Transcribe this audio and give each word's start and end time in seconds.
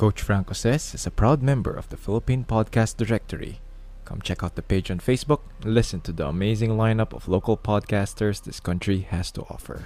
Coach 0.00 0.22
Franco 0.22 0.54
says 0.54 0.94
is 0.94 1.06
a 1.06 1.10
proud 1.10 1.42
member 1.42 1.70
of 1.70 1.90
the 1.90 1.96
Philippine 1.98 2.42
Podcast 2.42 2.96
Directory. 2.96 3.60
Come 4.06 4.22
check 4.22 4.42
out 4.42 4.54
the 4.54 4.62
page 4.62 4.90
on 4.90 4.98
Facebook 4.98 5.40
and 5.60 5.74
listen 5.74 6.00
to 6.00 6.10
the 6.10 6.26
amazing 6.26 6.70
lineup 6.70 7.12
of 7.12 7.28
local 7.28 7.58
podcasters 7.58 8.42
this 8.42 8.60
country 8.60 9.00
has 9.10 9.30
to 9.32 9.42
offer. 9.50 9.82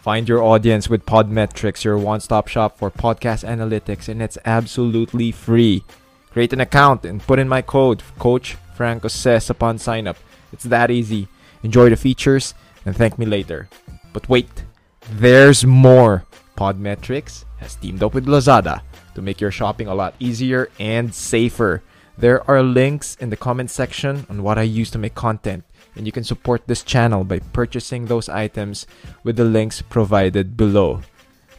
Find 0.00 0.26
your 0.26 0.42
audience 0.42 0.88
with 0.88 1.04
Podmetrics, 1.04 1.84
your 1.84 1.98
one 1.98 2.20
stop 2.20 2.48
shop 2.48 2.78
for 2.78 2.90
podcast 2.90 3.46
analytics, 3.46 4.08
and 4.08 4.22
it's 4.22 4.38
absolutely 4.46 5.30
free. 5.30 5.84
Create 6.30 6.54
an 6.54 6.60
account 6.62 7.04
and 7.04 7.20
put 7.20 7.38
in 7.38 7.50
my 7.50 7.60
code, 7.60 8.02
Coach 8.18 8.56
Franco 8.76 9.08
says, 9.08 9.50
upon 9.50 9.76
sign 9.76 10.06
up. 10.06 10.16
It's 10.54 10.64
that 10.64 10.90
easy. 10.90 11.28
Enjoy 11.62 11.90
the 11.90 11.96
features 11.96 12.54
and 12.86 12.96
thank 12.96 13.18
me 13.18 13.26
later. 13.26 13.68
But 14.14 14.26
wait, 14.30 14.64
there's 15.10 15.66
more. 15.66 16.24
Podmetrics 16.56 17.44
has 17.58 17.74
teamed 17.74 18.02
up 18.02 18.14
with 18.14 18.24
Lazada 18.24 18.80
to 19.16 19.22
make 19.24 19.40
your 19.40 19.50
shopping 19.50 19.88
a 19.88 19.94
lot 19.96 20.14
easier 20.20 20.68
and 20.78 21.12
safer. 21.12 21.82
There 22.18 22.44
are 22.48 22.62
links 22.62 23.16
in 23.16 23.30
the 23.32 23.36
comment 23.36 23.72
section 23.72 24.26
on 24.28 24.44
what 24.44 24.60
I 24.60 24.62
use 24.62 24.92
to 24.92 24.98
make 25.00 25.16
content, 25.16 25.64
and 25.96 26.04
you 26.04 26.12
can 26.12 26.22
support 26.22 26.68
this 26.68 26.84
channel 26.84 27.24
by 27.24 27.40
purchasing 27.56 28.06
those 28.06 28.28
items 28.28 28.86
with 29.24 29.36
the 29.36 29.48
links 29.48 29.80
provided 29.80 30.56
below. 30.56 31.00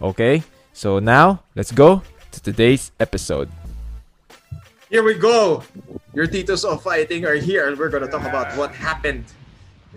Okay, 0.02 0.44
so 0.72 1.00
now 1.00 1.42
let's 1.56 1.74
go 1.74 2.04
to 2.30 2.40
today's 2.42 2.92
episode. 3.00 3.50
Here 4.90 5.02
we 5.04 5.16
go. 5.16 5.64
Your 6.14 6.28
Titos 6.28 6.64
of 6.64 6.84
Fighting 6.84 7.26
are 7.26 7.42
here, 7.42 7.68
and 7.68 7.78
we're 7.78 7.90
to 7.90 8.08
talk 8.08 8.24
about 8.24 8.56
what 8.56 8.72
happened 8.72 9.26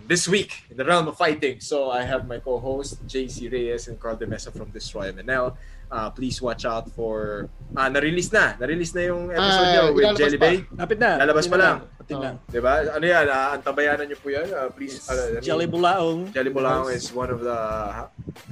this 0.08 0.26
week 0.26 0.64
in 0.70 0.76
the 0.76 0.84
realm 0.84 1.08
of 1.08 1.16
fighting. 1.16 1.60
So 1.60 1.90
I 1.90 2.02
have 2.02 2.26
my 2.26 2.38
co-host 2.40 3.06
JC 3.06 3.52
Reyes 3.52 3.86
and 3.86 4.00
Carl 4.00 4.16
De 4.16 4.26
Mesa 4.26 4.50
from 4.50 4.70
Destroy 4.70 5.12
MNL. 5.12 5.56
Uh, 5.90 6.06
please 6.08 6.38
watch 6.38 6.62
out 6.62 6.86
for 6.94 7.50
ah 7.74 7.90
na-release 7.90 8.30
na. 8.30 8.54
Na-release 8.56 8.94
na 8.94 9.10
yung 9.10 9.26
episode 9.26 9.66
Ah, 9.66 9.72
nyo 9.74 9.82
with 9.90 10.04
ilalabas 10.06 10.18
Jelly 10.22 10.38
pa. 10.38 10.44
Bay. 10.46 10.56
Lapit 10.78 10.98
na. 11.02 11.10
Lalabas 11.18 11.46
pa 11.50 11.56
lang. 11.58 11.76
Lapit 11.98 12.16
lang. 12.16 12.34
Di 12.46 12.60
ba? 12.62 12.72
Ano 12.94 13.04
yan? 13.04 13.26
Uh, 13.26 13.48
antabayanan 13.58 14.04
nyo 14.06 14.18
po 14.18 14.28
yan. 14.30 14.46
Uh, 14.48 14.70
please. 14.70 15.02
Yes. 15.02 15.10
ano, 15.10 15.20
Jelly 15.42 15.66
Bulaong. 15.66 16.18
Jelly 16.30 16.52
Bulaong 16.54 16.94
is 16.94 17.10
one 17.10 17.30
of 17.30 17.42
the 17.42 17.58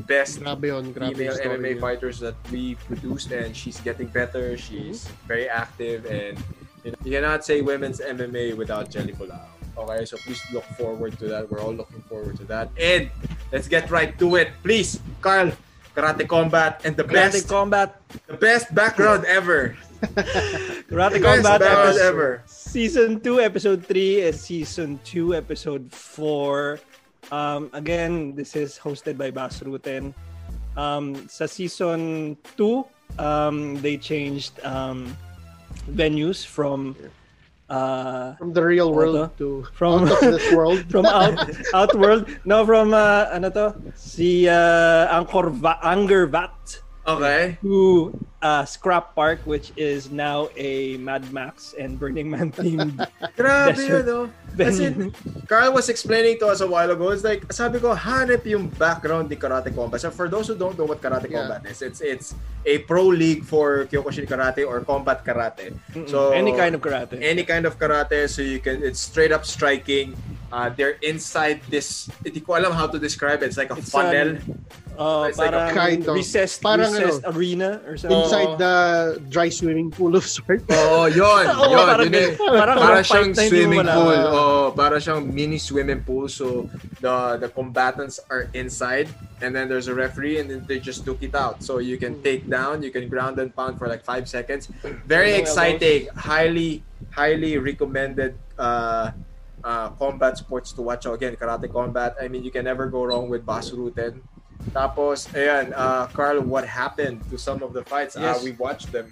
best 0.02 0.42
Grabe 0.42 0.66
yun, 0.66 0.90
grabe 0.90 1.14
female 1.14 1.30
yung 1.30 1.38
story 1.38 1.58
MMA 1.58 1.70
niya. 1.74 1.80
fighters 1.80 2.18
that 2.18 2.34
we 2.50 2.74
produced 2.90 3.30
and 3.30 3.54
she's 3.54 3.78
getting 3.86 4.10
better. 4.10 4.58
She's 4.58 5.06
very 5.30 5.46
active 5.46 6.10
and 6.10 6.34
you, 6.82 6.90
know, 6.90 6.98
you 7.06 7.10
cannot 7.14 7.46
say 7.46 7.62
women's 7.62 8.02
MMA 8.02 8.58
without 8.58 8.90
Jelly 8.90 9.14
Bulao. 9.14 9.46
Okay, 9.78 10.02
so 10.10 10.18
please 10.26 10.42
look 10.50 10.66
forward 10.74 11.14
to 11.22 11.30
that. 11.30 11.46
We're 11.46 11.62
all 11.62 11.70
looking 11.74 12.02
forward 12.10 12.34
to 12.42 12.44
that. 12.50 12.66
And 12.74 13.14
let's 13.54 13.70
get 13.70 13.86
right 13.94 14.10
to 14.18 14.34
it. 14.34 14.50
Please, 14.66 14.98
Carl, 15.22 15.54
Karate 15.98 16.28
Combat 16.30 16.80
and 16.86 16.94
the 16.96 17.02
Karate 17.02 17.34
best 17.34 17.48
Combat. 17.48 17.98
the 18.30 18.38
best 18.38 18.70
background 18.74 19.24
ever. 19.26 19.74
Karate 20.86 21.18
The 21.18 21.18
best 21.18 21.42
Combat 21.42 21.58
background 21.58 21.98
episode, 21.98 22.06
ever. 22.06 22.42
Season 22.46 23.18
2, 23.18 23.40
Episode 23.40 23.82
3, 23.84 24.30
and 24.30 24.34
Season 24.36 25.00
2, 25.02 25.34
Episode 25.34 25.90
4. 25.90 26.78
Um, 27.34 27.68
again, 27.74 28.34
this 28.38 28.54
is 28.54 28.78
hosted 28.78 29.18
by 29.18 29.30
Bas 29.34 29.58
Ruten. 29.58 30.14
Um, 30.78 31.26
sa 31.26 31.46
Season 31.50 32.38
2, 32.56 32.86
um, 33.18 33.74
they 33.82 33.98
changed 33.98 34.54
um, 34.62 35.10
venues 35.90 36.46
from 36.46 36.94
uh, 37.68 38.34
From 38.36 38.52
the 38.52 38.64
real 38.64 38.92
world 38.92 39.16
Ano 39.16 39.32
to 39.38 39.66
From- 39.76 40.08
out 40.08 40.12
of 40.24 40.32
this 40.32 40.48
world. 40.52 40.84
from 40.92 41.04
out 41.06 41.36
outworld 41.74 42.24
no 42.44 42.64
from 42.64 42.92
uh, 42.94 43.28
ano 43.32 43.50
to? 43.52 43.76
Si 43.94 44.48
uh, 44.48 45.12
Angkor 45.12 45.52
Va- 45.52 45.80
Angkor 45.84 46.32
Wat 46.32 46.82
Okay. 47.08 47.56
to 47.64 48.12
uh, 48.44 48.64
Scrap 48.68 49.16
Park 49.16 49.40
which 49.48 49.72
is 49.80 50.12
now 50.12 50.52
a 50.60 51.00
Mad 51.00 51.24
Max 51.32 51.74
and 51.80 51.98
Burning 51.98 52.28
Man 52.28 52.52
themed 52.52 53.00
Grabe 53.38 53.80
yun, 53.80 54.04
no? 54.04 54.20
Kasi 54.58 54.92
venue. 54.92 55.10
Carl 55.48 55.72
was 55.72 55.88
explaining 55.88 56.36
to 56.42 56.46
us 56.52 56.60
a 56.60 56.66
while 56.66 56.90
ago, 56.90 57.08
it's 57.14 57.22
like, 57.24 57.46
sabi 57.52 57.78
ko, 57.78 57.94
hanip 57.94 58.44
yung 58.44 58.68
background 58.74 59.30
ni 59.30 59.36
Karate 59.36 59.72
Combat. 59.72 60.02
So 60.02 60.10
for 60.10 60.28
those 60.28 60.48
who 60.50 60.56
don't 60.58 60.76
know 60.76 60.84
what 60.84 61.00
Karate 61.00 61.30
Yeah. 61.30 61.46
Combat 61.46 61.64
is, 61.70 61.80
it's 61.80 62.00
it's 62.02 62.34
a 62.66 62.82
pro 62.84 63.06
league 63.06 63.46
for 63.46 63.86
Kyokushin 63.86 64.26
Karate 64.28 64.66
or 64.66 64.82
Combat 64.84 65.24
Karate. 65.24 65.72
So 66.10 66.36
any 66.36 66.52
kind 66.52 66.74
of 66.74 66.82
karate 66.82 67.22
any 67.22 67.46
kind 67.46 67.64
of 67.64 67.78
karate, 67.78 68.28
so 68.28 68.42
you 68.42 68.58
can, 68.60 68.82
it's 68.84 69.00
straight 69.00 69.32
up 69.32 69.46
striking. 69.46 70.12
Uh, 70.50 70.68
they're 70.72 70.98
inside 71.04 71.60
this, 71.70 72.10
hindi 72.24 72.40
ko 72.40 72.56
alam 72.58 72.72
how 72.72 72.88
to 72.88 72.98
describe 72.98 73.40
it. 73.40 73.52
It's 73.52 73.60
like 73.60 73.70
a 73.70 73.78
It's, 73.78 73.92
funnel. 73.92 74.40
Uh, 74.98 75.26
It's 75.30 75.38
like 75.38 75.54
a 75.54 75.70
parang 75.70 75.74
kind 75.74 76.02
of- 76.08 76.14
recessed, 76.18 76.60
parang 76.60 76.90
recessed 76.92 77.24
ano, 77.24 77.38
arena 77.38 77.80
or 77.86 77.96
something 77.96 78.18
Inside 78.18 78.58
the 78.58 78.74
dry 79.30 79.48
swimming 79.48 79.90
pool 79.94 80.18
of 80.18 80.26
sorts. 80.26 80.66
Oo, 80.74 80.74
oh, 80.74 81.06
yun. 81.06 81.44
Oo, 81.54 81.70
yun. 81.70 81.86
parang 81.86 82.06
yun 82.10 82.14
eh. 82.18 82.30
Parang 82.34 82.76
para 82.76 82.98
walang 82.98 83.06
siyang 83.06 83.32
swimming 83.38 83.86
pool. 83.86 84.22
Oh, 84.34 84.66
para 84.74 84.96
siyang 84.98 85.22
mini 85.30 85.58
swimming 85.62 86.02
pool. 86.02 86.26
So 86.26 86.66
the 86.98 87.38
the 87.38 87.48
combatants 87.48 88.18
are 88.26 88.50
inside 88.52 89.06
and 89.38 89.54
then 89.54 89.70
there's 89.70 89.86
a 89.86 89.94
referee 89.94 90.42
and 90.42 90.50
then 90.50 90.66
they 90.66 90.82
just 90.82 91.06
took 91.06 91.22
it 91.22 91.34
out. 91.34 91.62
So 91.62 91.78
you 91.78 91.96
can 91.96 92.18
take 92.26 92.50
down, 92.50 92.82
you 92.82 92.90
can 92.90 93.06
ground 93.06 93.38
and 93.38 93.54
pound 93.54 93.78
for 93.78 93.86
like 93.86 94.02
five 94.02 94.26
seconds. 94.28 94.66
Very 95.06 95.38
exciting. 95.38 96.10
Highly, 96.18 96.82
highly 97.14 97.54
recommended 97.58 98.34
uh, 98.58 99.14
uh, 99.62 99.88
combat 99.94 100.38
sports 100.38 100.74
to 100.74 100.82
watch. 100.82 101.06
Again, 101.06 101.36
karate 101.36 101.70
combat. 101.70 102.16
I 102.20 102.26
mean, 102.26 102.42
you 102.42 102.50
can 102.50 102.64
never 102.66 102.86
go 102.90 103.04
wrong 103.04 103.30
with 103.30 103.46
Basuruten. 103.46 104.20
Tapos, 104.70 105.26
ayan, 105.32 105.72
uh, 105.72 106.06
Carl, 106.12 106.40
what 106.42 106.66
happened 106.66 107.22
to 107.30 107.38
some 107.38 107.62
of 107.62 107.72
the 107.72 107.82
fights? 107.84 108.16
Uh, 108.16 108.34
Yes. 108.34 108.42
we 108.44 108.52
watched 108.58 108.92
them. 108.92 109.10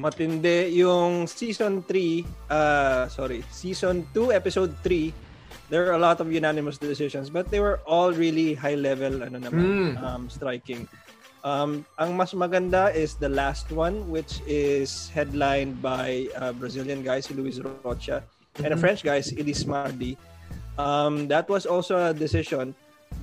matindi 0.00 0.80
yung 0.80 1.28
season 1.28 1.84
3 1.84 2.24
uh 2.48 3.04
sorry 3.12 3.44
season 3.52 4.00
2 4.16 4.32
episode 4.32 4.72
3 4.80 5.12
there 5.68 5.84
are 5.84 5.92
a 5.92 6.00
lot 6.00 6.24
of 6.24 6.32
unanimous 6.32 6.80
decisions 6.80 7.28
but 7.28 7.52
they 7.52 7.60
were 7.60 7.84
all 7.84 8.08
really 8.08 8.56
high 8.56 8.80
level 8.80 9.20
ano 9.20 9.36
naman 9.36 9.60
Mm. 9.60 9.92
um 10.00 10.22
striking 10.32 10.88
um 11.44 11.84
ang 12.00 12.16
mas 12.16 12.32
maganda 12.32 12.88
is 12.96 13.12
the 13.20 13.28
last 13.28 13.68
one 13.68 14.08
which 14.08 14.40
is 14.48 15.12
headlined 15.12 15.76
by 15.84 16.32
a 16.32 16.48
Brazilian 16.48 17.04
guy 17.04 17.20
si 17.20 17.36
Luis 17.36 17.60
Rocha 17.60 18.24
and 18.64 18.72
a 18.72 18.78
French 18.80 19.04
guy 19.04 19.20
si 19.20 19.36
Elise 19.36 19.68
Mardi 19.68 20.16
um 20.80 21.28
that 21.28 21.44
was 21.44 21.68
also 21.68 22.08
a 22.08 22.16
decision 22.16 22.72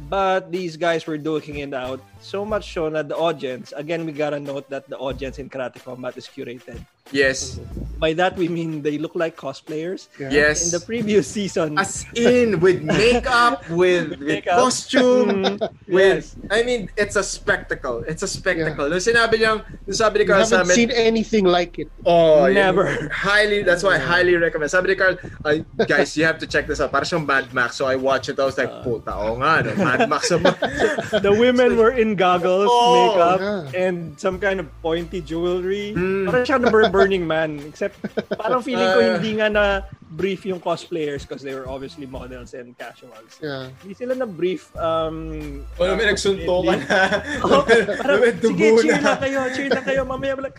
but 0.09 0.52
these 0.52 0.78
guys 0.78 1.06
were 1.08 1.18
duking 1.18 1.58
it 1.66 1.74
out 1.74 2.02
so 2.27 2.43
much 2.43 2.73
so 2.75 2.89
that 2.91 3.07
the 3.07 3.15
audience 3.15 3.71
again 3.75 4.03
we 4.03 4.11
gotta 4.11 4.39
note 4.39 4.67
that 4.67 4.83
the 4.91 4.97
audience 4.99 5.39
in 5.39 5.47
karate 5.47 5.79
combat 5.79 6.11
is 6.19 6.27
curated 6.27 6.83
Yes. 7.07 7.55
by 8.03 8.11
that 8.19 8.35
we 8.35 8.51
mean 8.51 8.83
they 8.83 8.99
look 8.99 9.15
like 9.15 9.39
cosplayers 9.39 10.11
Yes. 10.19 10.67
in 10.67 10.75
the 10.75 10.83
previous 10.83 11.23
season 11.23 11.79
As 11.79 12.03
in, 12.11 12.59
with 12.59 12.83
makeup, 12.83 13.63
with, 13.71 14.19
with 14.19 14.43
Makeup. 14.43 14.59
costume, 14.59 15.55
with... 15.88 16.35
Yes. 16.35 16.35
I 16.51 16.67
mean, 16.67 16.91
it's 16.99 17.15
a 17.15 17.23
spectacle. 17.23 18.03
It's 18.03 18.27
a 18.27 18.27
spectacle. 18.27 18.91
Nung 18.91 18.99
sinabi 18.99 19.39
niyang, 19.39 19.63
nung 19.88 19.95
sabi 19.95 20.19
ni 20.19 20.23
You 20.27 20.31
Carl 20.35 20.44
sa 20.44 20.67
haven't 20.67 20.75
amin, 20.75 20.75
seen 20.75 20.91
anything 20.91 21.45
like 21.47 21.79
it. 21.79 21.88
oh, 22.03 22.44
yun, 22.51 22.59
Never. 22.59 23.07
highly, 23.07 23.63
that's 23.63 23.88
why 23.88 23.95
I 23.95 24.03
highly 24.03 24.35
recommend. 24.35 24.67
Sabi 24.67 24.91
ni 24.91 24.95
Carl, 24.99 25.15
"Ay, 25.47 25.63
guys, 25.88 26.11
you 26.19 26.27
have 26.27 26.44
to 26.44 26.47
check 26.47 26.67
this 26.67 26.83
out. 26.83 26.91
Para 26.91 27.07
siyang 27.07 27.23
Mad 27.23 27.55
Max. 27.55 27.79
So 27.79 27.88
I 27.88 27.95
watched 27.95 28.27
it. 28.27 28.35
I 28.35 28.44
was 28.44 28.59
like, 28.59 28.67
Uh. 28.67 28.83
puta, 28.83 29.15
oo 29.15 29.39
nga, 29.39 29.63
no? 29.63 29.71
Mad 29.79 30.11
Max. 30.11 30.27
the 31.23 31.31
women 31.31 31.79
were 31.79 31.95
in 31.95 32.16
goggles 32.17 32.66
Oh, 32.66 33.13
makeup 33.13 33.39
yeah. 33.39 33.85
and 33.85 34.17
some 34.17 34.35
kind 34.35 34.57
of 34.57 34.67
pointy 34.81 35.22
jewelry 35.22 35.94
Mm. 35.94 36.25
parang 36.25 36.44
siya 36.44 36.57
na 36.57 36.67
Bur- 36.67 36.89
Burning 36.89 37.23
Man 37.23 37.61
except 37.63 38.01
parang 38.33 38.59
feeling 38.59 38.83
ko 38.83 39.00
Ah. 39.05 39.09
hindi 39.13 39.31
nga 39.38 39.47
na 39.47 39.63
brief 40.09 40.41
yung 40.41 40.57
cosplayers 40.57 41.22
because 41.22 41.39
they 41.39 41.53
were 41.53 41.67
obviously 41.67 42.03
models 42.03 42.51
and 42.51 42.73
casuals 42.73 43.38
Yeah. 43.38 43.69
hindi 43.79 43.94
sila 43.94 44.13
na 44.13 44.25
brief 44.25 44.73
um 44.73 45.61
Wala, 45.77 45.94
may 45.94 46.09
nagsuntukan 46.09 46.79
na. 46.81 47.01
Oh, 47.45 47.61
parang, 47.61 48.19
sige, 48.35 48.66
cheer 48.81 48.97
na. 48.97 49.13
kayo, 49.16 49.39
cheer 49.53 49.69
lang 49.69 49.85
kayo. 49.85 50.01
Mamaya, 50.01 50.33
like, 50.41 50.57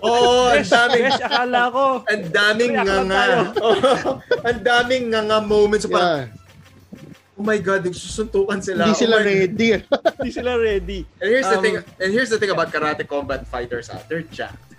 Oo, 0.00 0.48
ang 0.50 0.64
daming, 0.64 1.04
besh, 1.04 1.20
akala 1.20 1.60
ko. 1.68 1.84
ang 2.08 2.22
daming 2.32 2.72
lang 2.72 2.86
nga 2.88 3.00
tayo. 3.12 3.38
ang 4.48 4.60
daming 4.62 5.04
nga 5.12 5.20
nga 5.22 5.38
moments. 5.38 5.84
So 5.84 5.92
parang, 5.92 6.26
Yeah. 6.26 6.44
Oh 7.36 7.44
my 7.44 7.58
God, 7.58 7.84
nagsusuntukan 7.84 8.58
sila. 8.60 8.88
Hindi 8.88 8.96
Oh 8.96 9.00
sila 9.00 9.16
God. 9.20 9.26
ready. 9.28 9.68
Hindi 10.18 10.30
sila 10.32 10.52
ready. 10.56 10.98
And 11.20 11.28
here's 11.28 11.48
the 11.48 11.58
Um, 11.58 11.62
thing. 11.62 11.76
And 12.00 12.08
here's 12.12 12.30
the 12.30 12.38
thing 12.38 12.50
about 12.50 12.72
karate 12.72 13.04
combat 13.04 13.46
fighters. 13.46 13.88
Ah, 13.92 14.00
they're 14.08 14.24
jacked. 14.24 14.72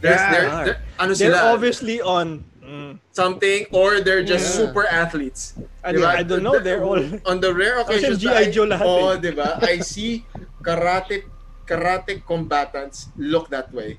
There's, 0.00 0.14
Yeah. 0.14 0.30
they're, 0.30 0.48
they're, 0.64 0.80
ano 0.98 1.12
They're 1.14 1.34
sila? 1.34 1.52
obviously 1.52 1.98
on. 2.00 2.44
Mm. 2.68 3.00
something 3.16 3.64
or 3.72 4.04
they're 4.04 4.20
just 4.20 4.44
Yeah. 4.52 4.68
super 4.68 4.84
athletes. 4.84 5.56
I, 5.80 5.96
Diba? 5.96 6.04
I 6.04 6.20
don't 6.20 6.44
know, 6.44 6.60
they're 6.60 6.84
all... 6.84 7.00
on 7.24 7.40
the 7.40 7.48
rare 7.48 7.80
occasions 7.80 8.20
G.I. 8.20 8.28
that 8.28 8.42
I- 8.44 8.52
Joe 8.52 8.68
lahat 8.68 8.84
Oo, 8.84 9.16
eh. 9.16 9.24
di 9.24 9.32
ba? 9.32 9.56
I 9.64 9.80
see 9.80 10.28
karate 10.60 11.24
karate 11.64 12.20
combatants 12.20 13.08
look 13.16 13.48
that 13.48 13.72
way. 13.72 13.96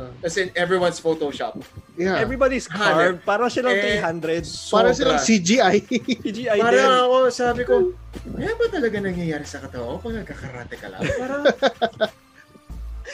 Uh, 0.00 0.08
As 0.24 0.32
in, 0.40 0.48
everyone's 0.56 0.96
Photoshop. 0.96 1.60
yeah. 1.92 2.16
Everybody's 2.16 2.64
carved. 2.64 3.20
Parang 3.28 3.52
silang 3.52 3.76
Eh, 3.76 4.00
300. 4.00 4.48
Parang 4.72 4.96
Sobra. 4.96 4.96
silang 4.96 5.20
CGI. 5.20 5.76
CGI 6.24 6.56
din. 6.56 6.64
Parang 6.64 7.04
ako, 7.04 7.16
sabi 7.28 7.62
ko, 7.68 7.92
kaya 8.32 8.56
ba 8.56 8.64
talaga 8.72 8.96
nangyayari 8.96 9.44
sa 9.44 9.60
katawan 9.60 10.00
ko 10.00 10.08
pag 10.08 10.16
nagkakarate 10.24 10.74
ka 10.80 10.88
lang? 10.88 11.02
Parang, 11.20 11.42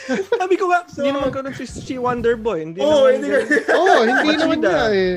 nga, 0.07 0.79
So- 0.87 1.03
hindi 1.03 1.09
naman 1.11 1.29
ganun 1.31 1.53
si, 1.55 1.65
si 1.67 1.95
Wonder 1.99 2.35
Boy. 2.39 2.63
Hindi 2.63 2.79
Oo, 2.79 3.07
naman 3.07 3.11
hindi. 3.19 3.29
Oo, 3.75 3.95
hindi 4.03 4.31
naman 4.37 4.57
niya 4.63 4.79
eh. 4.93 5.15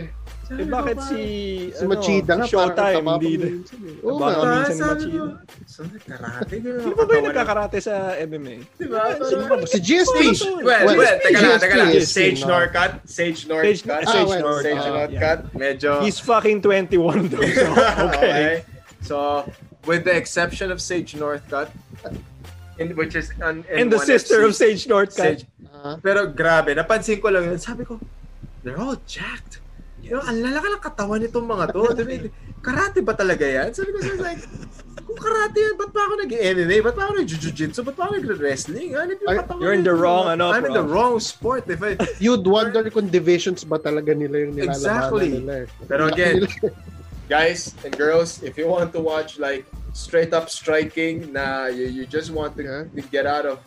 Eh, 0.50 0.66
bakit 0.66 0.98
si, 1.06 1.22
Si 1.70 1.84
Machida 1.86 2.34
nga, 2.34 2.42
si 2.42 2.58
parang 2.58 2.74
Showtime, 2.74 3.04
hindi. 3.06 3.32
minsan 3.38 3.78
eh. 3.86 4.02
Oo 4.02 4.18
Baka 4.18 4.34
nga. 4.34 4.50
minsan 4.50 4.74
ni 4.74 4.82
Machida. 4.82 5.24
So, 5.70 5.80
karate. 6.02 6.54
Sino 6.58 6.94
ba 6.98 7.04
ba 7.06 7.12
yung 7.14 7.26
nagkakarate 7.30 7.78
sa 7.78 7.94
MMA? 8.18 8.56
Diba? 8.74 9.02
Sino 9.22 9.42
ba? 9.46 9.54
Si 9.62 9.78
GSP. 9.78 10.18
Well, 10.60 10.82
Well, 10.90 10.98
well, 10.98 11.16
teka 11.22 11.38
lang, 11.38 11.60
teka 11.62 11.76
lang. 11.78 11.90
Sage 12.02 12.42
no. 12.42 12.50
Northcutt. 12.50 12.92
Sage 13.06 13.40
Northcutt. 13.46 14.04
Sage, 14.10 14.32
Ah, 14.42 14.58
Sage 14.58 14.82
Ah, 14.82 14.90
Northcutt. 14.90 15.40
Medyo... 15.54 15.90
He's 16.02 16.18
fucking 16.18 16.58
21 16.66 17.30
though. 17.30 17.46
So, 17.46 17.66
okay. 18.10 18.64
So, 19.06 19.16
with 19.86 20.02
the 20.02 20.14
exception 20.18 20.74
of 20.74 20.82
Sage 20.82 21.14
Northcutt, 21.14 21.70
in, 22.82 22.96
which 22.98 23.14
is 23.14 23.30
an, 23.38 23.62
in 23.70 23.86
And 23.86 23.88
the 23.92 24.02
sister 24.02 24.42
FC, 24.42 24.46
of 24.50 24.52
Sage 24.58 24.82
Northcutt. 24.90 25.46
Sage. 25.46 25.46
Ah. 25.70 25.94
Pero 26.02 26.26
grabe, 26.26 26.74
napansin 26.74 27.22
ko 27.22 27.30
lang 27.30 27.46
yun. 27.46 27.58
Sabi 27.62 27.86
ko, 27.86 28.02
they're 28.66 28.76
all 28.82 28.98
jacked. 29.06 29.62
You 30.02 30.16
know, 30.16 30.22
ang 30.24 30.38
lalaki 30.42 30.66
ng 30.72 30.82
katawan 30.82 31.20
nitong 31.22 31.46
mga 31.46 31.64
to. 31.70 31.82
Diba? 31.94 32.14
Karate 32.60 32.98
ba 33.00 33.14
talaga 33.14 33.44
yan? 33.46 33.70
Sabi 33.72 33.92
ko, 33.94 33.98
so 34.02 34.16
like, 34.20 34.42
kung 35.06 35.18
karate 35.18 35.58
yan, 35.58 35.74
ba't 35.78 35.90
pa 35.92 36.00
ako 36.06 36.14
nag-MMA? 36.26 36.76
Ba't 36.82 36.94
pa 36.96 37.02
ako 37.08 37.12
nag-jiu-jitsu? 37.22 37.80
Ba't 37.86 37.96
pa 37.96 38.02
ako 38.08 38.12
nag-wrestling? 38.20 38.94
Ano 38.96 39.10
yung 39.16 39.22
katawan 39.26 39.60
you're 39.62 39.76
in 39.76 39.86
the 39.86 39.94
wrong, 39.94 40.26
ano, 40.28 40.50
I'm 40.50 40.66
in 40.66 40.74
the 40.76 40.84
wrong 40.84 41.18
sport. 41.20 41.66
If 41.68 41.80
I, 41.82 41.94
You'd 42.24 42.44
wonder 42.46 42.82
kung 42.90 43.08
divisions 43.08 43.64
ba 43.64 43.78
talaga 43.78 44.12
nila 44.14 44.44
yung 44.48 44.54
nilalabanan 44.56 44.76
Exactly. 44.76 45.28
nila 45.40 45.54
eh. 45.64 45.66
Pero 45.88 46.02
again, 46.10 46.46
guys 47.32 47.74
and 47.86 47.94
girls, 47.94 48.42
if 48.42 48.58
you 48.58 48.66
want 48.66 48.90
to 48.92 49.00
watch 49.00 49.38
like 49.38 49.64
straight 49.94 50.34
up 50.34 50.50
striking, 50.50 51.30
na 51.32 51.66
you, 51.70 51.86
you 51.86 52.04
just 52.06 52.30
want 52.30 52.54
to, 52.58 52.62
Yeah. 52.62 52.84
to 52.90 53.02
get 53.10 53.26
out 53.26 53.46
of, 53.46 53.58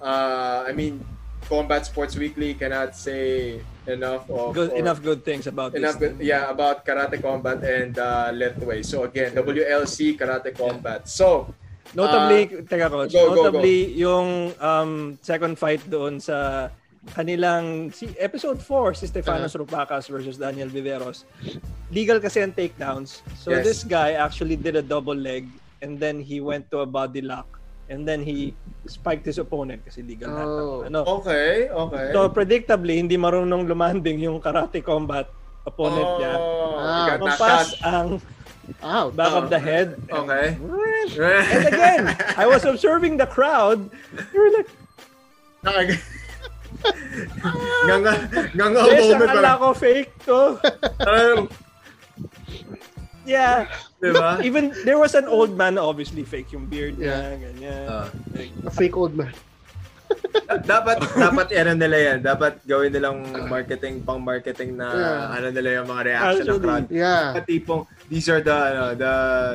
uh, 0.00 0.64
I 0.66 0.72
mean, 0.72 1.00
Combat 1.48 1.84
Sports 1.84 2.16
Weekly 2.16 2.54
cannot 2.54 2.96
say 2.96 3.60
enough 3.86 4.28
of 4.30 4.54
Good, 4.54 4.70
or- 4.72 4.76
enough 4.78 5.02
good 5.02 5.24
things 5.24 5.46
about 5.46 5.74
enough 5.74 5.98
this. 5.98 6.12
good, 6.14 6.22
yeah 6.22 6.50
about 6.50 6.86
Karate 6.86 7.20
Combat 7.20 7.58
and 7.64 7.98
uh, 7.98 8.30
Lethway. 8.30 8.84
So 8.84 9.04
again, 9.04 9.34
WLC 9.34 10.14
Karate 10.16 10.54
Combat. 10.54 11.08
So 11.08 11.50
Notably, 11.92 12.46
teka 12.64 12.88
coach, 12.88 13.12
go, 13.12 13.34
go, 13.34 13.50
notably 13.52 13.92
yung 13.92 14.54
um, 14.62 15.18
second 15.20 15.58
fight 15.58 15.82
doon 15.90 16.16
sa 16.16 16.70
kanilang 17.12 17.90
si 17.92 18.08
episode 18.16 18.62
4 18.62 18.94
si 18.96 19.10
Stefanos 19.10 19.52
Rupacas 19.58 20.06
versus 20.08 20.38
Daniel 20.38 20.70
Viveros. 20.70 21.26
Legal 21.90 22.16
kasi 22.22 22.40
ang 22.40 22.54
takedowns. 22.54 23.20
So 23.36 23.50
Yes. 23.52 23.66
this 23.66 23.80
guy 23.84 24.14
actually 24.16 24.56
did 24.56 24.78
a 24.78 24.80
double 24.80 25.18
leg 25.18 25.50
and 25.82 25.98
then 25.98 26.22
he 26.22 26.40
went 26.40 26.70
to 26.70 26.80
a 26.80 26.88
body 26.88 27.20
lock 27.20 27.58
and 27.92 28.08
then 28.08 28.24
he 28.24 28.56
spiked 28.88 29.28
his 29.28 29.36
opponent 29.36 29.84
kasi 29.84 30.00
legal 30.00 30.32
na. 30.32 30.42
Oh. 30.42 30.82
Ano? 30.82 31.04
okay, 31.20 31.68
okay. 31.68 32.10
So 32.10 32.32
predictably 32.32 32.96
hindi 32.96 33.20
marunong 33.20 33.68
lumanding 33.68 34.18
yung 34.18 34.40
karate 34.40 34.80
combat 34.80 35.28
opponent 35.62 36.08
niya. 36.18 36.34
Oh, 36.34 36.74
Ah, 36.74 36.82
you 36.82 37.04
got 37.06 37.20
knocked 37.20 37.38
Kumpas 37.38 37.68
out. 37.84 37.86
ang 37.86 38.08
Out. 38.80 39.12
back 39.14 39.34
of 39.34 39.50
the 39.50 39.60
Oh, 39.60 39.68
head. 39.68 39.88
Okay. 40.08 40.46
And 41.18 41.64
again, 41.74 42.02
I 42.38 42.46
was 42.46 42.64
observing 42.64 43.18
the 43.18 43.26
crowd. 43.26 43.90
They 44.32 44.38
were 44.38 44.50
like, 44.54 44.70
nga 47.86 47.96
nga 48.02 48.12
nga 48.54 48.66
nga 48.70 48.80
Yes, 48.90 49.02
moment 49.06 49.30
akala 49.30 49.50
parang, 49.54 49.60
ko 49.60 49.68
fake 49.74 50.12
to. 50.26 50.38
parang, 50.98 51.38
Yeah. 53.24 53.70
diba? 54.02 54.42
Even, 54.42 54.74
there 54.84 54.98
was 54.98 55.14
an 55.14 55.26
old 55.26 55.56
man, 55.56 55.78
obviously, 55.78 56.24
fake 56.24 56.52
yung 56.52 56.66
beard 56.66 56.98
Yeah. 56.98 57.38
niya, 57.38 57.38
ganyan. 57.38 57.84
Ah. 57.86 58.06
Like, 58.34 58.50
A 58.66 58.70
fake 58.70 58.96
old 58.96 59.14
man. 59.14 59.32
dapat 60.68 61.00
dapat 61.16 61.48
ano 61.56 61.72
nila 61.72 61.96
yan 62.12 62.18
dapat 62.20 62.60
gawin 62.68 62.92
nilang 62.92 63.24
marketing 63.48 64.04
pang 64.04 64.20
marketing 64.20 64.76
na 64.76 64.92
Yeah. 64.92 65.36
ano 65.40 65.46
nila 65.48 65.68
yung 65.80 65.88
mga 65.88 66.02
reaction 66.04 66.44
ng 66.52 66.60
crowd 66.60 66.84
Yeah. 66.92 67.32
Mga 67.32 67.42
tipong 67.48 67.82
these 68.12 68.28
are 68.28 68.44
the 68.44 68.52
ano, 68.52 68.84
the 68.92 69.14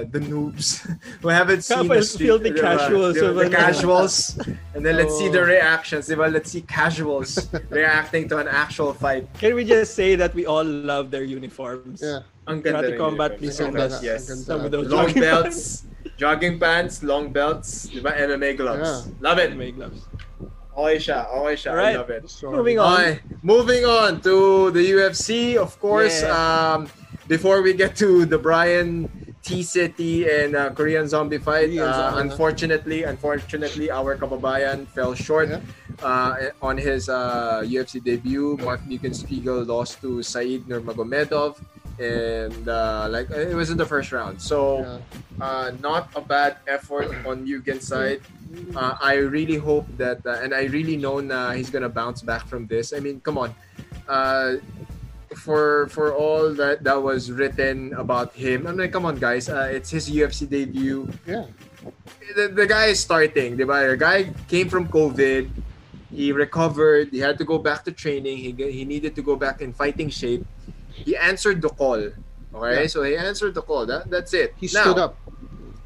the 0.09 0.21
noobs 0.25 0.81
who 1.21 1.29
haven't 1.29 1.61
seen 1.61 1.85
Kapal, 1.85 2.01
the 2.01 2.05
street, 2.09 2.29
filthy 2.33 2.51
diba? 2.57 2.61
casuals 2.65 3.13
Diba? 3.15 3.29
of 3.29 3.33
the 3.37 3.47
casuals 3.53 4.13
and 4.73 4.81
then 4.81 4.97
let's 4.97 5.13
see 5.13 5.29
the 5.29 5.45
Oh. 5.45 5.45
reactions 5.45 6.09
diba? 6.09 6.25
let's 6.25 6.49
see 6.49 6.65
casuals 6.65 7.37
reacting 7.69 8.25
to 8.25 8.41
an 8.41 8.49
actual 8.49 8.97
fight 8.97 9.29
can 9.37 9.53
we 9.53 9.61
just 9.61 9.93
say 9.93 10.17
that 10.17 10.33
we 10.33 10.49
all 10.49 10.65
love 10.65 11.13
their 11.13 11.23
uniforms? 11.23 12.01
Yeah. 12.01 12.25
Ang 12.47 12.59
ganda 12.63 12.79
Karate 12.81 12.91
rin 12.95 12.99
combat, 12.99 13.31
yun. 13.31 13.39
please 13.39 13.55
Ang 13.59 13.59
send 13.59 13.73
ganda. 13.75 13.99
yes 14.01 14.21
Ang 14.23 14.27
ganda. 14.27 14.47
some 14.47 14.61
of 14.65 14.69
those 14.71 14.87
long 14.87 15.05
jogging 15.07 15.21
belts 15.21 15.59
jogging 16.17 16.55
pants 16.57 16.95
long 17.03 17.25
belts 17.29 17.69
diba 17.91 18.11
MMA 18.15 18.57
gloves 18.57 18.81
Yeah. 19.05 19.21
love 19.21 19.37
it 19.37 19.51
pants. 19.53 19.59
May 19.59 19.71
gloves. 19.75 19.99
okay 20.77 20.97
siya 20.97 21.19
okay 21.29 21.55
siya 21.57 21.69
I 21.69 21.73
Alright. 21.75 21.95
love 21.99 22.11
it 22.13 22.23
So, 22.29 22.49
Moving 22.53 22.79
on. 22.79 22.93
Okay, 22.97 23.13
moving 23.43 23.83
on 23.85 24.21
to 24.21 24.69
the 24.71 24.83
UFC, 24.93 25.57
of 25.57 25.73
course. 25.79 26.21
Yeah. 26.21 26.31
Um, 26.33 26.79
before 27.27 27.61
we 27.61 27.73
get 27.73 27.97
to 27.99 28.23
the 28.25 28.37
Brian 28.39 29.09
T 29.43 29.63
City 29.63 30.27
and 30.27 30.55
uh, 30.55 30.69
Korean 30.71 31.07
Zombie 31.07 31.39
fight, 31.39 31.71
Korean 31.71 31.87
uh, 31.87 32.11
Zombie. 32.13 32.21
unfortunately, 32.29 32.99
unfortunately, 33.03 33.87
our 33.91 34.15
kababayan 34.15 34.87
fell 34.91 35.11
short 35.15 35.49
Yeah. 35.49 35.59
uh, 36.03 36.51
on 36.61 36.77
his 36.77 37.07
uh, 37.09 37.63
UFC 37.63 37.97
debut. 37.99 38.55
Mark 38.61 38.83
Spiegel 39.15 39.63
lost 39.63 39.99
to 40.03 40.21
Said 40.21 40.67
Nurmagomedov, 40.67 41.57
and 41.99 42.69
uh, 42.69 43.07
like 43.09 43.29
it 43.31 43.55
was 43.55 43.69
in 43.69 43.77
the 43.77 43.85
first 43.85 44.11
round. 44.11 44.41
So 44.41 44.79
yeah. 44.79 45.45
uh, 45.45 45.71
not 45.81 46.09
a 46.15 46.21
bad 46.21 46.57
effort 46.67 47.09
on 47.25 47.43
Mugen's 47.43 47.87
side. 47.87 48.21
Uh, 48.75 48.95
I 49.01 49.15
really 49.15 49.57
hope 49.57 49.85
that, 49.97 50.25
uh, 50.25 50.39
and 50.41 50.53
I 50.53 50.65
really 50.71 50.95
know 50.95 51.19
na 51.19 51.51
he's 51.51 51.69
gonna 51.69 51.89
bounce 51.89 52.21
back 52.21 52.47
from 52.47 52.67
this. 52.67 52.93
I 52.93 52.99
mean, 52.99 53.19
come 53.19 53.37
on, 53.37 53.53
uh, 54.07 54.57
for 55.35 55.87
for 55.89 56.13
all 56.13 56.53
that 56.53 56.83
that 56.83 57.01
was 57.01 57.31
written 57.31 57.93
about 57.93 58.33
him. 58.33 58.67
I 58.67 58.71
mean, 58.71 58.91
come 58.91 59.05
on, 59.05 59.17
guys, 59.17 59.49
uh, 59.49 59.69
it's 59.71 59.89
his 59.89 60.09
UFC 60.09 60.47
debut. 60.47 61.09
Yeah. 61.25 61.45
The, 62.35 62.49
the 62.49 62.67
guy 62.67 62.91
is 62.91 62.99
starting, 62.99 63.55
diba? 63.57 63.91
The 63.91 63.97
guy 63.97 64.33
came 64.47 64.67
from 64.67 64.87
COVID. 64.87 65.49
He 66.11 66.31
recovered. 66.31 67.09
He 67.11 67.19
had 67.19 67.37
to 67.37 67.45
go 67.45 67.57
back 67.57 67.83
to 67.85 67.91
training. 67.91 68.37
He 68.37 68.51
he 68.53 68.85
needed 68.85 69.15
to 69.15 69.21
go 69.21 69.35
back 69.35 69.61
in 69.61 69.73
fighting 69.73 70.09
shape. 70.09 70.45
He 71.05 71.15
answered 71.15 71.61
the 71.61 71.69
call. 71.69 72.01
Okay, 72.57 72.81
Yeah. 72.81 72.87
so 72.87 73.03
he 73.03 73.15
answered 73.15 73.53
the 73.53 73.61
call. 73.61 73.85
That 73.85 74.09
that's 74.09 74.33
it. 74.33 74.53
He 74.57 74.69
Now, 74.73 74.81
stood 74.89 74.97
up. 74.97 75.13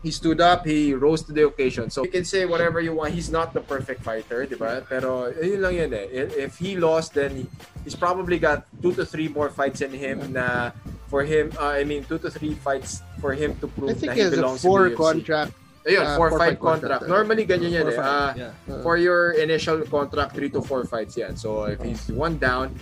he 0.03 0.11
stood 0.11 0.39
up, 0.39 0.65
he 0.65 0.93
rose 0.93 1.21
to 1.27 1.33
the 1.33 1.45
occasion. 1.45 1.89
So 1.89 2.03
you 2.03 2.11
can 2.11 2.23
say 2.25 2.45
whatever 2.45 2.79
you 2.79 2.93
want. 2.95 3.13
He's 3.13 3.29
not 3.29 3.53
the 3.53 3.59
perfect 3.61 4.03
fighter, 4.03 4.45
di 4.47 4.55
ba? 4.55 4.85
Pero 4.87 5.29
yun 5.41 5.61
lang 5.61 5.75
yun 5.75 5.91
eh. 5.93 6.07
If- 6.47 6.57
he 6.57 6.77
lost, 6.79 7.13
then 7.13 7.43
he- 7.43 7.49
he's 7.83 7.95
probably 7.97 8.39
got 8.39 8.63
two 8.81 8.93
to 8.95 9.03
three 9.05 9.27
more 9.27 9.49
fights 9.51 9.81
in 9.81 9.91
him 9.91 10.31
na 10.31 10.71
for 11.11 11.27
him, 11.27 11.51
uh, 11.59 11.75
I 11.75 11.83
mean, 11.83 12.07
two 12.07 12.17
to 12.23 12.31
three 12.31 12.55
fights 12.55 13.03
for 13.19 13.35
him 13.35 13.59
to 13.59 13.67
prove 13.67 13.99
na 14.01 14.13
he 14.15 14.23
he 14.23 14.29
belongs 14.31 14.63
in 14.63 14.71
the 14.71 14.95
UFC. 14.95 14.95
contract. 14.95 15.51
Ayun, 15.81 16.05
uh, 16.05 16.13
four, 16.15 16.29
fight 16.37 16.61
contract. 16.61 16.61
contract. 16.61 17.09
Normally, 17.09 17.43
ganyan 17.43 17.73
yan 17.73 17.81
Four, 17.89 17.91
eh. 17.91 17.97
five, 17.97 18.05
Ah, 18.05 18.31
yeah. 18.37 18.53
Uh, 18.69 18.85
for 18.85 18.95
your 19.01 19.33
initial 19.33 19.81
contract, 19.89 20.37
three 20.37 20.47
to 20.53 20.61
four 20.61 20.85
fights 20.85 21.17
yan. 21.17 21.33
So 21.35 21.65
if 21.65 21.81
he's 21.81 22.05
one 22.13 22.37
down, 22.37 22.77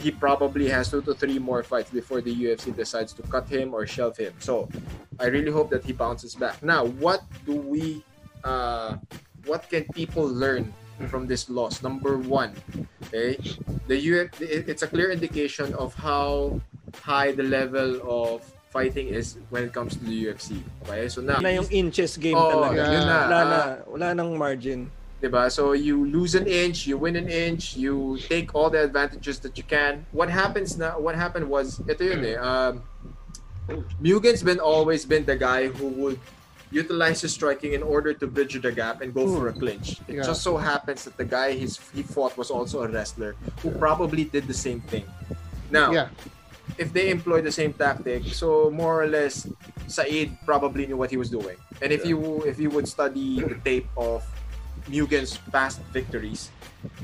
he 0.00 0.10
probably 0.10 0.68
has 0.68 0.90
two 0.90 1.02
to 1.02 1.14
three 1.14 1.38
more 1.38 1.62
fights 1.62 1.90
before 1.90 2.20
the 2.20 2.34
UFC 2.34 2.74
decides 2.74 3.12
to 3.14 3.22
cut 3.22 3.48
him 3.48 3.74
or 3.74 3.86
shelve 3.86 4.16
him. 4.16 4.34
So 4.38 4.68
I 5.18 5.26
really 5.26 5.50
hope 5.50 5.70
that 5.70 5.84
he 5.84 5.92
bounces 5.92 6.34
back. 6.34 6.62
Now, 6.62 6.84
what 6.98 7.22
do 7.46 7.54
we, 7.54 8.04
uh, 8.42 8.96
what 9.46 9.68
can 9.70 9.84
people 9.94 10.26
learn 10.26 10.72
from 11.08 11.26
this 11.26 11.48
loss? 11.48 11.82
Number 11.82 12.18
one, 12.18 12.52
okay, 13.06 13.38
the 13.86 13.96
Uf, 13.98 14.40
it- 14.42 14.68
it's 14.68 14.82
a 14.82 14.88
clear 14.90 15.10
indication 15.10 15.74
of 15.74 15.94
how 15.94 16.60
high 17.02 17.32
the 17.32 17.42
level 17.42 17.98
of 18.06 18.42
fighting 18.70 19.06
is 19.06 19.38
when 19.50 19.62
it 19.62 19.72
comes 19.72 19.94
to 19.94 20.02
the 20.04 20.26
UFC. 20.26 20.58
Okay, 20.82 21.06
so 21.08 21.22
now 21.22 21.38
Na 21.38 21.48
yung 21.54 21.70
inches 21.70 22.18
game 22.18 22.34
Oh, 22.34 22.50
talaga. 22.50 22.82
yun 22.90 23.02
na. 23.06 23.18
Wala 23.30 23.40
na, 23.46 23.58
wala 23.86 24.06
nang 24.14 24.30
margin. 24.34 24.90
Diba? 25.24 25.50
So 25.50 25.72
you 25.72 26.04
lose 26.04 26.34
an 26.34 26.46
inch, 26.46 26.86
you 26.86 26.98
win 26.98 27.16
an 27.16 27.28
inch, 27.28 27.76
you 27.76 28.18
take 28.28 28.54
all 28.54 28.68
the 28.68 28.84
advantages 28.84 29.40
that 29.40 29.56
you 29.56 29.64
can. 29.64 30.04
What 30.12 30.28
happens 30.28 30.76
now? 30.76 31.00
What 31.00 31.14
happened 31.16 31.48
was 31.48 31.80
ito 31.88 32.04
yun 32.04 32.24
eh. 32.24 32.36
Um, 32.36 32.82
Mugen's 33.98 34.42
been 34.44 34.60
always 34.60 35.08
been 35.08 35.24
the 35.24 35.36
guy 35.36 35.68
who 35.72 35.88
would 36.04 36.20
utilize 36.70 37.22
his 37.24 37.32
striking 37.32 37.72
in 37.72 37.82
order 37.82 38.12
to 38.12 38.26
bridge 38.26 38.60
the 38.60 38.72
gap 38.72 39.00
and 39.00 39.14
go 39.14 39.24
for 39.24 39.48
a 39.48 39.54
clinch. 39.56 39.96
It 40.04 40.20
Yeah. 40.20 40.28
just 40.28 40.42
so 40.44 40.60
happens 40.60 41.08
that 41.08 41.16
the 41.16 41.24
guy 41.24 41.52
he's, 41.56 41.80
he 41.96 42.02
fought 42.02 42.36
was 42.36 42.50
also 42.50 42.82
a 42.84 42.88
wrestler 42.88 43.36
who 43.64 43.70
probably 43.80 44.24
did 44.28 44.44
the 44.44 44.58
same 44.58 44.82
thing. 44.92 45.06
Now, 45.70 45.92
Yeah. 45.92 46.08
if 46.76 46.92
they 46.92 47.08
employ 47.08 47.40
the 47.40 47.52
same 47.52 47.72
tactic, 47.72 48.28
so 48.36 48.68
more 48.68 49.00
or 49.00 49.06
less, 49.08 49.48
Said 49.86 50.32
probably 50.46 50.86
knew 50.86 50.96
what 50.96 51.10
he 51.10 51.16
was 51.16 51.28
doing. 51.28 51.56
And 51.82 51.92
if 51.92 52.06
you 52.08 52.40
if 52.48 52.56
you 52.58 52.70
would 52.72 52.88
study 52.88 53.40
the 53.44 53.60
tape 53.60 53.84
of 54.00 54.24
Mugen's 54.88 55.38
past 55.50 55.80
victories, 55.92 56.50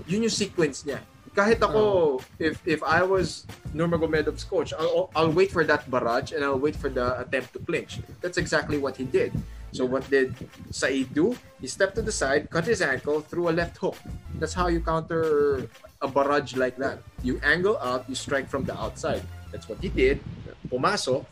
yun 0.06 0.26
yung 0.26 0.32
sequence 0.32 0.84
niya. 0.84 1.00
Kahit 1.30 1.62
ako, 1.62 2.18
if 2.42 2.58
if 2.66 2.82
I 2.82 3.06
was 3.06 3.46
Nurmagomedov's 3.70 4.42
coach, 4.42 4.74
I'll, 4.74 5.14
I'll 5.14 5.30
wait 5.30 5.54
for 5.54 5.62
that 5.62 5.86
barrage 5.86 6.34
and 6.34 6.42
I'll 6.42 6.58
wait 6.58 6.74
for 6.74 6.90
the 6.90 7.22
attempt 7.22 7.54
to 7.54 7.62
clinch. 7.62 8.02
That's 8.18 8.36
exactly 8.36 8.82
what 8.82 8.98
he 8.98 9.06
did. 9.06 9.30
So 9.70 9.86
what 9.86 10.02
did 10.10 10.34
Said 10.74 11.14
do? 11.14 11.38
He 11.62 11.70
stepped 11.70 11.94
to 11.94 12.02
the 12.02 12.10
side, 12.10 12.50
cut 12.50 12.66
his 12.66 12.82
ankle, 12.82 13.22
threw 13.22 13.48
a 13.48 13.54
left 13.54 13.78
hook. 13.78 13.94
That's 14.42 14.54
how 14.54 14.66
you 14.66 14.82
counter 14.82 15.70
a 16.02 16.08
barrage 16.10 16.58
like 16.58 16.76
that. 16.82 16.98
You 17.22 17.38
angle 17.46 17.78
out, 17.78 18.10
you 18.10 18.18
strike 18.18 18.50
from 18.50 18.66
the 18.66 18.74
outside. 18.74 19.22
That's 19.52 19.68
what 19.68 19.78
he 19.78 19.88
did. 19.88 20.18
Pumasok. 20.66 21.24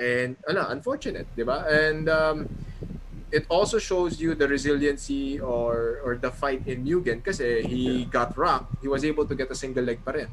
And, 0.00 0.36
ano, 0.48 0.68
unfortunate, 0.72 1.28
di 1.36 1.44
ba? 1.44 1.68
And 1.68 2.08
um, 2.08 2.48
it 3.32 3.44
also 3.48 3.78
shows 3.78 4.20
you 4.20 4.34
the 4.34 4.46
resiliency 4.46 5.40
or 5.40 5.98
or 6.04 6.14
the 6.16 6.30
fight 6.30 6.62
in 6.66 6.86
Mugen 6.86 7.22
kasi 7.24 7.62
he 7.66 8.04
got 8.06 8.36
rocked. 8.38 8.70
He 8.82 8.88
was 8.88 9.04
able 9.04 9.26
to 9.26 9.34
get 9.34 9.50
a 9.50 9.58
single 9.58 9.82
leg 9.84 9.98
pa 10.04 10.12
rin. 10.14 10.30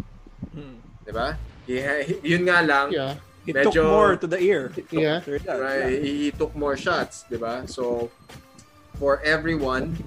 Hmm. 0.54 0.78
Di 1.06 1.12
ba? 1.12 1.38
He, 1.66 1.82
he- 1.82 2.22
yun 2.36 2.46
nga 2.46 2.62
lang, 2.62 2.92
Yeah. 2.92 3.16
He 3.44 3.52
took 3.52 3.76
Medyo- 3.76 3.92
more 3.92 4.16
to 4.16 4.28
the 4.28 4.40
ear. 4.40 4.72
Yeah. 4.88 5.20
After 5.20 5.36
that, 5.44 5.60
right, 5.60 6.00
he, 6.00 6.28
he 6.28 6.32
took 6.32 6.56
more 6.56 6.80
shots, 6.80 7.28
di 7.28 7.36
ba? 7.36 7.68
So, 7.68 8.08
for 8.96 9.20
everyone, 9.20 10.00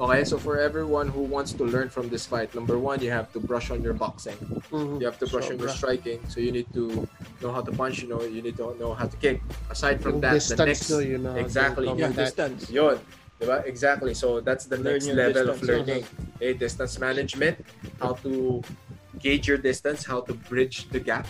okay, 0.00 0.24
so 0.24 0.38
for 0.38 0.58
everyone 0.58 1.08
who 1.08 1.22
wants 1.22 1.52
to 1.52 1.64
learn 1.64 1.88
from 1.88 2.08
this 2.08 2.24
fight, 2.26 2.54
number 2.54 2.78
one, 2.78 3.00
you 3.02 3.10
have 3.10 3.32
to 3.32 3.40
brush 3.40 3.70
on 3.70 3.84
your 3.84 3.92
boxing. 3.92 4.36
Mhm. 4.72 5.00
You 5.00 5.06
have 5.06 5.18
to 5.20 5.26
brush 5.28 5.50
on 5.52 5.58
your 5.60 5.68
striking. 5.68 6.24
So 6.32 6.40
you 6.40 6.52
need 6.52 6.72
to 6.72 7.06
know 7.44 7.52
how 7.52 7.60
to 7.60 7.72
punch, 7.72 8.02
you 8.02 8.08
know, 8.08 8.22
you 8.24 8.40
need 8.40 8.56
to 8.56 8.74
know 8.80 8.96
how 8.96 9.06
to 9.06 9.16
kick. 9.20 9.44
Aside 9.68 10.00
from 10.00 10.20
that, 10.24 10.40
the 10.40 10.64
next 10.64 10.88
yun 10.90 11.22
na. 11.28 11.36
exactly. 11.36 11.86
Yeah, 11.92 12.10
distance. 12.10 12.70
Yun. 12.72 12.98
Diba? 13.40 13.64
Exactly. 13.64 14.12
So 14.12 14.40
that's 14.40 14.68
the 14.68 14.76
Learn 14.76 15.00
next 15.00 15.08
level 15.08 15.48
of 15.48 15.60
distance. 15.60 15.68
learning. 15.68 16.04
Okay, 16.36 16.52
distance 16.52 16.94
management, 17.00 17.56
how 18.00 18.12
to 18.24 18.60
gauge 19.16 19.48
your 19.48 19.56
distance, 19.56 20.04
how 20.04 20.20
to 20.24 20.32
bridge 20.48 20.88
the 20.92 21.00
gap. 21.00 21.28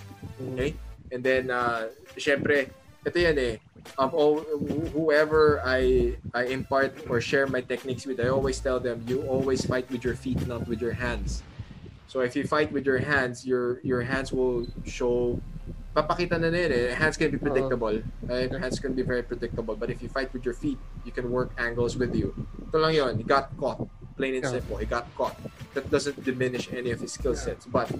Okay? 0.54 0.74
And 1.10 1.22
then, 1.22 1.50
uh, 1.50 1.90
syempre, 2.18 2.70
ito 3.06 3.18
yan 3.18 3.38
eh, 3.38 3.58
of 3.98 4.14
all, 4.14 4.40
wh- 4.40 4.88
whoever 4.92 5.60
I 5.64 6.16
I 6.34 6.44
impart 6.50 7.08
or 7.08 7.20
share 7.20 7.46
my 7.46 7.60
techniques 7.60 8.06
with, 8.06 8.20
I 8.20 8.28
always 8.28 8.60
tell 8.60 8.80
them, 8.80 9.04
you 9.06 9.22
always 9.26 9.64
fight 9.64 9.90
with 9.90 10.04
your 10.04 10.14
feet, 10.14 10.46
not 10.46 10.66
with 10.68 10.80
your 10.80 10.92
hands. 10.92 11.42
So 12.08 12.20
if 12.20 12.34
you 12.34 12.42
fight 12.44 12.72
with 12.72 12.86
your 12.86 12.98
hands, 12.98 13.46
your 13.46 13.78
your 13.86 14.02
hands 14.02 14.32
will 14.32 14.66
show 14.84 15.38
papakita 15.94 16.38
na 16.38 16.50
na 16.50 16.58
eh. 16.58 16.94
Hands 16.94 17.16
can 17.16 17.30
be 17.30 17.38
predictable. 17.38 18.02
Right? 18.26 18.50
Hands 18.50 18.78
can 18.78 18.94
be 18.94 19.02
very 19.02 19.22
predictable. 19.22 19.76
But 19.76 19.90
if 19.90 20.02
you 20.02 20.08
fight 20.08 20.32
with 20.34 20.44
your 20.44 20.54
feet, 20.54 20.78
you 21.04 21.12
can 21.12 21.30
work 21.30 21.54
angles 21.58 21.96
with 21.96 22.14
you. 22.14 22.34
Ito 22.66 22.78
lang 22.78 22.94
yun. 22.94 23.12
He 23.18 23.24
got 23.24 23.54
caught. 23.58 23.86
Plain 24.18 24.42
and 24.42 24.46
simple. 24.46 24.76
He 24.78 24.86
got 24.86 25.06
caught. 25.14 25.38
That 25.74 25.90
doesn't 25.90 26.22
diminish 26.22 26.70
any 26.74 26.90
of 26.90 27.00
his 27.00 27.14
skill 27.14 27.34
sets. 27.34 27.66
But 27.66 27.90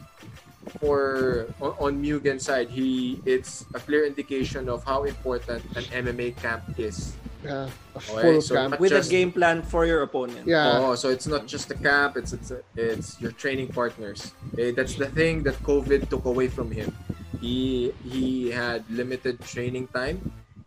for 0.81 1.47
on, 1.61 1.73
on 1.81 1.93
Mugen's 2.01 2.45
side, 2.45 2.69
he 2.69 3.21
it's 3.25 3.65
a 3.75 3.81
clear 3.81 4.05
indication 4.05 4.69
of 4.69 4.85
how 4.85 5.05
important 5.05 5.65
an 5.77 5.85
MMA 6.05 6.37
camp 6.37 6.63
is. 6.79 7.13
Yeah. 7.45 7.69
A 7.95 7.99
Okay, 7.99 8.21
full 8.23 8.41
so 8.43 8.55
camp. 8.55 8.79
With 8.79 8.91
just- 8.93 9.09
a 9.09 9.11
game 9.11 9.33
plan 9.33 9.63
for 9.63 9.87
your 9.87 10.03
opponent. 10.03 10.47
Yeah. 10.47 10.77
Oh, 10.85 10.95
so 10.95 11.09
it's 11.09 11.27
not 11.27 11.47
just 11.47 11.71
a 11.71 11.75
camp; 11.75 12.17
it's 12.17 12.33
it's 12.33 12.53
it's 12.77 13.21
your 13.21 13.33
training 13.33 13.69
partners. 13.73 14.33
Okay, 14.53 14.71
that's 14.73 14.95
the 14.95 15.09
thing 15.09 15.43
that 15.45 15.57
COVID 15.65 16.11
took 16.11 16.25
away 16.27 16.49
from 16.49 16.71
him. 16.71 16.93
He 17.41 17.93
he 18.05 18.51
had 18.53 18.85
limited 18.93 19.41
training 19.41 19.89
time. 19.89 20.21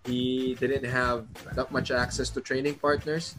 He 0.05 0.55
didn't 0.59 0.83
have 0.83 1.23
that 1.55 1.71
much 1.71 1.87
access 1.89 2.29
to 2.35 2.41
training 2.43 2.75
partners. 2.75 3.35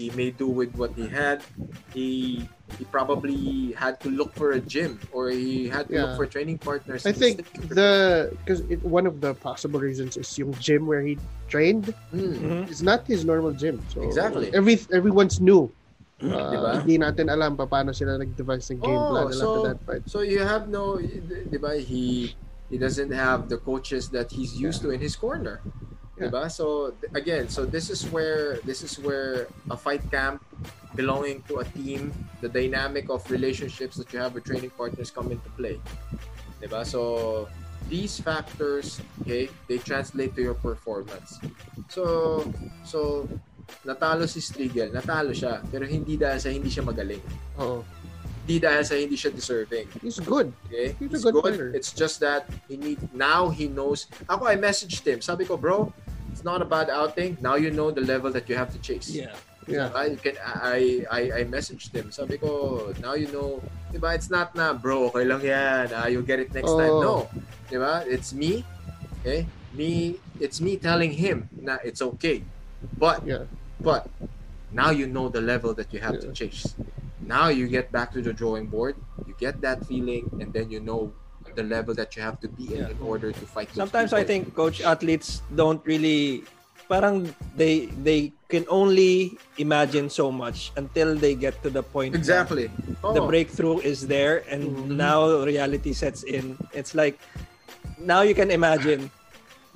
He 0.00 0.08
made 0.16 0.40
do 0.40 0.48
with 0.48 0.72
what 0.72 0.96
he 0.96 1.04
had. 1.08 1.44
He 1.92 2.48
he 2.80 2.84
probably 2.88 3.72
had 3.76 4.00
to 4.00 4.08
look 4.08 4.32
for 4.32 4.52
a 4.56 4.60
gym 4.60 4.96
or 5.12 5.28
he 5.28 5.68
had 5.68 5.88
to 5.92 6.00
look 6.00 6.16
for 6.16 6.24
training 6.24 6.56
partners. 6.58 7.04
I 7.04 7.12
think 7.12 7.44
the 7.68 8.32
because 8.40 8.64
one 8.80 9.04
of 9.04 9.20
the 9.20 9.36
possible 9.36 9.76
reasons 9.78 10.16
is 10.16 10.32
yung 10.40 10.56
gym 10.56 10.88
where 10.88 11.04
he 11.04 11.20
trained 11.52 11.92
Hmm. 12.10 12.64
Mhm. 12.64 12.70
is 12.72 12.80
not 12.80 13.04
his 13.04 13.28
normal 13.28 13.52
gym. 13.52 13.84
So 13.92 14.00
Exactly. 14.00 14.48
Every 14.56 14.80
everyone's 14.88 15.36
new. 15.36 15.68
Uh, 16.16 16.32
Diba? 16.32 16.72
Hindi 16.80 16.96
natin 16.96 17.28
alam 17.28 17.60
pa 17.60 17.68
paano 17.68 17.92
sila 17.92 18.16
nag-devise 18.16 18.72
ng 18.72 18.80
game 18.80 18.96
Oh, 19.04 19.12
plan 19.12 19.28
nila 19.28 19.36
so- 19.44 19.52
for 19.52 19.62
that 19.68 19.80
fight. 19.84 20.02
So 20.08 20.24
you 20.24 20.40
have 20.40 20.64
no, 20.72 20.96
di 20.96 21.60
ba? 21.60 21.76
He 21.76 22.32
he 22.72 22.80
doesn't 22.80 23.12
have 23.12 23.52
the 23.52 23.60
coaches 23.60 24.08
that 24.16 24.32
he's 24.32 24.56
used 24.56 24.80
to 24.80 24.88
in 24.96 25.04
his 25.04 25.12
corner. 25.12 25.60
Yeah. 26.16 26.32
Diba? 26.32 26.50
So 26.50 26.96
again, 27.14 27.48
so 27.48 27.64
this 27.68 27.90
is 27.92 28.08
where 28.08 28.56
this 28.64 28.80
is 28.82 28.96
where 28.98 29.48
a 29.70 29.76
fight 29.76 30.00
camp 30.10 30.40
belonging 30.96 31.44
to 31.52 31.60
a 31.60 31.64
team, 31.76 32.08
the 32.40 32.48
dynamic 32.48 33.12
of 33.12 33.20
relationships 33.30 34.00
that 34.00 34.08
you 34.12 34.18
have 34.18 34.32
with 34.32 34.44
training 34.44 34.72
partners 34.72 35.12
come 35.12 35.28
into 35.30 35.48
play. 35.60 35.76
Diba? 36.62 36.86
So 36.88 37.48
these 37.92 38.18
factors, 38.18 38.98
okay, 39.22 39.52
they 39.68 39.78
translate 39.78 40.34
to 40.36 40.42
your 40.42 40.56
performance. 40.56 41.36
So 41.92 42.40
so 42.80 43.28
natalo 43.84 44.24
si 44.24 44.40
Striegel, 44.40 44.96
natalo 44.96 45.36
siya, 45.36 45.60
pero 45.68 45.84
hindi 45.84 46.16
dahil 46.16 46.40
sa 46.40 46.48
hindi 46.48 46.72
siya 46.72 46.80
magaling. 46.86 47.22
Oo. 47.60 47.84
Hindi 48.46 48.62
dahil 48.62 48.82
sa 48.86 48.94
hindi 48.94 49.18
siya 49.18 49.34
deserving. 49.34 49.90
He's 50.00 50.22
good. 50.22 50.54
Okay? 50.70 50.94
He's 51.02 51.10
He's, 51.10 51.26
a 51.26 51.34
good 51.34 51.34
good. 51.34 51.44
player. 51.44 51.68
It's 51.74 51.90
just 51.90 52.22
that 52.22 52.46
he 52.70 52.78
need 52.78 53.02
now 53.12 53.50
he 53.50 53.66
knows. 53.66 54.06
Ako 54.30 54.46
I 54.46 54.54
messaged 54.54 55.02
him. 55.02 55.18
Sabi 55.18 55.44
ko, 55.44 55.58
bro, 55.58 55.90
not 56.46 56.62
a 56.62 56.68
bad 56.70 56.88
outing. 56.88 57.36
Now 57.42 57.58
you 57.58 57.74
know 57.74 57.90
the 57.90 58.06
level 58.06 58.30
that 58.30 58.46
you 58.46 58.54
have 58.54 58.70
to 58.70 58.78
chase. 58.78 59.10
Yeah. 59.10 59.34
Yeah. 59.66 59.90
I 59.90 60.14
you 60.14 60.18
can 60.22 60.38
I 60.46 61.02
I 61.10 61.20
I 61.38 61.40
messaged 61.50 61.90
him. 61.90 62.14
Sabi 62.14 62.38
ko, 62.38 62.94
now 63.02 63.18
you 63.18 63.26
know, 63.34 63.58
'di 63.90 63.98
ba? 63.98 64.14
It's 64.14 64.30
not 64.30 64.54
na, 64.54 64.70
bro, 64.70 65.10
okay 65.10 65.26
lang 65.26 65.42
'yan. 65.42 65.90
Ah, 65.90 66.06
you'll 66.06 66.22
get 66.22 66.38
it 66.38 66.54
next 66.54 66.70
time. 66.70 66.94
No. 67.02 67.02
No. 67.02 67.16
'Di 67.66 67.76
ba? 67.82 68.06
It's 68.06 68.30
me. 68.30 68.62
Okay? 69.20 69.42
Me, 69.74 70.22
it's 70.38 70.62
me 70.62 70.78
telling 70.78 71.10
him 71.18 71.50
na 71.50 71.82
it's 71.82 71.98
okay. 72.14 72.46
But 72.94 73.26
Yeah. 73.26 73.50
but 73.82 74.06
now 74.70 74.94
you 74.94 75.10
know 75.10 75.26
the 75.26 75.42
level 75.42 75.74
that 75.74 75.90
you 75.90 75.98
have 75.98 76.22
to 76.22 76.30
chase. 76.30 76.78
Now 77.26 77.50
you 77.50 77.66
get 77.66 77.90
back 77.90 78.14
to 78.14 78.22
the 78.22 78.30
drawing 78.30 78.70
board, 78.70 78.94
you 79.26 79.34
get 79.34 79.58
that 79.66 79.82
feeling, 79.90 80.30
and 80.38 80.54
then 80.54 80.70
you 80.70 80.78
know 80.78 81.10
the 81.56 81.64
level 81.64 81.96
that 81.96 82.14
you 82.14 82.20
have 82.22 82.36
to 82.38 82.48
be 82.48 82.68
in 82.70 82.84
Yeah. 82.84 82.92
in 82.92 82.98
order 83.00 83.32
to 83.32 83.44
fight. 83.48 83.72
those 83.72 83.80
Sometimes 83.88 84.12
I 84.12 84.22
think 84.22 84.52
coach 84.54 84.84
athletes 84.84 85.40
don't 85.48 85.80
really 85.88 86.44
parang 86.86 87.26
they 87.58 87.90
they 88.06 88.30
can 88.46 88.62
only 88.70 89.34
imagine 89.58 90.06
so 90.06 90.30
much 90.30 90.70
until 90.78 91.18
they 91.18 91.34
get 91.34 91.58
to 91.66 91.68
the 91.72 91.82
point 91.82 92.14
na 92.14 92.20
exactly. 92.22 92.70
the 93.02 93.18
Oh. 93.18 93.26
breakthrough 93.26 93.82
is 93.82 94.06
there 94.06 94.46
and 94.46 94.62
Mhm. 94.70 94.94
now 94.94 95.42
reality 95.42 95.90
sets 95.90 96.22
in. 96.22 96.54
It's 96.70 96.94
like 96.94 97.18
now 97.98 98.22
you 98.22 98.36
can 98.38 98.54
imagine 98.54 99.10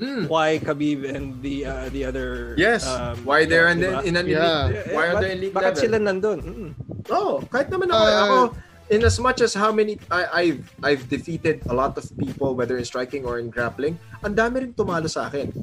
Mm. 0.00 0.32
why 0.32 0.56
Khabib 0.56 1.04
and 1.04 1.44
the 1.44 1.66
uh, 1.68 1.92
the 1.92 2.08
other 2.08 2.54
Yes. 2.56 2.88
um, 2.88 3.20
Why 3.20 3.44
they're 3.44 3.68
in, 3.68 3.84
the, 3.84 4.00
in 4.00 4.16
an 4.16 4.25
Yeah. 4.25 4.72
Why 4.96 5.12
are 5.12 5.20
they 5.20 5.37
in 5.37 5.44
elite 5.44 5.52
Bakit 5.52 5.76
level? 5.76 5.82
sila 5.84 5.99
nandun? 6.00 6.38
Mm. 6.40 6.70
Oh, 7.12 7.44
kahit 7.52 7.68
naman 7.68 7.92
ako, 7.92 8.00
Uh, 8.00 8.16
ako, 8.25 8.37
in 8.90 9.04
as 9.06 9.18
much 9.23 9.40
as 9.40 9.54
how 9.54 9.70
many 9.70 9.99
I, 10.11 10.26
I've 10.42 10.75
I've 10.82 11.09
defeated 11.09 11.62
a 11.70 11.75
lot 11.75 11.97
of 11.97 12.04
people 12.18 12.59
whether 12.59 12.76
in 12.76 12.85
striking 12.85 13.25
or 13.25 13.38
in 13.38 13.49
grappling, 13.49 13.99
ang 14.26 14.35
dami 14.35 14.66
rin 14.66 14.75
tumalo 14.75 15.06
sa 15.06 15.30
akin. 15.30 15.54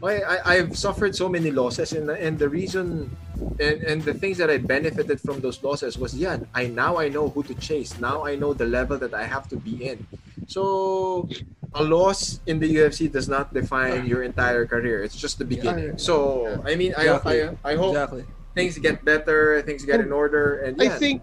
Okay, 0.00 0.24
I 0.24 0.56
I've 0.56 0.72
suffered 0.72 1.12
so 1.12 1.28
many 1.28 1.52
losses 1.52 1.92
and 1.92 2.08
and 2.08 2.40
the 2.40 2.48
reason 2.48 3.12
and 3.60 3.76
and 3.84 3.98
the 4.00 4.16
things 4.16 4.40
that 4.40 4.48
I 4.48 4.56
benefited 4.56 5.20
from 5.20 5.44
those 5.44 5.60
losses 5.60 6.00
was 6.00 6.16
yeah, 6.16 6.40
I 6.56 6.72
now 6.72 6.96
I 6.96 7.12
know 7.12 7.28
who 7.28 7.44
to 7.52 7.54
chase. 7.60 8.00
Now 8.00 8.24
I 8.24 8.34
know 8.34 8.56
the 8.56 8.66
level 8.66 8.96
that 8.96 9.12
I 9.12 9.28
have 9.28 9.44
to 9.52 9.60
be 9.60 9.84
in. 9.84 10.00
So 10.48 11.28
a 11.76 11.84
loss 11.84 12.40
in 12.48 12.58
the 12.58 12.66
UFC 12.66 13.12
does 13.12 13.28
not 13.28 13.52
define 13.52 14.08
your 14.08 14.24
entire 14.24 14.64
career. 14.64 15.04
It's 15.04 15.14
just 15.14 15.36
the 15.36 15.44
beginning. 15.44 16.00
Yeah. 16.00 16.04
So 16.08 16.16
I 16.64 16.80
mean 16.80 16.96
I 16.96 17.12
Exactly. 17.12 17.44
I, 17.44 17.72
I 17.72 17.74
hope 17.76 17.92
Exactly. 17.92 18.24
things 18.56 18.80
get 18.80 19.04
better, 19.04 19.60
things 19.68 19.84
get 19.84 20.00
in 20.00 20.16
order 20.16 20.64
and 20.64 20.80
I 20.80 20.88
think 20.88 21.20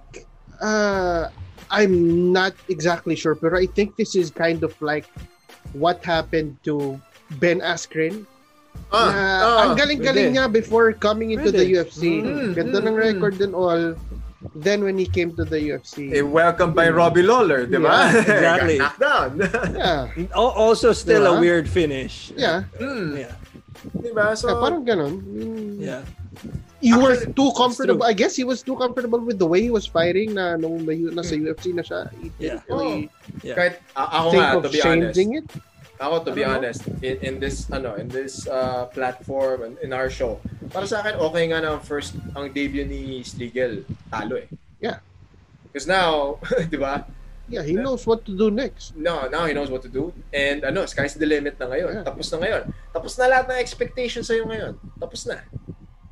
uh, 0.61 1.29
I'm 1.69 2.31
not 2.31 2.53
exactly 2.69 3.15
sure, 3.15 3.35
but 3.35 3.53
I 3.53 3.65
think 3.67 3.95
this 3.95 4.15
is 4.15 4.31
kind 4.31 4.63
of 4.63 4.73
like 4.81 5.05
what 5.73 6.03
happened 6.03 6.57
to 6.63 6.99
Ben 7.39 7.59
Askren. 7.59 8.25
Ah, 8.93 9.09
na 9.09 9.17
ah, 9.17 9.57
ang 9.67 9.71
galing-galing 9.75 10.37
niya 10.37 10.45
before 10.47 10.93
coming 10.93 11.31
into 11.33 11.49
the 11.51 11.65
Pwede. 11.65 11.81
UFC. 11.81 12.21
Mm, 12.21 12.53
Ganda 12.55 12.79
mm, 12.79 12.87
ng 12.87 12.95
mm. 12.95 13.03
record 13.09 13.35
and 13.41 13.57
all. 13.57 13.97
Then 14.53 14.85
when 14.85 15.01
he 15.01 15.09
came 15.09 15.33
to 15.33 15.43
the 15.43 15.57
UFC, 15.57 16.13
Eh, 16.13 16.21
welcome 16.21 16.71
by 16.71 16.93
Robbie 16.93 17.25
Lawler, 17.25 17.65
di 17.65 17.81
ba? 17.81 17.89
Yeah, 17.89 18.21
exactly. 18.37 18.77
Knocked 18.77 19.01
down. 19.01 19.29
yeah, 19.73 20.13
Al- 20.37 20.53
Also 20.55 20.93
still 20.93 21.25
a 21.25 21.33
Diba? 21.35 21.41
weird 21.41 21.65
finish. 21.67 22.31
yeah, 22.37 22.69
mm, 22.77 23.17
Yeah. 23.17 23.33
di 23.97 24.13
ba? 24.13 24.37
So, 24.37 24.53
yeah, 24.53 24.61
parang 24.61 24.85
ganun. 24.85 25.13
Mm, 25.25 25.73
Yeah. 25.81 26.01
You 26.77 27.01
were 27.01 27.17
too 27.25 27.51
comfortable. 27.57 28.05
I 28.05 28.13
guess 28.13 28.37
he 28.37 28.45
was 28.45 28.61
too 28.61 28.77
comfortable 28.77 29.17
with 29.19 29.39
the 29.41 29.49
way 29.49 29.61
he 29.65 29.73
was 29.73 29.89
fighting 29.89 30.37
na 30.37 30.55
nung 30.61 30.85
na, 30.85 30.93
nasa 30.93 31.33
UFC 31.33 31.73
na 31.73 31.81
siya. 31.81 32.13
Yeah. 32.37 32.61
really 32.69 33.09
Yeah. 33.41 33.57
kahit 33.57 33.81
a- 33.97 34.11
ako 34.21 34.27
nga, 34.37 34.47
to 34.61 34.69
be 34.69 34.81
honest, 34.85 35.17
it. 35.17 35.45
ako 35.97 36.15
to 36.21 36.31
be 36.37 36.45
know. 36.45 36.53
honest, 36.53 36.85
in, 37.01 37.17
in 37.25 37.33
this, 37.41 37.65
ano, 37.73 37.97
in 37.97 38.05
this 38.13 38.45
uh, 38.45 38.85
platform, 38.93 39.65
and 39.65 39.73
in 39.81 39.89
our 39.89 40.13
show, 40.13 40.37
para 40.69 40.85
sa 40.85 41.01
akin, 41.01 41.17
okay 41.17 41.49
nga 41.49 41.65
na 41.65 41.77
ang 41.77 41.81
first, 41.81 42.13
ang 42.37 42.53
debut 42.53 42.85
ni 42.85 43.25
Sliegel, 43.25 43.81
talo 44.13 44.37
eh. 44.37 44.45
Yeah. 44.77 45.01
Because 45.65 45.89
now, 45.89 46.37
di 46.73 46.77
ba? 46.77 47.09
Yeah, 47.47 47.63
he 47.63 47.73
knows 47.79 48.03
what 48.05 48.27
to 48.27 48.35
do 48.35 48.51
next. 48.51 48.91
No, 48.99 49.25
now 49.31 49.47
he 49.47 49.55
knows 49.55 49.71
what 49.71 49.79
to 49.87 49.91
do. 49.91 50.11
And 50.35 50.67
ano, 50.67 50.83
sky's 50.85 51.15
the 51.15 51.25
limit 51.25 51.55
na 51.55 51.71
ngayon. 51.71 51.91
Yeah. 51.95 52.05
Tapos 52.05 52.27
na 52.35 52.37
ngayon. 52.43 52.63
Tapos 52.91 53.13
na 53.15 53.25
lahat 53.31 53.45
ng 53.47 53.59
expectations 53.63 54.27
sa'yo 54.27 54.43
ngayon. 54.51 54.75
Tapos 54.99 55.23
na. 55.23 55.39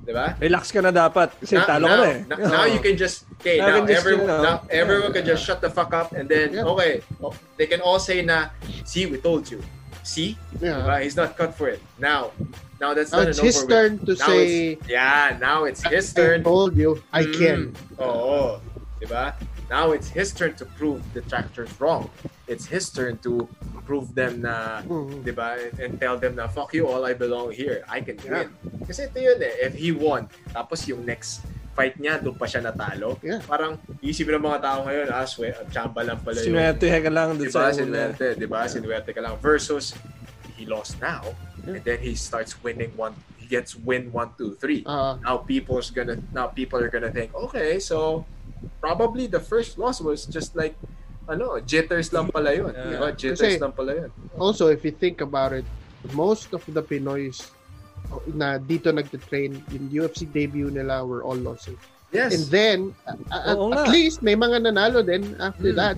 Di 0.06 0.14
ba? 0.14 0.38
Relax 0.38 0.70
ka 0.70 0.86
na 0.86 0.94
dapat 0.94 1.34
kasi 1.42 1.58
Now, 1.58 1.66
talo 1.66 1.86
ka 1.90 1.96
now, 1.98 2.04
na 2.06 2.10
eh. 2.14 2.18
now, 2.30 2.38
now 2.62 2.66
you 2.70 2.78
can 2.78 2.94
just 2.94 3.26
okay 3.42 3.58
Now 3.58 3.74
now, 3.74 3.78
can 3.82 3.88
just, 3.90 4.00
everyone 4.06 4.30
you 4.30 4.38
know, 4.38 4.44
now 4.46 4.56
everyone 4.70 5.10
can 5.10 5.26
yeah. 5.26 5.34
just 5.34 5.42
shut 5.42 5.60
the 5.66 5.72
fuck 5.74 5.92
up 5.98 6.14
and 6.14 6.30
then 6.30 6.54
Yeah. 6.54 6.70
okay 6.70 7.02
oh, 7.26 7.34
they 7.58 7.66
can 7.66 7.82
all 7.82 7.98
say 7.98 8.22
na 8.22 8.54
see 8.86 9.10
we 9.10 9.18
told 9.18 9.50
you 9.50 9.66
see 10.06 10.38
Yeah. 10.62 10.86
Diba? 10.86 10.96
he's 11.02 11.18
not 11.18 11.34
cut 11.34 11.58
for 11.58 11.74
it 11.74 11.82
now 11.98 12.30
now 12.78 12.94
that's 12.94 13.10
Now 13.10 13.26
not 13.26 13.34
it's 13.34 13.42
an 13.42 13.46
his 13.50 13.58
with. 13.66 13.70
turn 13.74 13.92
to 14.06 14.14
Now 14.14 14.28
say, 14.30 14.78
yeah 14.86 15.42
now 15.42 15.66
it's 15.66 15.82
his 15.82 16.14
I 16.14 16.22
turn 16.22 16.40
told 16.46 16.78
you, 16.78 17.02
I 17.10 17.26
Mm. 17.26 17.34
can. 17.34 17.60
Oo. 17.98 18.62
Diba? 19.02 19.34
Now 19.67 19.91
it's 19.91 20.10
his 20.10 20.29
turn 20.31 20.53
to 20.62 20.65
prove 20.77 21.01
the 21.13 21.22
tractor's 21.25 21.74
wrong. 21.81 22.10
It's 22.45 22.69
his 22.69 22.89
turn 22.89 23.17
to 23.25 23.50
prove 23.86 24.13
them 24.13 24.41
na, 24.45 24.81
Mhm. 24.81 25.25
diba? 25.25 25.57
And 25.77 25.98
tell 25.98 26.17
them 26.17 26.38
na, 26.38 26.45
fuck 26.48 26.74
you 26.74 26.86
all, 26.86 27.05
I 27.05 27.13
belong 27.13 27.50
here. 27.53 27.81
I 27.89 28.01
can 28.01 28.17
Yeah. 28.22 28.45
win. 28.45 28.50
Kasi 28.86 29.10
ito 29.10 29.17
yun 29.17 29.41
eh. 29.41 29.65
If 29.65 29.74
he 29.77 29.89
won, 29.93 30.29
tapos 30.53 30.86
yung 30.86 31.05
next 31.05 31.41
fight 31.74 31.98
niya, 31.98 32.22
doon 32.22 32.38
pa 32.38 32.45
siya 32.45 32.62
natalo. 32.65 33.17
Yeah. 33.22 33.41
Parang 33.45 33.77
isipin 34.01 34.38
ng 34.38 34.45
mga 34.45 34.60
tao 34.62 34.77
ngayon, 34.86 35.07
ah, 35.12 35.25
swe, 35.25 35.53
chamba 35.69 36.01
lang 36.05 36.22
pala 36.22 36.39
yun. 36.41 36.53
Sinuwerte 36.53 36.88
ka 36.88 37.10
lang 37.10 37.27
dun 37.38 37.45
Diba? 37.45 37.53
sa 37.53 37.62
una. 37.69 37.74
Sinuwerte. 37.77 38.25
Diba? 38.38 38.60
Sinuwerte 38.69 39.10
ka 39.13 39.22
lang. 39.22 39.34
Versus, 39.41 39.93
he 40.55 40.65
lost 40.65 40.98
now. 41.01 41.22
And 41.65 41.81
then 41.84 42.00
he 42.00 42.13
starts 42.15 42.53
winning 42.62 42.93
one. 42.95 43.13
He 43.41 43.45
gets 43.45 43.75
win 43.77 44.10
one, 44.10 44.34
two, 44.38 44.57
three 44.57 44.81
Uh, 44.89 45.22
now 45.22 45.38
people's 45.38 45.93
gonna 45.93 46.17
now 46.34 46.50
people 46.50 46.81
are 46.81 46.89
gonna 46.89 47.13
think 47.13 47.29
okay 47.38 47.77
so 47.77 48.25
probably 48.79 49.27
the 49.27 49.39
first 49.39 49.77
loss 49.77 50.00
was 50.00 50.25
just 50.25 50.55
like 50.55 50.75
ano 51.25 51.57
jitters 51.62 52.13
lang 52.13 52.29
pala 52.29 52.53
yun 52.53 52.69
Yeah. 52.69 52.86
di 52.86 52.95
ba 52.98 53.10
jitters 53.12 53.41
Kasi- 53.41 53.62
lang 53.62 53.74
pala 53.74 53.91
yun 54.05 54.12
also, 54.38 54.67
if 54.69 54.86
you 54.86 54.91
think 54.91 55.22
about 55.22 55.55
it, 55.55 55.65
most 56.13 56.53
of 56.53 56.62
the 56.69 56.84
Pinoys 56.84 57.50
na 58.29 58.62
dito 58.62 58.93
nagtitrain, 58.93 59.57
yung 59.74 59.86
UFC 59.89 60.29
debut 60.29 60.69
nila 60.69 61.01
were 61.01 61.25
all 61.25 61.34
losses. 61.39 61.79
yes 62.13 62.29
And 62.31 62.43
then, 62.53 62.77
uh, 63.34 63.57
Oo 63.57 63.74
at, 63.74 63.74
nga. 63.74 63.81
at 63.81 63.88
least, 63.89 64.22
may 64.22 64.38
mga 64.38 64.69
nanalo 64.69 65.01
din 65.01 65.34
after 65.41 65.74
Hmm. 65.74 65.79
that. 65.81 65.98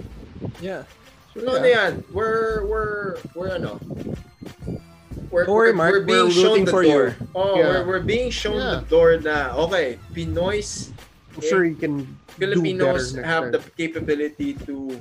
Yeah. 0.63 0.87
So, 1.35 1.43
ano 1.43 1.59
yeah. 1.59 1.91
yan 1.91 1.91
we're 2.09 2.63
we're 2.65 3.19
we're 3.35 3.51
ano 3.53 3.77
we're, 5.29 5.45
Don't 5.45 5.53
worry, 5.53 5.69
we're, 5.69 5.75
Mark. 5.75 5.91
we're 5.93 6.05
being 6.07 6.25
We're 6.25 6.31
shown 6.31 6.65
the 6.65 6.71
for 6.71 6.83
door 6.87 7.05
you. 7.19 7.27
oh 7.35 7.55
Yeah. 7.59 7.67
we're, 7.67 7.83
we're 7.99 8.05
being 8.07 8.29
shown 8.31 8.57
Yeah. 8.57 8.79
the 8.79 8.89
door 8.89 9.17
na 9.19 9.53
okay 9.67 9.99
Pinoys 10.15 10.89
I'm 11.37 11.45
sure 11.45 11.63
you 11.65 11.75
can 11.77 12.17
Filipinos 12.41 13.13
do 13.13 13.21
next 13.21 13.27
have 13.29 13.43
time. 13.43 13.51
the 13.53 13.61
capability 13.77 14.53
to 14.65 14.97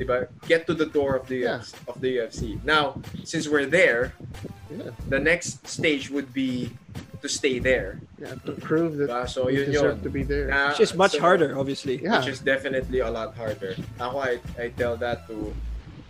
diba, 0.00 0.28
get 0.48 0.64
to 0.66 0.72
the 0.72 0.86
door 0.88 1.14
of 1.20 1.28
the 1.28 1.44
Yeah. 1.44 1.60
UFC, 1.60 1.74
of 1.88 2.00
the 2.00 2.10
UFC. 2.16 2.42
Now, 2.64 2.96
since 3.24 3.44
we're 3.46 3.68
there, 3.68 4.14
Yeah. 4.72 4.96
the 5.12 5.20
next 5.20 5.60
stage 5.68 6.08
would 6.08 6.32
be 6.32 6.72
to 7.20 7.28
stay 7.28 7.58
there. 7.60 8.00
Yeah, 8.16 8.40
to 8.48 8.52
prove 8.56 8.96
that 8.96 9.10
Diba? 9.12 9.28
So 9.28 9.48
you 9.52 9.60
yun 9.68 9.72
deserve 9.76 9.96
yun. 10.00 10.04
to 10.04 10.10
be 10.10 10.22
there. 10.24 10.48
Na- 10.48 10.72
Which 10.72 10.80
is 10.80 10.94
much 10.96 11.12
so- 11.12 11.20
harder, 11.20 11.52
obviously. 11.58 12.00
Yeah. 12.00 12.16
Which 12.24 12.32
is 12.32 12.40
definitely 12.40 13.00
a 13.04 13.10
lot 13.12 13.36
harder. 13.36 13.76
Ako, 14.00 14.16
I, 14.24 14.40
I 14.56 14.72
tell 14.72 14.96
that 14.96 15.28
to 15.28 15.52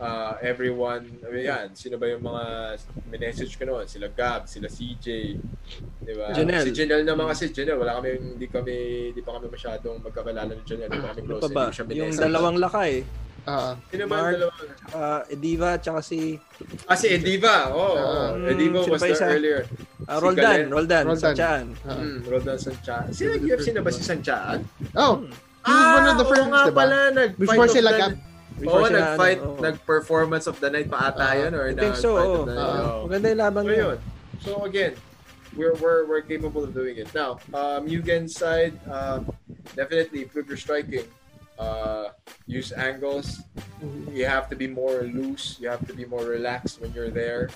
uh, 0.01 0.33
everyone. 0.41 1.05
I 1.21 1.29
mean, 1.29 1.45
yan, 1.45 1.67
sino 1.73 1.95
ba 1.95 2.09
yung 2.09 2.21
mga 2.21 2.43
minessage 3.07 3.55
ko 3.55 3.65
noon? 3.65 3.85
Sila 3.85 4.09
Gab, 4.09 4.49
sila 4.49 4.67
CJ. 4.67 5.37
Diba? 6.01 6.33
Janelle. 6.33 6.67
Si 6.67 6.73
Janelle 6.73 7.05
naman 7.05 7.29
kasi, 7.29 7.53
Janelle, 7.53 7.79
wala 7.79 8.01
kami, 8.01 8.17
hindi 8.17 8.47
kami, 8.49 8.75
hindi 9.13 9.21
pa 9.21 9.37
kami 9.37 9.47
masyadong 9.47 10.01
magkakalala 10.01 10.51
ni 10.51 10.63
Janelle. 10.65 10.89
Hindi 10.89 10.99
pa 10.99 11.09
kami 11.13 11.21
Ano 11.21 11.29
close. 11.31 11.43
pa 11.45 11.49
ba? 11.51 11.65
Siya 11.71 11.85
Yung 11.87 12.13
dalawang 12.13 12.57
lakay. 12.57 12.93
Ah, 13.43 13.73
Sino 13.89 14.05
ba 14.05 14.05
yung 14.05 14.11
Mark. 14.13 14.35
dalawang? 14.37 14.59
Uh, 14.93 15.21
Ediva, 15.33 15.71
tsaka 15.77 16.01
si 16.01 16.37
Ah, 16.85 16.93
si 16.93 17.09
Ediva. 17.09 17.73
Oh, 17.73 17.97
Ah. 17.97 18.37
oh. 18.37 18.53
Ediva 18.53 18.85
was 18.85 19.01
sino 19.01 19.01
there 19.01 19.17
isa? 19.17 19.27
earlier. 19.27 19.61
uh, 20.05 20.13
Si 20.13 20.21
Roldan. 20.21 20.45
Galen. 20.45 20.69
Roldan. 20.69 21.03
Roldan. 21.07 21.25
Sanchaan. 21.33 21.65
ah. 21.83 21.97
Mm, 21.97 22.19
Roldan 22.27 22.59
Sanchaan. 22.59 23.05
Sino 23.11 23.31
UFC 23.39 23.73
na 23.73 23.81
ba 23.81 23.89
si 23.89 24.03
Sanchaan? 24.03 24.61
Oh, 24.93 25.25
he 25.25 25.73
was 25.73 25.89
one 25.91 26.07
of 26.07 26.17
the 26.17 26.27
first, 26.27 26.47
nga 26.47 26.61
diba? 26.63 26.77
pala. 26.77 26.97
Nag 27.11 27.31
Before 27.35 27.65
sila 27.67 27.91
Gab. 27.93 28.13
Before 28.61 28.85
Oo, 28.85 28.89
sila, 28.93 29.01
nag-fight, 29.17 29.41
ano, 29.41 29.49
oo. 29.57 29.63
nag-performance 29.65 30.45
of 30.45 30.61
the 30.61 30.69
night 30.69 30.89
pa 30.93 31.09
ata 31.09 31.25
Ah, 31.25 31.33
yun? 31.33 31.53
Or 31.57 31.65
I 31.65 31.75
think 31.75 31.97
so, 31.97 32.45
night? 32.45 32.61
Ah. 32.61 32.69
Oo. 33.01 33.09
Maganda 33.09 33.27
yung 33.33 33.41
laban 33.41 33.63
So 33.65 33.73
yun. 33.73 33.99
So 34.45 34.51
again, 34.69 34.93
we're 35.57 35.75
we're 35.81 36.05
we're 36.05 36.21
capable 36.25 36.63
of 36.65 36.77
doing 36.77 37.01
it. 37.01 37.09
Now, 37.17 37.41
um, 37.57 37.89
Mugen's 37.89 38.37
side, 38.37 38.77
uh, 38.85 39.25
definitely 39.73 40.29
improve 40.29 40.47
your 40.49 40.61
striking. 40.61 41.09
Uh, 41.61 42.13
use 42.49 42.73
angles. 42.73 43.45
Mhm. 43.85 44.17
You 44.17 44.25
have 44.25 44.49
to 44.49 44.57
be 44.57 44.65
more 44.65 45.05
loose. 45.05 45.61
You 45.61 45.69
have 45.69 45.85
to 45.89 45.93
be 45.93 46.09
more 46.09 46.25
relaxed 46.25 46.81
when 46.81 46.93
you're 46.97 47.13
there. 47.13 47.53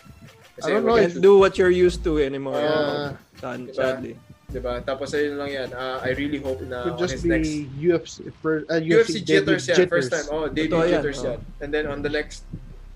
I 0.60 0.70
don't 0.70 0.84
know 0.84 1.00
do 1.08 1.40
what 1.40 1.56
you're 1.56 1.72
used 1.72 2.04
to 2.04 2.20
anymore. 2.20 2.60
Yeah. 2.60 3.16
Sad- 3.40 3.68
Diba? 3.68 3.74
sadly. 3.74 4.14
Diba? 4.52 4.78
Tapos 4.84 5.10
ayun 5.12 5.34
lang 5.34 5.50
yan. 5.50 5.68
Uh, 5.72 5.98
I 5.98 6.14
really 6.14 6.38
hope 6.38 6.62
na 6.62 6.84
could 6.84 6.94
on 6.94 7.00
just 7.00 7.14
his 7.18 7.22
be 7.24 7.28
next 7.32 7.50
UFC, 7.74 8.30
for, 8.38 8.62
uh, 8.70 8.78
UFC, 8.78 9.18
debut 9.24 9.58
jitters 9.58 9.66
yan. 9.66 9.88
First 9.88 10.10
time. 10.14 10.26
Oh, 10.30 10.46
debut 10.46 10.70
Totoo 10.70 10.86
yan, 10.86 10.90
jitters 11.02 11.18
oh. 11.22 11.28
yan. 11.34 11.38
And 11.60 11.68
then 11.74 11.84
on 11.90 12.02
the 12.02 12.12
next 12.12 12.44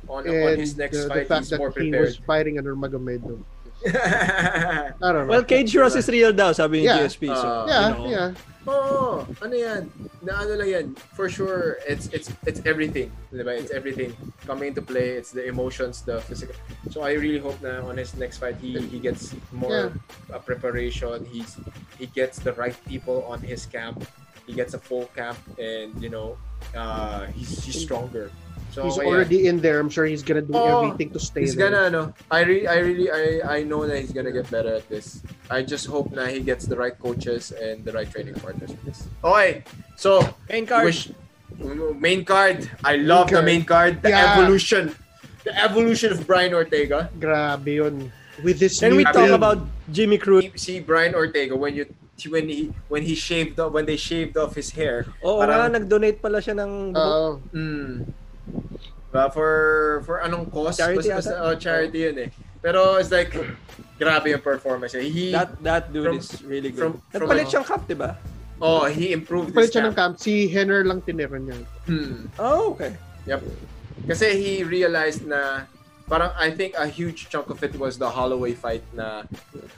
on, 0.06 0.22
on 0.22 0.30
And 0.30 0.60
his 0.60 0.76
next 0.78 1.02
the, 1.02 1.02
the 1.04 1.08
fight, 1.10 1.26
fact 1.26 1.40
he's 1.44 1.50
that 1.50 1.58
more 1.58 1.70
he 1.74 1.90
was 1.90 2.16
prepared. 2.16 2.26
fighting 2.26 2.54
under 2.58 2.76
Magomedo. 2.76 3.42
I 3.86 4.90
don't 5.00 5.26
know. 5.26 5.38
Well, 5.38 5.44
Cage 5.44 5.70
Ross 5.76 5.94
is 5.94 6.08
real 6.08 6.32
daw, 6.32 6.50
sabi 6.52 6.82
ni 6.82 6.84
Yeah. 6.90 7.06
GSP. 7.06 7.30
So, 7.30 7.46
Ah. 7.46 7.66
yeah, 7.66 7.86
you 7.86 7.94
know, 7.94 8.10
yeah. 8.10 8.28
Oo, 8.68 9.22
ano 9.38 9.54
yan? 9.54 9.82
Na 10.28 10.44
ano 10.44 10.60
lang 10.60 10.68
yan? 10.68 10.86
For 11.16 11.32
sure, 11.32 11.80
it's 11.88 12.12
it's 12.12 12.28
it's 12.44 12.60
everything. 12.68 13.08
Diba? 13.32 13.56
It's 13.56 13.72
everything 13.72 14.12
coming 14.44 14.76
into 14.76 14.84
play. 14.84 15.16
It's 15.16 15.32
the 15.32 15.48
emotions, 15.48 16.04
the 16.04 16.20
physical. 16.20 16.52
So 16.92 17.00
I 17.00 17.16
really 17.16 17.40
hope 17.40 17.56
na 17.64 17.80
on 17.80 17.96
his 17.96 18.12
next 18.12 18.36
fight, 18.36 18.60
he 18.60 18.76
he 18.92 19.00
gets 19.00 19.32
more 19.56 19.96
uh, 20.28 20.36
preparation. 20.44 21.24
He's 21.32 21.56
he 21.96 22.12
gets 22.12 22.44
the 22.44 22.52
right 22.60 22.76
people 22.84 23.24
on 23.24 23.40
his 23.40 23.64
camp. 23.64 24.04
He 24.44 24.52
gets 24.52 24.76
a 24.76 24.80
full 24.80 25.08
camp, 25.16 25.40
and 25.56 25.96
you 25.96 26.12
know, 26.12 26.36
uh, 26.76 27.32
he's 27.32 27.64
he's 27.64 27.80
stronger. 27.80 28.28
So 28.78 28.86
He's 28.86 28.94
okay, 29.02 29.10
already 29.10 29.38
in 29.50 29.58
there. 29.58 29.82
I'm 29.82 29.90
sure 29.90 30.06
he's 30.06 30.22
gonna 30.22 30.46
do 30.46 30.54
Oh, 30.54 30.86
everything 30.86 31.10
to 31.10 31.18
stay 31.18 31.42
He's 31.42 31.58
there. 31.58 31.66
gonna 31.66 31.90
ano, 31.90 32.02
I 32.30 32.46
re- 32.46 32.66
I 32.70 32.78
really 32.78 33.10
I 33.10 33.58
I 33.58 33.58
know 33.66 33.82
that 33.90 33.98
he's 33.98 34.14
gonna 34.14 34.30
get 34.30 34.46
better 34.54 34.70
at 34.78 34.86
this. 34.86 35.18
I 35.50 35.66
just 35.66 35.90
hope 35.90 36.14
na 36.14 36.30
he 36.30 36.38
gets 36.38 36.62
the 36.70 36.78
right 36.78 36.94
coaches 36.94 37.50
and 37.50 37.82
the 37.82 37.90
right 37.90 38.06
training 38.06 38.38
partners 38.38 38.70
for 38.70 38.82
this. 38.86 39.10
Okay. 39.26 39.66
So, 39.98 40.22
Main 40.46 40.62
card. 40.62 40.86
wish 40.86 41.10
main 41.98 42.22
card. 42.22 42.70
I 42.86 43.02
love 43.02 43.34
the 43.34 43.42
card. 43.42 43.50
main 43.50 43.66
card. 43.66 43.98
The 43.98 44.14
Yeah. 44.14 44.38
evolution. 44.38 44.94
The 45.42 45.58
evolution 45.58 46.14
of 46.14 46.22
Brian 46.22 46.54
Ortega. 46.54 47.10
Grabe 47.18 47.82
yun. 47.82 48.14
With 48.46 48.62
this 48.62 48.78
Can 48.78 48.94
we 48.94 49.02
talk 49.02 49.26
build. 49.26 49.34
about 49.34 49.58
Jimmy 49.90 50.22
Cruz? 50.22 50.46
See 50.54 50.78
Brian 50.78 51.18
Ortega 51.18 51.58
when 51.58 51.74
you 51.74 51.90
when 52.30 52.46
he 52.46 52.70
when 52.86 53.02
he 53.02 53.18
shaved 53.18 53.58
off 53.58 53.74
when 53.74 53.90
they 53.90 53.98
shaved 53.98 54.38
off 54.38 54.54
his 54.54 54.70
hair. 54.70 55.10
Oo 55.26 55.42
Parang- 55.42 55.74
nga, 55.74 55.82
nag-donate 55.82 56.22
pala 56.22 56.38
siya 56.38 56.54
ng. 56.62 56.94
Oo. 56.94 57.42
Mm. 57.50 58.06
Diba? 59.08 59.24
For 59.32 59.50
for 60.04 60.20
anong 60.20 60.52
cause? 60.52 60.76
Charity 60.76 61.08
Basta, 61.08 61.32
basta, 61.32 61.34
oh, 61.40 61.54
charity 61.56 61.98
yun 62.04 62.16
eh. 62.28 62.30
Pero 62.60 62.96
it's 63.00 63.10
like 63.10 63.32
grabe 63.96 64.34
yung 64.34 64.44
performance. 64.44 64.92
niya. 64.92 65.02
He 65.08 65.32
that 65.32 65.56
that 65.64 65.84
dude 65.92 66.12
from- 66.12 66.18
is 66.20 66.28
really 66.44 66.70
good. 66.70 66.92
from- 66.92 67.00
from- 67.10 67.28
Nagpalit 67.28 67.46
siyang 67.48 67.66
cup, 67.66 67.82
di 67.88 67.96
ba? 67.96 68.18
oh, 68.60 68.84
he 68.90 69.14
improved 69.14 69.54
Palit 69.54 69.70
his 69.70 69.74
siya 69.74 69.88
ng 69.88 69.94
camp. 69.94 70.18
Si 70.18 70.50
Henner 70.50 70.82
lang 70.84 71.00
tinira 71.02 71.38
niya. 71.38 71.56
Hmm. 71.86 72.26
Oh, 72.38 72.74
okay. 72.74 72.94
Yep. 73.26 73.42
Kasi 74.06 74.34
he 74.34 74.52
realized 74.66 75.26
na 75.26 75.66
parang 76.08 76.32
I 76.34 76.50
think 76.50 76.74
a 76.74 76.88
huge 76.88 77.28
chunk 77.28 77.50
of 77.50 77.62
it 77.62 77.76
was 77.76 77.98
the 77.98 78.08
Holloway 78.08 78.54
fight 78.54 78.82
na 78.96 79.24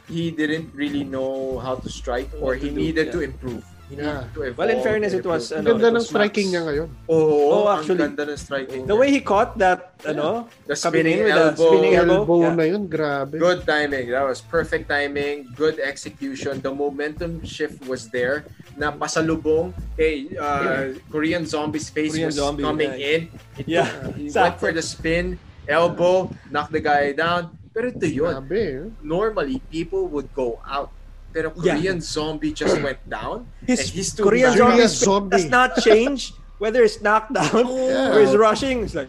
he 0.08 0.30
didn't 0.30 0.70
really 0.72 1.04
know 1.04 1.58
how 1.58 1.76
to 1.76 1.88
strike 1.90 2.30
or 2.40 2.54
he 2.54 2.70
do, 2.70 2.76
needed 2.76 3.10
yeah. 3.10 3.16
to 3.16 3.20
improve. 3.20 3.64
He 3.90 3.98
Yeah. 3.98 4.22
to 4.30 4.46
evolve. 4.46 4.54
Well, 4.56 4.70
in 4.70 4.80
fairness, 4.80 5.10
and 5.12 5.18
it 5.18 5.26
was. 5.26 5.50
Ang 5.50 5.66
Ano, 5.66 5.74
ganda 5.74 5.90
it 5.90 5.94
ng 5.98 6.06
striking 6.06 6.46
max. 6.46 6.54
niya 6.54 6.62
ngayon. 6.62 6.88
Oo, 7.10 7.34
Oh, 7.50 7.66
ang 7.66 7.82
actually, 7.82 7.98
ganda 7.98 8.22
ng 8.22 8.38
striking. 8.38 8.82
The 8.86 8.94
way 8.94 9.10
he 9.10 9.18
caught 9.18 9.58
that, 9.58 9.98
ano, 10.06 10.46
the 10.64 10.78
spinning 10.78 11.18
in 11.18 11.26
with 11.26 11.34
the 11.34 11.46
elbow. 11.50 11.66
spinning 11.66 11.94
elbow. 11.98 12.14
Elbow 12.22 12.38
Yeah. 12.38 12.54
na 12.54 12.64
yun, 12.70 12.82
grabe. 12.86 13.34
Good 13.34 13.66
timing. 13.66 14.14
That 14.14 14.22
was 14.22 14.38
perfect 14.38 14.86
timing. 14.86 15.50
Good 15.52 15.82
execution. 15.82 16.62
The 16.62 16.70
momentum 16.70 17.42
shift 17.42 17.82
was 17.84 18.06
there. 18.08 18.46
Na 18.78 18.94
pasalubong 18.94 19.74
kay 19.98 20.30
uh, 20.38 20.94
Korean 21.10 21.42
Zombie's 21.42 21.90
face 21.90 22.14
Korean 22.14 22.30
was 22.30 22.38
Zombie, 22.38 22.62
coming 22.62 22.94
yeah. 22.94 23.10
in. 23.12 23.20
He, 23.58 23.62
Yeah, 23.74 23.90
took- 23.90 24.14
he 24.14 24.30
went 24.30 24.56
for 24.56 24.70
the 24.70 24.80
spin, 24.80 25.34
elbow, 25.66 26.30
knocked 26.46 26.70
the 26.70 26.80
guy 26.80 27.10
down. 27.10 27.50
Pero 27.70 27.90
ito 27.90 28.06
yun. 28.06 28.34
Grabe. 28.38 28.54
eh. 28.54 28.78
Normally, 29.02 29.58
people 29.66 30.06
would 30.10 30.30
go 30.30 30.62
out. 30.62 30.94
Pero 31.30 31.54
Yeah. 31.62 31.78
Korean 31.78 31.98
Zombie 32.00 32.52
just 32.52 32.74
went 32.86 32.98
down. 33.06 33.46
His 33.62 33.80
and 33.80 33.88
he's 33.90 34.10
too 34.12 34.26
Korean 34.26 34.50
zombie, 34.52 34.86
zombie. 34.86 35.30
does 35.36 35.46
not 35.46 35.78
change 35.78 36.34
whether 36.58 36.82
it's 36.82 37.00
knocked 37.00 37.32
down 37.32 37.64
Yeah. 37.70 38.12
or 38.12 38.20
is 38.20 38.34
rushing. 38.34 38.82
It's 38.84 38.94
like, 38.94 39.08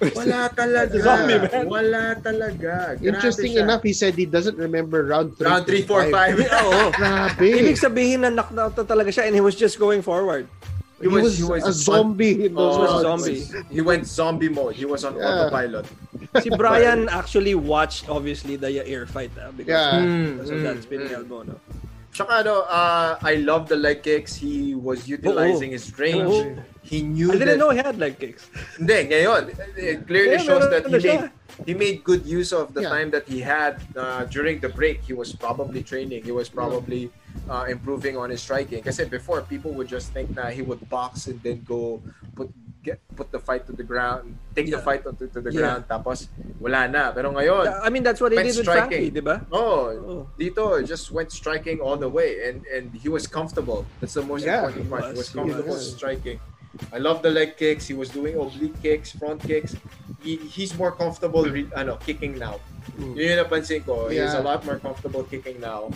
Wala 0.00 0.50
talaga. 0.58 0.94
Zombie, 1.00 1.38
man. 1.38 1.64
Wala 1.70 2.04
talaga. 2.20 2.98
Grabe 2.98 3.06
Interesting 3.08 3.52
siya. 3.56 3.62
enough, 3.64 3.82
he 3.82 3.92
said 3.92 4.12
he 4.14 4.26
doesn't 4.26 4.58
remember 4.58 5.02
round 5.06 5.32
3. 5.38 5.46
Round 5.46 5.64
3, 5.64 5.82
4, 5.82 6.10
5. 6.10 6.40
Oo. 6.40 6.82
Grabe. 6.92 7.46
Ibig 7.62 7.78
sabihin 7.78 8.20
na 8.20 8.30
knocked 8.30 8.58
out 8.58 8.74
na 8.76 8.84
talaga 8.84 9.08
siya 9.08 9.26
and 9.30 9.34
he 9.34 9.40
was 9.40 9.54
just 9.54 9.78
going 9.78 10.02
forward. 10.02 10.44
He, 11.04 11.44
was, 11.44 11.68
a 11.68 11.72
zombie 11.72 12.48
those 12.48 12.76
Oh, 12.76 12.80
was 12.80 13.04
rounds. 13.04 13.24
zombie. 13.24 13.64
He 13.70 13.80
went 13.84 14.06
zombie 14.06 14.48
mode. 14.48 14.74
He 14.74 14.86
was 14.88 15.04
on 15.04 15.16
Yeah. 15.16 15.28
autopilot. 15.28 15.84
si 16.40 16.48
Brian 16.48 17.08
actually 17.12 17.54
watched 17.54 18.08
obviously 18.08 18.56
the 18.56 18.68
Yair 18.68 19.04
fight 19.06 19.30
ah, 19.36 19.52
because 19.52 19.68
Yeah. 19.68 20.00
because 20.32 20.50
of 20.50 20.60
that 20.64 20.76
Mm, 20.76 20.82
spinning 20.82 21.08
mm. 21.12 21.18
elbow 21.20 21.42
no. 21.44 21.56
Tsaka 22.14 22.46
ano, 22.46 22.62
uh, 22.70 23.18
I 23.18 23.42
love 23.42 23.66
the 23.66 23.74
leg 23.74 24.06
kicks. 24.06 24.38
He 24.38 24.78
was 24.78 25.10
utilizing 25.10 25.74
his 25.74 25.90
range. 25.98 26.30
Oo. 26.30 26.62
He 26.86 27.02
knew 27.02 27.32
I 27.32 27.42
didn't 27.42 27.48
that 27.48 27.58
know 27.58 27.70
he 27.74 27.82
had 27.82 27.98
leg 27.98 28.22
kicks. 28.22 28.46
Hindi, 28.78 29.10
ngayon, 29.10 29.50
it 29.74 30.06
clearly 30.06 30.38
Yeah, 30.38 30.46
shows 30.46 30.70
that 30.70 30.86
he 30.86 30.94
made 30.94 31.30
he 31.66 31.74
made 31.74 32.06
good 32.06 32.22
use 32.22 32.54
of 32.54 32.70
the 32.70 32.86
Yeah. 32.86 32.94
time 32.94 33.08
that 33.10 33.26
he 33.26 33.42
had 33.42 33.82
uh, 33.98 34.30
during 34.30 34.62
the 34.62 34.70
break. 34.70 35.02
He 35.02 35.10
was 35.10 35.34
probably 35.34 35.82
training. 35.82 36.22
He 36.22 36.30
was 36.30 36.46
probably 36.46 37.10
uh, 37.50 37.66
improving 37.66 38.14
on 38.14 38.30
his 38.30 38.42
striking. 38.42 38.82
Kasi 38.84 39.10
before, 39.10 39.42
people 39.42 39.74
would 39.74 39.90
just 39.90 40.14
think 40.14 40.34
that 40.38 40.54
he 40.54 40.62
would 40.62 40.86
box 40.86 41.26
and 41.26 41.42
then 41.42 41.66
go 41.66 41.98
put 42.38 42.46
get 42.46 42.46
put 42.46 42.50
the 42.54 42.63
fight 43.44 43.66
to 43.68 43.72
the 43.76 43.84
ground, 43.84 44.34
take 44.56 44.66
the 44.72 44.80
Yeah. 44.80 44.88
fight 44.88 45.04
to, 45.04 45.12
to 45.12 45.40
the 45.40 45.52
Yeah. 45.52 45.60
ground, 45.60 45.82
tapos 45.86 46.28
wala 46.58 46.88
na. 46.88 47.12
Pero 47.12 47.30
ngayon, 47.30 47.68
I 47.84 47.88
mean 47.92 48.02
that's 48.02 48.18
what 48.24 48.32
he 48.32 48.40
Went 48.40 48.48
did 48.48 48.56
with 48.56 48.66
striking. 48.66 49.12
Frankie, 49.12 49.14
di 49.14 49.22
ba? 49.22 49.44
oh, 49.52 49.92
Oh. 49.94 50.22
Dito 50.40 50.80
just 50.82 51.12
went 51.12 51.30
striking 51.30 51.78
all 51.84 51.96
the 52.00 52.08
way, 52.08 52.48
and 52.48 52.64
and 52.72 52.90
he 52.96 53.12
was 53.12 53.28
comfortable. 53.28 53.84
That's 54.00 54.16
the 54.16 54.24
most 54.24 54.42
Yeah, 54.42 54.64
important 54.66 54.84
he 54.84 54.90
part. 54.90 55.04
He 55.12 55.14
was. 55.14 55.28
comfortable 55.28 55.76
was. 55.76 55.92
striking. 55.94 56.40
I 56.90 56.98
love 56.98 57.22
the 57.22 57.30
leg 57.30 57.54
kicks. 57.54 57.86
He 57.86 57.94
was 57.94 58.10
doing 58.10 58.34
oblique 58.34 58.74
kicks, 58.82 59.14
front 59.14 59.38
kicks. 59.46 59.78
He, 60.18 60.42
he's 60.50 60.74
more 60.74 60.90
comfortable 60.90 61.46
re, 61.46 61.70
ano, 61.70 62.02
kicking 62.02 62.34
now. 62.34 62.58
Mm. 62.98 63.14
Yun 63.14 63.24
yung 63.30 63.40
napansin 63.46 63.86
ko. 63.86 64.10
He's 64.10 64.18
Yeah. 64.18 64.40
a 64.40 64.42
lot 64.42 64.66
more 64.66 64.82
comfortable 64.82 65.22
kicking 65.22 65.62
now. 65.62 65.94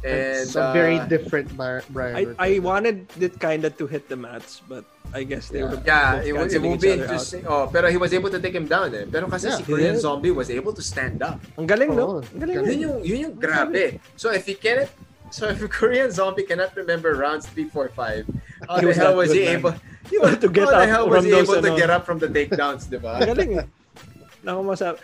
And 0.00 0.48
It's 0.48 0.56
a 0.56 0.72
very 0.72 0.96
uh, 0.96 1.04
different 1.06 1.52
Bar- 1.56 1.84
Brian. 1.92 2.34
I, 2.40 2.56
I 2.56 2.58
wanted 2.58 3.04
it 3.20 3.36
kind 3.38 3.64
of 3.68 3.76
to 3.76 3.84
hit 3.86 4.08
the 4.08 4.16
mats, 4.16 4.62
but 4.66 4.84
I 5.12 5.24
guess 5.28 5.48
they 5.52 5.60
Yeah. 5.60 5.76
were 5.76 5.82
Yeah, 5.84 6.22
it, 6.24 6.32
will- 6.32 6.48
it 6.48 6.56
will 6.56 6.80
be 6.80 6.96
other 6.96 7.04
out. 7.04 7.04
interesting. 7.04 7.44
Oh, 7.44 7.68
pero 7.68 7.90
he 7.92 7.98
was 8.00 8.14
able 8.16 8.30
to 8.32 8.40
take 8.40 8.54
him 8.56 8.64
down 8.64 8.94
eh. 8.96 9.04
Pero 9.04 9.28
kasi 9.28 9.52
Yeah, 9.52 9.60
si 9.60 9.62
Korean 9.68 9.94
did. 9.94 10.00
Zombie 10.00 10.32
was 10.32 10.48
able 10.48 10.72
to 10.72 10.80
stand 10.80 11.20
up. 11.20 11.36
Ang 11.60 11.68
galing, 11.68 11.92
Oo, 11.92 11.96
no? 12.00 12.06
Ang 12.32 12.40
galing. 12.40 12.56
galing. 12.64 12.70
Yun 12.72 12.80
yung, 12.80 12.96
yun 13.04 13.18
yung 13.28 13.34
grabe. 13.36 14.00
So 14.16 14.32
if 14.32 14.48
he 14.48 14.56
cannot, 14.56 14.88
so 15.28 15.52
if 15.52 15.60
Korean 15.76 16.08
Zombie 16.08 16.48
cannot 16.48 16.72
remember 16.80 17.12
rounds 17.12 17.44
3, 17.52 17.68
4, 17.68 17.92
5, 17.92 18.24
how 18.72 18.76
He 18.76 18.80
the 18.80 18.86
was 18.88 18.96
hell 18.96 19.16
was 19.20 19.28
he 19.36 19.44
man. 19.44 19.60
able, 19.60 19.74
He 20.08 20.16
wanted 20.16 20.40
to 20.40 20.48
get 20.48 20.64
how 20.64 20.80
the 20.80 20.88
up 20.88 20.88
hell 20.88 21.04
from 21.12 21.14
was 21.20 21.24
he 21.28 21.36
able 21.36 21.60
to 21.60 21.70
ano. 21.70 21.76
get 21.76 21.90
up 21.92 22.02
from 22.08 22.18
the 22.18 22.28
takedowns, 22.32 22.88
di 22.88 22.96
ba? 22.96 23.20
Ang 23.20 23.28
galing 23.36 23.52
eh. 23.60 23.66
Naku 24.40 24.64
masabi. 24.64 24.96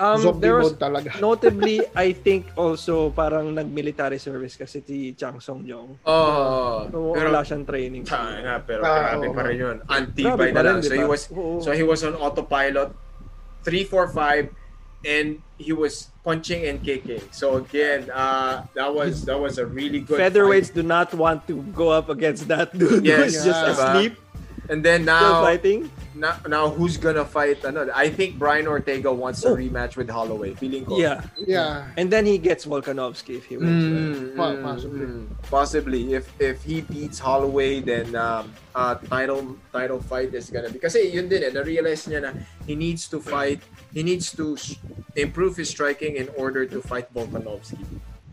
Um, 0.00 0.16
Zombie 0.16 0.40
there 0.40 0.56
was 0.56 0.72
mode 0.72 0.80
talaga. 0.80 1.10
notably, 1.20 1.84
I 1.92 2.16
think 2.16 2.48
also 2.56 3.12
parang 3.12 3.52
nag-military 3.52 4.16
service 4.16 4.56
kasi 4.56 4.80
si 4.80 5.12
Chang 5.12 5.36
Song 5.44 5.60
Jong. 5.60 6.00
Oh, 6.08 6.88
So, 6.88 7.12
pero 7.12 7.28
wala 7.28 7.44
siyang 7.44 7.68
training. 7.68 8.08
Nga, 8.08 8.64
pero 8.64 8.80
Ah, 8.80 9.12
grabe 9.12 9.28
oo. 9.28 9.36
pa 9.36 9.42
rin 9.44 9.58
yun. 9.60 9.76
Antibay 9.84 10.56
na 10.56 10.62
lang. 10.64 10.80
rin, 10.80 10.88
So 10.88 10.94
he 10.96 11.04
was 11.04 11.22
Oo. 11.28 11.60
so 11.60 11.76
he 11.76 11.84
was 11.84 12.00
on 12.00 12.16
autopilot 12.16 12.96
3 13.68 13.84
4 13.84 14.08
5 14.08 14.48
and 15.04 15.40
he 15.60 15.72
was 15.72 16.08
punching 16.24 16.64
and 16.64 16.80
kicking. 16.80 17.20
So 17.32 17.60
again, 17.60 18.08
uh 18.08 18.64
that 18.72 18.88
was 18.88 19.24
that 19.28 19.36
was 19.36 19.60
a 19.60 19.64
really 19.68 20.00
good 20.00 20.16
Featherweights 20.16 20.72
fight. 20.72 20.80
do 20.80 20.82
not 20.82 21.08
want 21.12 21.44
to 21.48 21.60
go 21.76 21.92
up 21.92 22.08
against 22.08 22.48
that 22.48 22.72
dude 22.72 23.04
Yes, 23.08 23.36
who's 23.36 23.44
just 23.44 23.60
yeah. 23.60 23.72
asleep 23.76 24.16
And 24.70 24.86
then 24.86 25.02
still 25.02 25.18
now 25.18 25.42
fighting. 25.42 25.90
now, 26.14 26.38
now 26.46 26.70
who's 26.70 26.94
gonna 26.96 27.24
fight 27.26 27.58
ano? 27.66 27.90
I 27.90 28.06
think 28.06 28.38
Brian 28.38 28.70
Ortega 28.70 29.10
wants 29.10 29.42
a 29.42 29.50
Oh. 29.50 29.56
rematch 29.58 29.98
with 29.98 30.06
Holloway. 30.06 30.54
Feeling 30.54 30.86
ko. 30.86 30.94
Yeah. 30.94 31.26
Yeah. 31.42 31.90
And 31.98 32.06
then 32.06 32.22
he 32.24 32.38
gets 32.38 32.64
Volkanovski 32.70 33.34
if 33.42 33.50
he 33.50 33.58
wins. 33.58 33.82
Mm, 33.82 34.36
Po- 34.38 34.54
mm, 34.54 34.62
possibly. 34.62 35.00
mm. 35.10 35.26
Possibly. 35.50 36.02
If 36.14 36.30
if 36.38 36.62
he 36.62 36.86
beats 36.86 37.18
Holloway, 37.18 37.82
then 37.82 38.14
um, 38.14 38.54
uh, 38.78 38.94
title 39.10 39.58
title 39.74 39.98
fight 39.98 40.30
is 40.38 40.46
gonna 40.54 40.70
be. 40.70 40.78
Kasi 40.78 41.10
yun 41.10 41.26
din 41.26 41.42
eh, 41.42 41.50
na-realize 41.50 42.06
niya 42.06 42.22
na 42.22 42.30
he 42.62 42.78
needs 42.78 43.10
to 43.10 43.18
fight, 43.18 43.58
he 43.90 44.06
needs 44.06 44.30
to 44.38 44.54
improve 45.18 45.58
his 45.58 45.66
striking 45.66 46.14
in 46.14 46.30
order 46.38 46.62
to 46.62 46.78
fight 46.78 47.10
Volkanovski. 47.10 47.82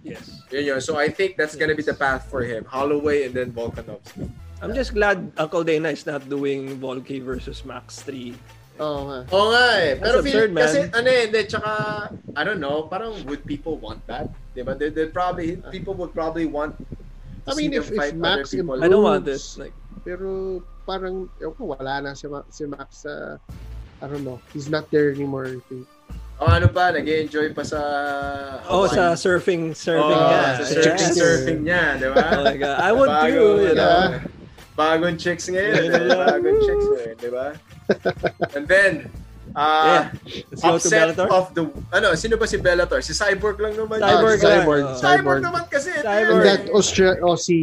Yes. 0.06 0.46
Yun 0.54 0.64
yun. 0.70 0.80
So 0.86 1.02
I 1.02 1.10
think 1.10 1.34
that's 1.34 1.58
gonna 1.58 1.74
be 1.74 1.82
the 1.82 1.98
path 1.98 2.30
for 2.30 2.46
him. 2.46 2.62
Holloway 2.70 3.26
and 3.26 3.34
then 3.34 3.50
Volkanovski. 3.58 4.30
I'm 4.62 4.74
just 4.74 4.94
glad 4.94 5.32
Uncle 5.38 5.64
Dana 5.64 5.90
is 5.90 6.06
not 6.06 6.26
doing 6.28 6.80
Volky 6.82 7.22
versus 7.22 7.62
Max 7.64 8.02
3. 8.02 8.34
Oo 8.78 9.10
nga. 9.10 9.20
Oo 9.34 9.46
nga 9.54 9.66
eh. 9.82 9.98
Pero 9.98 10.22
That's 10.22 10.26
feel, 10.26 10.38
absurd, 10.38 10.50
man. 10.54 10.62
kasi 10.66 10.78
ano 10.94 11.08
eh, 11.10 11.22
hindi, 11.30 11.42
tsaka, 11.46 11.72
I 12.38 12.42
don't 12.46 12.62
know, 12.62 12.86
parang 12.86 13.14
would 13.26 13.42
people 13.46 13.78
want 13.78 14.02
that? 14.06 14.30
Diba? 14.54 14.78
They, 14.78 14.90
they 14.90 15.10
probably, 15.10 15.58
people 15.74 15.94
would 15.98 16.14
probably 16.14 16.46
want 16.46 16.78
I 17.48 17.56
mean, 17.56 17.74
if, 17.74 17.90
if 17.90 18.14
Max 18.14 18.52
people. 18.52 18.78
I 18.84 18.90
don't 18.90 19.02
want 19.06 19.26
improves, 19.26 19.56
this. 19.56 19.58
Like, 19.58 19.74
Pero 20.06 20.62
parang, 20.86 21.30
ewan 21.42 21.54
ko, 21.58 21.64
wala 21.74 22.02
na 22.06 22.14
si, 22.14 22.28
Ma- 22.30 22.46
si 22.54 22.66
Max 22.70 23.06
sa, 23.08 23.38
I 24.02 24.06
don't 24.06 24.22
know, 24.26 24.38
he's 24.54 24.70
not 24.70 24.90
there 24.94 25.10
anymore. 25.10 25.48
I 25.48 25.62
think. 25.70 25.86
O 26.38 26.46
ano 26.46 26.70
pa, 26.70 26.94
nag-enjoy 26.94 27.58
pa 27.58 27.66
sa 27.66 27.82
oh, 28.70 28.86
Hawaii. 28.86 28.94
sa 28.94 29.04
surfing, 29.18 29.74
surfing 29.74 30.06
Oh, 30.06 30.30
niya. 30.30 30.46
sa 30.62 30.64
surfing, 30.70 31.02
Yes. 31.02 31.18
surfing 31.18 31.62
niya, 31.66 31.84
di 31.98 32.08
ba? 32.14 32.24
Oh 32.38 32.44
my 32.46 32.58
God. 32.62 32.78
I 32.78 32.92
would 32.94 33.10
Bago, 33.10 33.26
too, 33.26 33.50
you 33.64 33.74
know. 33.74 34.22
Bagong 34.78 35.18
chicks 35.18 35.50
ngayon. 35.50 35.90
Yeah. 35.90 36.06
eh. 36.06 36.18
Bagong 36.38 36.60
chicks 36.62 36.86
ngayon, 36.86 37.16
di 37.18 37.30
ba? 37.34 37.46
And 38.54 38.66
then, 38.70 39.10
uh, 39.58 40.14
to 40.54 40.78
upset 40.78 41.18
of 41.18 41.50
the, 41.58 41.66
ano, 41.90 42.14
sino 42.14 42.38
ba 42.38 42.46
si 42.46 42.62
Bellator? 42.62 43.02
Si 43.02 43.18
Cyborg 43.18 43.58
lang 43.58 43.74
naman. 43.74 43.98
Cyborg. 43.98 44.38
Cyborg, 44.38 44.84
Oh. 44.86 44.94
Cyborg 44.94 45.02
Cyborg. 45.02 45.42
naman 45.42 45.64
kasi. 45.68 45.90
ito 45.98 46.06
Cyborg. 46.06 46.30
And 46.30 46.46
that. 46.46 46.62
Austra- 46.70 47.20
oh, 47.26 47.34
si, 47.36 47.58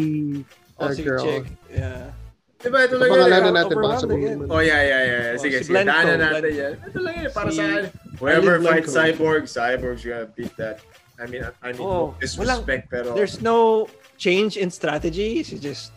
Oh, 0.74 0.90
uh, 0.90 0.92
si 0.92 1.07
girl. 1.07 1.22
Chick. 1.22 1.46
Yeah. 1.70 2.11
Di 2.59 2.66
ba, 2.66 2.83
ito 2.83 2.98
lang 2.98 3.07
yun. 3.07 3.14
Pangalanan 3.14 3.53
eh. 3.55 3.59
natin 3.62 3.77
baka 3.79 3.96
sabihin. 4.03 4.37
Oh, 4.50 4.59
yeah, 4.59 4.83
yeah, 4.83 5.03
yeah. 5.07 5.24
Oh, 5.31 5.38
Sige, 5.38 5.62
si 5.62 5.70
sige. 5.70 5.87
Daanan 5.87 6.18
natin 6.18 6.50
yan. 6.50 6.72
Ito 6.83 6.98
lang 6.98 7.14
yun. 7.14 7.31
Para 7.31 7.48
Si 7.55 7.62
sa. 7.62 7.66
Whoever 8.18 8.59
fights. 8.59 8.90
Cyborg, 8.90 9.42
Cyborg's 9.46 10.03
gonna 10.03 10.27
beat 10.35 10.50
that. 10.59 10.83
I 11.14 11.31
mean, 11.31 11.46
I 11.62 11.70
mean, 11.70 11.79
Oh, 11.79 12.11
no 12.11 12.18
disrespect, 12.18 12.90
pero 12.90 13.14
There's 13.14 13.38
no 13.38 13.87
change 14.18 14.59
in 14.59 14.66
strategy. 14.74 15.46
He 15.46 15.55
just 15.62 15.94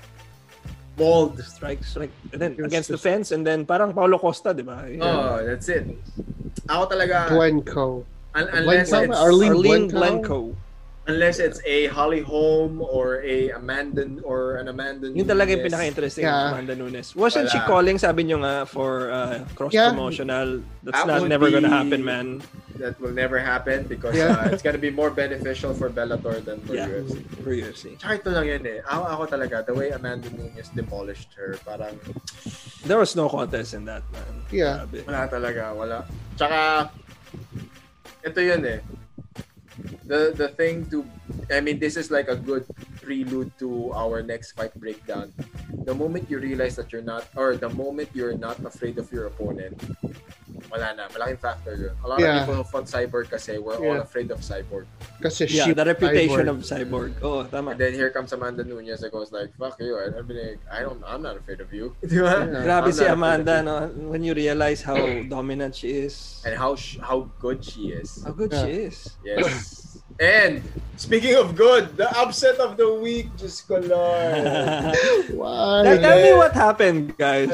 bold. 0.97 1.37
strike, 1.45 1.85
strike, 1.85 2.11
and 2.33 2.41
then 2.41 2.57
against 2.59 2.89
the 2.89 2.97
fence, 2.97 3.31
and 3.31 3.45
then 3.45 3.63
parang 3.65 3.93
Paulo 3.93 4.17
Costa, 4.17 4.51
di 4.53 4.65
ba? 4.65 4.81
Oh, 4.99 5.45
that's 5.45 5.69
it. 5.69 5.85
Ako 6.67 6.83
talaga, 6.89 7.29
Gwenco. 7.29 8.03
un- 8.35 8.49
unless 8.51 8.91
it's, 8.91 9.13
Arlene 9.15 9.53
Arlene 9.53 9.87
Blanco? 9.87 10.51
Blanco. 10.51 10.66
Unless 11.07 11.39
it's 11.39 11.59
a 11.65 11.87
Holly 11.87 12.19
Holm 12.21 12.81
or 12.83 13.23
a 13.23 13.49
Amanda 13.55 14.03
or 14.27 14.57
an 14.59 14.67
Amanda 14.67 15.07
Yun 15.07 15.23
talaga 15.25 15.55
yung 15.55 15.63
Nunes. 15.63 15.71
pinaka-interesting 15.71 16.23
Yeah. 16.27 16.35
yeah. 16.35 16.51
Amanda 16.51 16.75
Nunes. 16.75 17.15
Wasn't 17.15 17.47
she 17.49 17.57
Wala. 17.63 17.67
calling, 17.71 17.95
sabi 17.97 18.27
nyo 18.27 18.43
nga, 18.43 18.67
for 18.67 19.07
uh, 19.11 19.47
cross-promotional? 19.55 20.61
That's 20.83 20.99
That 21.03 21.07
not 21.23 21.27
never 21.31 21.47
gonna 21.49 21.71
be- 21.71 21.75
happen, 21.79 22.01
man. 22.03 22.27
That 22.77 22.93
will 23.01 23.15
never 23.15 23.39
happen 23.41 23.87
because 23.89 24.13
Yeah. 24.13 24.37
uh, 24.37 24.51
it's 24.53 24.61
gonna 24.61 24.77
be 24.77 24.91
more 24.93 25.09
beneficial 25.09 25.73
for 25.73 25.89
Bellator 25.89 26.43
than 26.43 26.61
for 26.61 26.75
Yeah. 26.77 26.91
UFC. 26.91 27.15
For 27.41 27.51
UFC. 27.55 27.83
Tsaka 27.97 28.21
ito 28.21 28.29
lang 28.35 28.45
yun 28.45 28.63
eh. 28.67 28.79
Ako, 28.85 29.03
ako 29.17 29.23
talaga, 29.33 29.65
the 29.65 29.73
way 29.73 29.89
Amanda 29.89 30.29
Nunes 30.29 30.69
demolished 30.75 31.33
her, 31.39 31.55
parang 31.65 31.97
There 32.85 32.99
was 33.01 33.15
no 33.17 33.27
contest 33.27 33.73
in 33.73 33.87
that, 33.89 34.03
man. 34.13 34.33
Yeah. 34.53 34.85
Grabe. 34.85 35.07
Wala 35.09 35.25
talaga, 35.27 35.63
wala. 35.73 35.97
Tsaka, 36.37 36.91
ito 38.21 38.39
yun 38.43 38.61
eh. 38.67 38.79
The 40.07 40.33
the 40.35 40.49
thing 40.49 40.85
to, 40.89 41.05
I 41.51 41.59
mean, 41.61 41.79
this 41.79 41.97
is 41.97 42.09
like 42.09 42.27
a 42.27 42.35
good 42.35 42.65
prelude 43.01 43.51
to 43.59 43.91
our 43.93 44.23
next 44.23 44.53
fight 44.57 44.73
breakdown. 44.79 45.33
The 45.85 45.93
moment 45.93 46.29
you 46.31 46.39
realize 46.39 46.75
that 46.77 46.91
you're 46.91 47.05
not, 47.05 47.27
or 47.35 47.55
the 47.55 47.69
moment 47.69 48.09
you're 48.13 48.35
not 48.37 48.59
afraid 48.65 48.97
of 48.97 49.11
your 49.11 49.27
opponent, 49.27 49.75
wala 50.71 50.91
na. 50.95 51.07
Malaking 51.15 51.39
factor 51.39 51.75
yun. 51.75 51.95
A 52.03 52.07
lot 52.07 52.19
Yeah. 52.19 52.27
of 52.27 52.35
people 52.43 52.55
who 52.59 52.65
fought 52.67 52.87
Cyborg 52.91 53.29
kasi 53.31 53.55
were 53.59 53.75
all 53.79 53.99
Yeah. 53.99 54.07
afraid 54.07 54.31
of 54.31 54.39
Cyborg. 54.43 54.87
Kasi 55.23 55.47
Yeah, 55.47 55.71
the 55.71 55.85
reputation 55.87 56.43
Cyborg. 56.43 56.51
of 56.51 56.57
Cyborg. 56.67 57.11
Oh, 57.23 57.43
tama. 57.47 57.71
And 57.71 57.79
then 57.79 57.93
here 57.95 58.09
comes 58.11 58.31
Amanda 58.35 58.63
Nunes 58.67 58.99
that 58.99 59.11
goes 59.15 59.31
like, 59.31 59.55
fuck 59.55 59.79
you. 59.79 59.95
I, 59.95 60.11
I, 60.11 60.21
mean, 60.27 60.35
like, 60.37 60.59
I 60.67 60.83
don't, 60.83 60.99
I'm 61.07 61.23
not 61.23 61.37
afraid 61.39 61.61
of 61.63 61.71
you. 61.71 61.95
Di 62.03 62.19
ba? 62.19 62.43
Yeah. 62.43 62.63
Grabe 62.67 62.91
I'm 62.91 62.95
si 62.95 63.07
not 63.07 63.15
afraid 63.15 63.15
of 63.15 63.17
Amanda, 63.17 63.55
you. 63.59 63.63
no? 63.63 63.75
When 64.11 64.21
you 64.27 64.33
realize 64.35 64.81
how 64.83 64.99
dominant 65.27 65.75
she 65.79 66.03
is. 66.03 66.43
And 66.43 66.59
how 66.59 66.75
sh- 66.75 66.99
how 66.99 67.31
good 67.39 67.63
she 67.63 67.95
is. 67.95 68.19
How 68.27 68.35
good 68.35 68.51
Yeah. 68.51 68.63
she 68.67 68.71
is. 68.91 68.97
Yes. 69.23 69.66
And 70.19 70.65
speaking 70.97 71.35
of 71.37 71.53
good, 71.55 71.93
the 71.95 72.09
upset 72.17 72.57
of 72.57 72.73
the 72.75 72.89
week, 72.97 73.29
just 73.37 73.67
ko 73.67 73.77
Lord. 73.77 74.33
Why? 75.37 75.83
Tell, 75.85 75.97
tell 76.01 76.17
me 76.25 76.31
what 76.33 76.53
happened, 76.57 77.13
guys. 77.17 77.53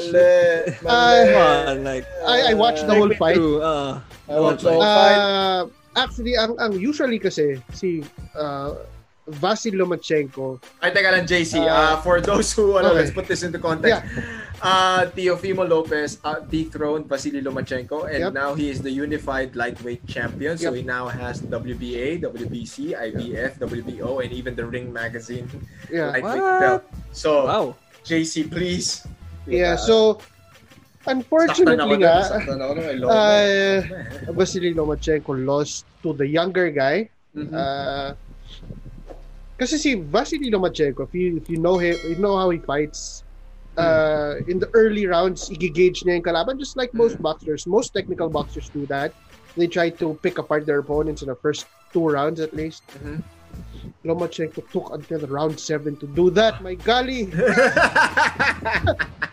Mali, 0.79 1.35
on, 1.35 1.83
like, 1.83 2.07
I, 2.25 2.51
I 2.51 2.53
watched 2.53 2.87
the 2.87 2.95
whole 2.95 3.11
fight. 3.15 3.35
through, 3.35 3.59
uh, 3.61 3.99
I 4.29 4.39
watched 4.39 4.63
the 4.63 4.71
whole 4.71 4.81
Uh, 4.81 5.67
fight. 5.67 5.71
actually, 5.99 6.37
ang, 6.39 6.55
ang 6.59 6.71
usually 6.79 7.19
kasi, 7.19 7.59
si 7.75 7.99
uh, 8.39 8.79
Vasil 9.27 9.75
Lomachenko, 9.75 10.59
Ay, 10.79 10.91
teka 10.91 11.11
lang, 11.11 11.27
JC. 11.27 11.59
Uh, 11.59 11.67
Uh, 11.67 11.95
for 11.99 12.19
those 12.23 12.51
who, 12.55 12.79
ano, 12.79 12.95
okay. 12.95 13.03
let's 13.03 13.11
put 13.11 13.27
this 13.27 13.43
into 13.43 13.59
context. 13.59 14.03
Uh, 14.63 15.11
Teofimo 15.11 15.67
Lopez 15.67 16.23
uh, 16.23 16.39
dethroned 16.39 17.03
Vasily 17.11 17.43
Lomachenko 17.43 18.07
and 18.07 18.31
Yep. 18.31 18.33
now 18.33 18.55
he 18.55 18.71
is 18.71 18.79
the 18.79 18.87
unified 18.89 19.59
lightweight 19.59 20.07
champion. 20.07 20.55
So 20.55 20.71
Yep. 20.71 20.79
he 20.79 20.81
now 20.87 21.11
has 21.11 21.43
WBA, 21.43 22.23
WBC, 22.23 22.95
IBF, 22.95 23.59
WBO, 23.59 24.23
and 24.23 24.31
even 24.31 24.55
the 24.55 24.63
Ring 24.63 24.87
Magazine 24.95 25.51
yeah. 25.91 26.15
lightweight 26.15 26.39
What? 26.39 26.59
belt. 26.63 26.83
So, 27.11 27.43
wow. 27.43 27.65
JC, 28.07 28.47
please. 28.47 29.03
Yeah, 29.43 29.75
so 29.75 30.23
unfortunately 31.11 31.99
nga, 31.99 32.31
uh, 33.03 34.31
Vasily 34.31 34.71
Lomachenko 34.71 35.43
lost 35.43 35.83
to 36.07 36.15
the 36.15 36.23
younger 36.23 36.71
guy. 36.71 37.11
Mhm. 37.35 37.51
Uh, 37.51 38.15
kasi 39.59 39.75
si 39.75 39.99
Vasily 39.99 40.47
Lomachenko, 40.47 41.03
if 41.03 41.11
you, 41.11 41.35
if 41.35 41.51
you 41.51 41.59
know 41.59 41.75
him, 41.75 41.99
you 42.07 42.15
know 42.15 42.39
how 42.39 42.47
he 42.47 42.63
fights, 42.63 43.27
uh, 43.77 44.35
in 44.47 44.59
the 44.59 44.69
early 44.73 45.05
rounds, 45.07 45.49
i-gauge 45.49 46.03
niya 46.03 46.21
yung 46.21 46.25
kalaban 46.25 46.59
just 46.59 46.77
like 46.77 46.93
most 46.93 47.17
Mm. 47.17 47.25
boxers. 47.25 47.65
Most 47.65 47.93
technical 47.93 48.29
boxers 48.29 48.69
do 48.69 48.85
that. 48.87 49.13
They 49.57 49.67
try 49.67 49.89
to 50.01 50.17
pick 50.21 50.37
apart 50.37 50.65
their 50.65 50.79
opponents 50.81 51.21
in 51.21 51.29
the 51.29 51.37
first 51.37 51.65
two 51.93 52.05
rounds 52.05 52.39
at 52.41 52.53
least. 52.53 52.83
Mhm. 53.01 53.21
Lomachenko 54.01 54.65
took 54.73 54.89
until 54.91 55.21
round 55.29 55.59
seven 55.61 55.93
to 56.01 56.07
do 56.09 56.33
that. 56.33 56.61
My 56.65 56.73
golly, 56.73 57.29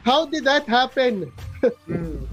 how 0.05 0.26
did 0.26 0.44
that 0.44 0.66
happen? 0.68 1.33
Mm. 1.88 2.29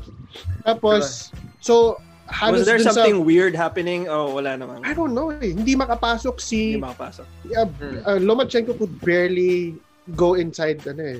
Tapos, 0.65 1.31
so, 1.61 1.97
halos 2.27 2.59
Was 2.59 2.65
there 2.67 2.77
dun 2.77 2.85
sa- 2.91 2.93
something 3.03 3.23
weird 3.23 3.55
happening? 3.55 4.07
Oh, 4.07 4.35
wala 4.35 4.57
naman. 4.59 4.83
I 4.83 4.93
don't 4.93 5.13
know 5.15 5.31
eh. 5.31 5.55
Hindi 5.55 5.75
makapasok 5.75 6.35
si 6.39 6.75
Hindi 6.75 6.83
makapasok. 6.83 7.25
uh, 7.55 7.65
Hmm. 7.65 7.97
uh, 8.03 8.19
Lomachenko 8.19 8.77
could 8.77 8.99
barely 9.01 9.75
go 10.15 10.35
inside 10.35 10.83
ano 10.87 11.03
eh, 11.03 11.19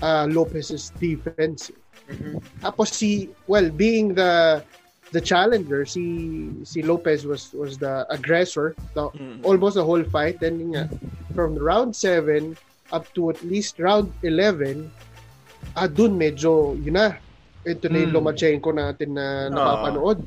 uh, 0.00 0.26
Lopez's 0.26 0.90
defense. 0.96 1.70
Mhm. 2.06 2.40
Tapos 2.60 2.88
si 2.90 3.28
well 3.46 3.68
being 3.68 4.14
the 4.14 4.62
the 5.08 5.20
challenger 5.20 5.84
si 5.84 6.48
si 6.64 6.80
Lopez 6.80 7.24
was 7.24 7.52
was 7.56 7.76
the 7.76 8.04
aggressor 8.08 8.76
the, 8.92 9.08
Mm. 9.16 9.40
almost 9.40 9.80
the 9.80 9.84
whole 9.84 10.04
fight 10.04 10.36
then 10.36 10.60
yun 10.60 10.70
nga 10.76 10.84
from 11.32 11.56
round 11.56 11.96
7 11.96 12.52
up 12.92 13.08
to 13.16 13.32
at 13.32 13.40
least 13.40 13.80
round 13.80 14.12
11 14.20 14.88
ah 15.76 15.88
dun 15.88 16.16
medyo 16.16 16.76
yun 16.76 16.96
na 16.96 17.16
ito 17.64 17.88
na 17.88 18.04
yung 18.04 18.12
Hmm. 18.12 18.16
Lomachenko 18.20 18.68
natin 18.72 19.16
na 19.16 19.48
Ah. 19.48 19.52
napapanood 19.52 20.20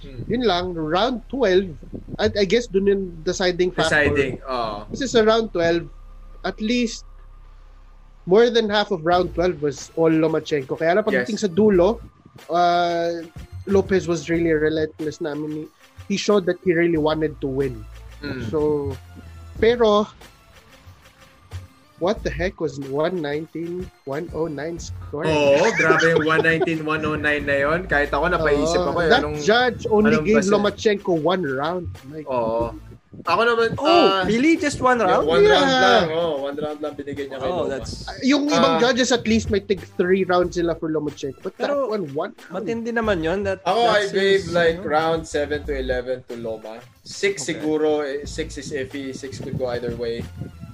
Hmm. 0.00 0.20
yun 0.28 0.44
lang 0.48 0.72
round 0.72 1.20
12 1.28 1.68
I, 2.16 2.32
I 2.40 2.44
guess 2.48 2.68
dun 2.68 2.88
yung 2.88 3.04
deciding 3.20 3.68
factor 3.72 4.00
Deciding. 4.16 4.40
Oh. 4.48 4.88
kasi 4.88 5.04
sa 5.04 5.20
round 5.20 5.52
12, 5.52 5.84
at 6.40 6.56
least 6.60 7.04
more 8.30 8.46
than 8.48 8.70
half 8.70 8.94
of 8.94 9.02
round 9.02 9.34
12 9.34 9.58
was 9.60 9.90
all 9.98 10.12
Lomachenko. 10.22 10.78
Kaya 10.78 10.94
na 10.94 11.02
pagdating 11.02 11.34
Yes. 11.34 11.42
sa 11.42 11.50
dulo, 11.50 11.98
uh, 12.46 13.26
Lopez 13.66 14.06
was 14.06 14.30
really 14.30 14.54
relentless 14.54 15.18
na. 15.18 15.34
I 15.34 15.34
mean, 15.34 15.66
he 16.06 16.14
showed 16.16 16.46
that 16.46 16.62
he 16.62 16.70
really 16.72 16.98
wanted 16.98 17.34
to 17.42 17.48
win. 17.50 17.82
Mm. 18.22 18.46
So, 18.50 18.94
pero, 19.58 20.06
what 21.98 22.22
the 22.22 22.30
heck 22.30 22.60
was 22.60 22.78
119, 22.80 23.84
109 24.06 24.78
score? 24.78 25.26
Oo, 25.26 25.66
grabe 25.76 26.06
yung 26.16 26.24
119-109 26.24 27.18
na 27.44 27.56
yun. 27.60 27.80
Kahit 27.86 28.14
ako 28.14 28.30
napaisip 28.30 28.80
Oh, 28.80 28.90
ako. 28.94 28.98
eh, 29.00 29.08
that 29.10 29.20
anong, 29.20 29.36
judge 29.42 29.84
only 29.90 30.16
anong 30.16 30.24
gave 30.24 30.38
base- 30.40 30.50
Lomachenko 30.50 31.12
one 31.18 31.42
round. 31.44 31.86
My 32.08 32.22
Oo. 32.24 32.72
Ako 33.10 33.42
naman, 33.42 33.74
Oh, 33.74 33.90
ah, 33.90 34.22
really? 34.22 34.54
Just 34.54 34.78
one 34.78 35.02
yeah, 35.02 35.10
round? 35.18 35.26
one 35.26 35.42
round 35.42 35.66
Yeah. 35.66 35.82
lang. 35.82 36.06
Oh, 36.14 36.46
one 36.46 36.54
round 36.54 36.78
lang 36.78 36.94
binigay 36.94 37.26
niya 37.26 37.42
kay 37.42 37.50
Oh, 37.50 37.66
Loma. 37.66 37.74
that's... 37.74 38.06
Yung 38.22 38.46
ibang 38.46 38.78
Ah. 38.78 38.80
judges 38.80 39.10
at 39.10 39.26
least 39.26 39.50
may 39.50 39.58
take 39.58 39.82
three 39.98 40.22
rounds 40.22 40.54
sila 40.54 40.78
for 40.78 40.86
Lomachenko. 40.88 41.42
But 41.42 41.58
that 41.58 41.74
Pero, 41.74 41.90
one, 41.90 42.06
one 42.14 42.32
round. 42.38 42.54
Matindi 42.54 42.94
naman 42.94 43.18
yun. 43.20 43.42
That, 43.42 43.66
Ako, 43.66 43.82
that 43.82 43.98
I 43.98 44.14
gave 44.14 44.46
seems, 44.46 44.54
like 44.54 44.78
ano, 44.78 44.94
round 44.94 45.22
7 45.26 45.66
to 45.66 45.72
11 45.74 46.22
to 46.30 46.38
Loma. 46.38 46.78
6 47.02 47.42
Okay. 47.42 47.58
siguro, 47.58 47.90
6 48.22 48.56
is 48.56 48.70
iffy, 48.70 49.10
6 49.10 49.42
could 49.42 49.58
go 49.58 49.66
either 49.74 49.90
way. 49.98 50.22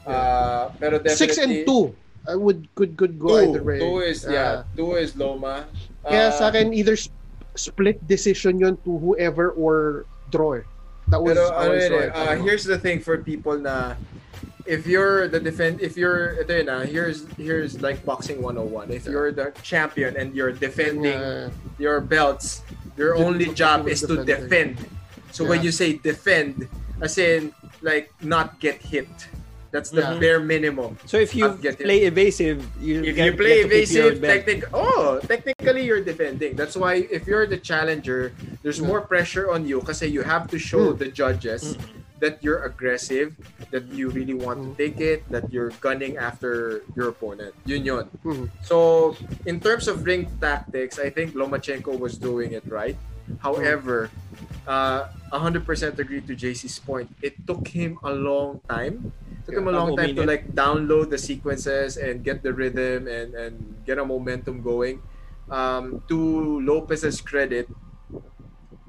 Uh, 0.04 0.68
pero 0.76 1.00
definitely... 1.00 1.16
Six 1.18 1.40
and 1.40 1.52
two. 1.64 1.96
I 2.28 2.34
would 2.36 2.68
could 2.74 2.98
could 2.98 3.16
go 3.16 3.32
Two. 3.32 3.42
either 3.48 3.62
way. 3.64 3.78
Two 3.80 4.02
is, 4.02 4.22
yeah, 4.22 4.66
Ah, 4.66 4.74
two 4.76 4.98
is 4.98 5.14
Loma. 5.16 5.66
kaya 6.02 6.30
Ah, 6.30 6.34
sa 6.34 6.50
akin 6.50 6.74
either 6.74 6.94
sp- 6.98 7.14
split 7.54 7.98
decision 8.04 8.58
yon 8.60 8.76
to 8.82 8.92
whoever 8.98 9.50
or 9.56 10.04
draw. 10.28 10.58
eh. 10.58 10.66
That 11.08 11.22
was 11.22 11.38
Pero 11.38 11.50
how 11.54 11.70
ano 11.70 11.72
I 11.72 11.82
yun 11.82 11.92
eh, 11.92 12.08
uh, 12.10 12.34
here's 12.42 12.64
the 12.66 12.78
thing 12.78 12.98
for 12.98 13.18
people 13.18 13.54
na 13.58 13.94
if 14.66 14.86
you're 14.86 15.28
the 15.30 15.38
defend 15.38 15.78
if 15.80 15.94
you're 15.94 16.34
ito 16.42 16.50
yun 16.50 16.66
ah, 16.68 16.82
here's 16.82 17.22
here's 17.38 17.78
like 17.78 18.02
boxing 18.02 18.42
101 18.42 18.90
if 18.90 19.06
you're 19.06 19.30
the 19.30 19.54
champion 19.62 20.18
and 20.18 20.34
you're 20.34 20.50
defending 20.50 21.14
Uh, 21.14 21.46
your 21.78 22.02
belts 22.02 22.66
your 22.98 23.14
only 23.14 23.52
job 23.54 23.86
is 23.86 24.00
to 24.02 24.24
defend. 24.24 24.80
So 25.30 25.44
when 25.44 25.60
Yeah. 25.60 25.68
you 25.68 25.72
say 25.72 26.00
defend 26.00 26.66
as 26.98 27.20
in 27.20 27.52
like 27.84 28.10
not 28.24 28.58
get 28.58 28.80
hit 28.82 29.06
that's 29.70 29.90
the 29.90 30.00
Yeah. 30.02 30.18
bare 30.18 30.40
minimum 30.40 30.96
So 31.06 31.16
if 31.18 31.34
you 31.34 31.50
play 31.58 32.04
evasive, 32.06 32.64
you 32.80 33.02
if 33.02 33.16
you 33.18 33.32
play 33.34 33.60
evasive, 33.66 34.20
technic 34.20 34.64
oh, 34.72 35.20
technically 35.26 35.84
you're 35.84 36.02
defending. 36.04 36.56
That's 36.56 36.76
why 36.76 37.06
if 37.10 37.26
you're 37.26 37.46
the 37.46 37.58
challenger, 37.58 38.32
there's 38.62 38.78
Yeah. 38.80 38.88
more 38.90 39.00
pressure 39.02 39.50
on 39.50 39.66
you 39.66 39.80
kasi 39.82 40.06
you 40.06 40.22
have 40.22 40.48
to 40.54 40.58
show 40.58 40.92
Mm. 40.92 40.98
the 40.98 41.08
judges 41.10 41.76
that 42.18 42.40
you're 42.40 42.64
aggressive, 42.64 43.36
that 43.70 43.84
you 43.92 44.08
really 44.08 44.32
want 44.32 44.56
to 44.62 44.68
Mm. 44.72 44.76
take 44.80 44.98
it, 45.04 45.20
that 45.28 45.52
you're 45.52 45.68
gunning 45.84 46.16
after 46.16 46.80
your 46.96 47.12
opponent. 47.12 47.52
Yun 47.68 47.84
yun. 47.84 48.04
So, 48.64 49.12
in 49.44 49.60
terms 49.60 49.84
of 49.84 50.00
ring 50.08 50.24
tactics, 50.40 50.96
I 50.96 51.12
think 51.12 51.36
Lomachenko 51.36 51.92
was 51.98 52.16
doing 52.16 52.56
it 52.56 52.64
right. 52.72 52.96
However, 53.44 54.08
uh, 54.64 55.12
100% 55.32 55.98
agree 55.98 56.20
to 56.22 56.34
JC's 56.36 56.78
point. 56.78 57.10
It 57.22 57.34
took 57.46 57.66
him 57.68 57.98
a 58.02 58.12
long 58.12 58.60
time. 58.68 59.12
It 59.42 59.46
took 59.46 59.56
him 59.58 59.68
a 59.68 59.74
long 59.74 59.96
time 59.96 60.14
to 60.16 60.24
like 60.26 60.50
download 60.54 61.10
the 61.10 61.18
sequences 61.18 61.96
and 61.96 62.22
get 62.22 62.42
the 62.42 62.52
rhythm 62.52 63.06
and 63.06 63.34
and 63.34 63.54
get 63.86 63.98
a 63.98 64.04
momentum 64.04 64.62
going. 64.62 65.02
Um, 65.50 66.02
to 66.10 66.18
Lopez's 66.62 67.20
credit, 67.22 67.70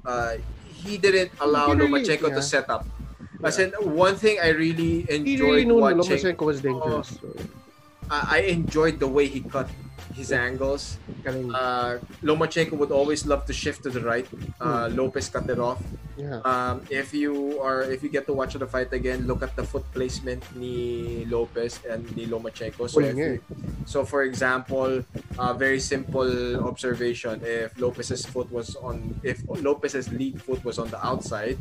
uh, 0.04 0.42
he 0.74 0.98
didn't 0.98 1.30
allow 1.40 1.70
He 1.70 1.78
really- 1.78 2.02
Lomachenko 2.02 2.34
to 2.34 2.42
set 2.42 2.66
up. 2.70 2.86
As 3.42 3.58
in, 3.62 3.70
one 3.94 4.18
thing 4.18 4.42
I 4.42 4.50
really 4.50 5.06
enjoyed 5.06 5.26
He 5.26 5.38
really 5.38 5.64
knew 5.64 5.78
watching. 5.78 6.18
Lomachenko 6.18 6.42
was 6.42 6.58
dangerous. 6.60 7.14
So, 7.22 7.30
I 8.10 8.50
enjoyed 8.50 8.98
the 8.98 9.06
way 9.06 9.26
he 9.30 9.40
cut 9.46 9.70
his 10.18 10.34
angles. 10.34 10.98
galing. 11.22 11.54
Uh, 11.54 12.02
Lomachenko 12.26 12.74
would 12.74 12.90
always 12.90 13.22
love 13.24 13.46
to 13.46 13.54
shift 13.54 13.86
to 13.86 13.90
the 13.90 14.02
right. 14.02 14.26
Uh, 14.60 14.90
Lopez 14.92 15.30
cut 15.30 15.46
it 15.48 15.58
off. 15.62 15.78
yeah. 16.18 16.42
Um, 16.42 16.82
if 16.90 17.14
you 17.14 17.62
are, 17.62 17.86
if 17.86 18.02
you 18.02 18.10
get 18.10 18.26
to 18.26 18.34
watch 18.34 18.58
the 18.58 18.66
fight 18.66 18.90
again, 18.92 19.30
look 19.30 19.40
at 19.46 19.54
the 19.54 19.62
foot 19.62 19.86
placement 19.94 20.42
ni 20.58 21.22
Lopez 21.30 21.78
and 21.86 22.02
ni 22.18 22.26
Lomachenko. 22.26 22.90
So, 22.90 22.98
Huli 22.98 23.10
if 23.10 23.16
nga 23.16 23.28
you- 23.38 23.42
so 23.86 24.02
for 24.04 24.26
example, 24.26 25.06
a 25.38 25.54
very 25.54 25.78
simple 25.78 26.58
observation: 26.66 27.38
if 27.46 27.78
Lopez's 27.78 28.26
foot 28.26 28.50
was 28.50 28.74
on, 28.82 29.14
if 29.22 29.38
Lopez's 29.46 30.10
lead 30.10 30.42
foot 30.42 30.58
was 30.66 30.76
on 30.82 30.90
the 30.90 30.98
outside, 30.98 31.56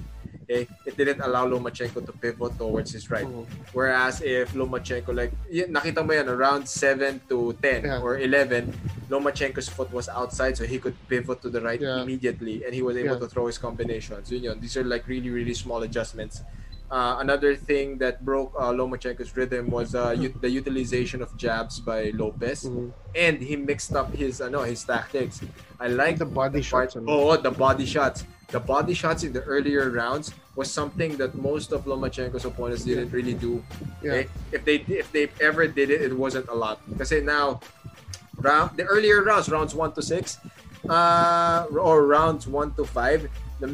eh, 0.50 0.66
it 0.86 0.96
didn't 0.98 1.20
allow 1.22 1.46
Lomachenko 1.48 2.06
to 2.06 2.12
pivot 2.14 2.58
towards 2.58 2.92
his 2.92 3.10
right. 3.12 3.26
Mhm. 3.28 3.46
Whereas 3.74 4.22
if 4.22 4.54
Lomachenko, 4.54 5.14
like, 5.16 5.32
y- 5.52 5.68
nakita 5.68 6.06
mo 6.06 6.14
yan, 6.14 6.30
around 6.30 6.68
7 6.68 7.20
to 7.30 7.54
10 7.62 7.84
Yeah. 7.84 8.00
or 8.02 8.18
11, 8.18 8.72
Lomachenko's 9.10 9.68
foot 9.70 9.92
was 9.92 10.08
outside 10.10 10.56
so 10.58 10.64
he 10.66 10.80
could 10.80 10.96
pivot 11.08 11.42
to 11.42 11.50
the 11.50 11.62
right 11.62 11.80
Yeah. 11.82 12.02
immediately 12.02 12.64
and 12.64 12.74
he 12.74 12.82
was 12.82 12.96
able 12.98 13.16
Yeah. 13.16 13.20
to 13.20 13.28
throw 13.28 13.48
his 13.48 13.58
combinations. 13.58 14.32
Yun 14.32 14.44
yun. 14.44 14.60
These 14.60 14.78
are 14.78 14.84
like 14.84 15.08
really, 15.08 15.30
really 15.30 15.54
small 15.54 15.84
adjustments. 15.84 16.42
Uh, 16.90 17.18
another 17.20 17.52
thing 17.54 17.98
that 18.00 18.24
broke 18.24 18.54
uh, 18.56 18.72
Lomachenko's 18.72 19.36
rhythm 19.36 19.68
was 19.68 19.92
uh, 19.94 20.16
Hmm. 20.16 20.22
u- 20.32 20.36
the 20.40 20.48
utilization 20.50 21.20
of 21.22 21.36
jabs 21.36 21.82
by 21.84 22.12
Lopez 22.16 22.64
Mhm. 22.64 22.94
and 23.14 23.42
he 23.44 23.58
mixed 23.60 23.92
up 23.92 24.16
his 24.16 24.40
ano 24.40 24.64
his 24.64 24.86
tactics. 24.88 25.42
I 25.84 25.92
like 25.92 26.16
the 26.18 26.26
body 26.26 26.64
part, 26.64 26.96
shots. 26.96 27.04
oh, 27.06 27.36
the 27.36 27.52
body 27.52 27.84
shots. 27.86 28.24
The 28.48 28.60
body 28.60 28.94
shots 28.94 29.24
in 29.24 29.34
the 29.34 29.42
earlier 29.44 29.90
rounds 29.92 30.32
was 30.56 30.72
something 30.72 31.18
that 31.18 31.36
most 31.36 31.74
of 31.74 31.84
Lomachenko's 31.84 32.46
opponents 32.46 32.84
didn't 32.84 33.12
really 33.12 33.34
do. 33.34 33.62
Yeah. 34.02 34.24
If 34.52 34.64
they 34.64 34.78
if 34.88 35.12
they 35.12 35.28
ever 35.42 35.68
did 35.68 35.92
it, 35.92 36.02
it 36.02 36.16
wasn't 36.16 36.48
a 36.48 36.56
lot. 36.56 36.80
Kasi 36.98 37.20
now, 37.20 37.60
round 38.40 38.78
the 38.80 38.84
earlier 38.88 39.22
rounds, 39.22 39.50
rounds 39.52 39.76
one 39.76 39.92
to 40.00 40.02
six, 40.02 40.40
uh, 40.88 41.68
or 41.76 42.08
rounds 42.08 42.48
one 42.48 42.72
to 42.80 42.86
five, 42.88 43.28
the 43.60 43.68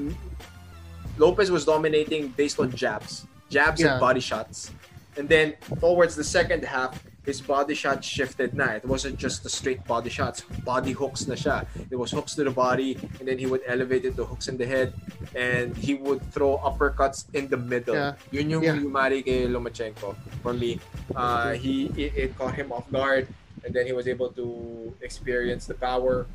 Lopez 1.22 1.52
was 1.52 1.66
dominating 1.66 2.30
based 2.34 2.58
on 2.60 2.72
jabs, 2.74 3.28
jabs 3.54 3.78
Yeah. 3.80 3.94
and 3.94 4.00
body 4.02 4.20
shots, 4.20 4.72
and 5.18 5.30
then 5.30 5.54
towards 5.80 6.16
the 6.18 6.24
second 6.26 6.66
half, 6.66 6.98
his 7.26 7.40
body 7.42 7.74
shots 7.74 8.06
shifted 8.08 8.54
na. 8.54 8.76
It 8.76 8.86
wasn't 8.86 9.18
just 9.18 9.44
the 9.44 9.50
straight 9.50 9.84
body 9.88 10.10
shots. 10.10 10.44
Body 10.64 10.92
hooks 10.92 11.28
na 11.28 11.36
siya. 11.36 11.66
It 11.90 11.96
was 11.96 12.12
hooks 12.12 12.36
to 12.36 12.44
the 12.44 12.52
body, 12.52 13.00
and 13.20 13.28
then 13.28 13.40
he 13.40 13.48
would 13.48 13.62
elevate 13.66 14.04
it 14.06 14.16
to 14.20 14.26
hooks 14.26 14.48
in 14.48 14.58
the 14.60 14.66
head, 14.68 14.94
and 15.36 15.76
he 15.76 15.96
would 15.96 16.20
throw 16.36 16.60
uppercuts 16.60 17.26
in 17.34 17.48
the 17.48 17.58
middle. 17.58 17.96
Yeah. 17.96 18.20
Yun 18.32 18.50
yung 18.50 18.64
Yeah. 18.64 19.24
kay 19.24 19.48
Lomachenko. 19.48 20.16
For 20.44 20.54
me, 20.54 20.80
uh, 21.16 21.56
he 21.56 21.88
it, 21.96 22.12
it 22.16 22.30
caught 22.38 22.56
him 22.56 22.72
off 22.76 22.90
guard, 22.92 23.28
and 23.64 23.72
then 23.74 23.88
he 23.88 23.96
was 23.96 24.08
able 24.08 24.30
to 24.36 24.92
experience 25.00 25.66
the 25.66 25.76
power 25.80 26.28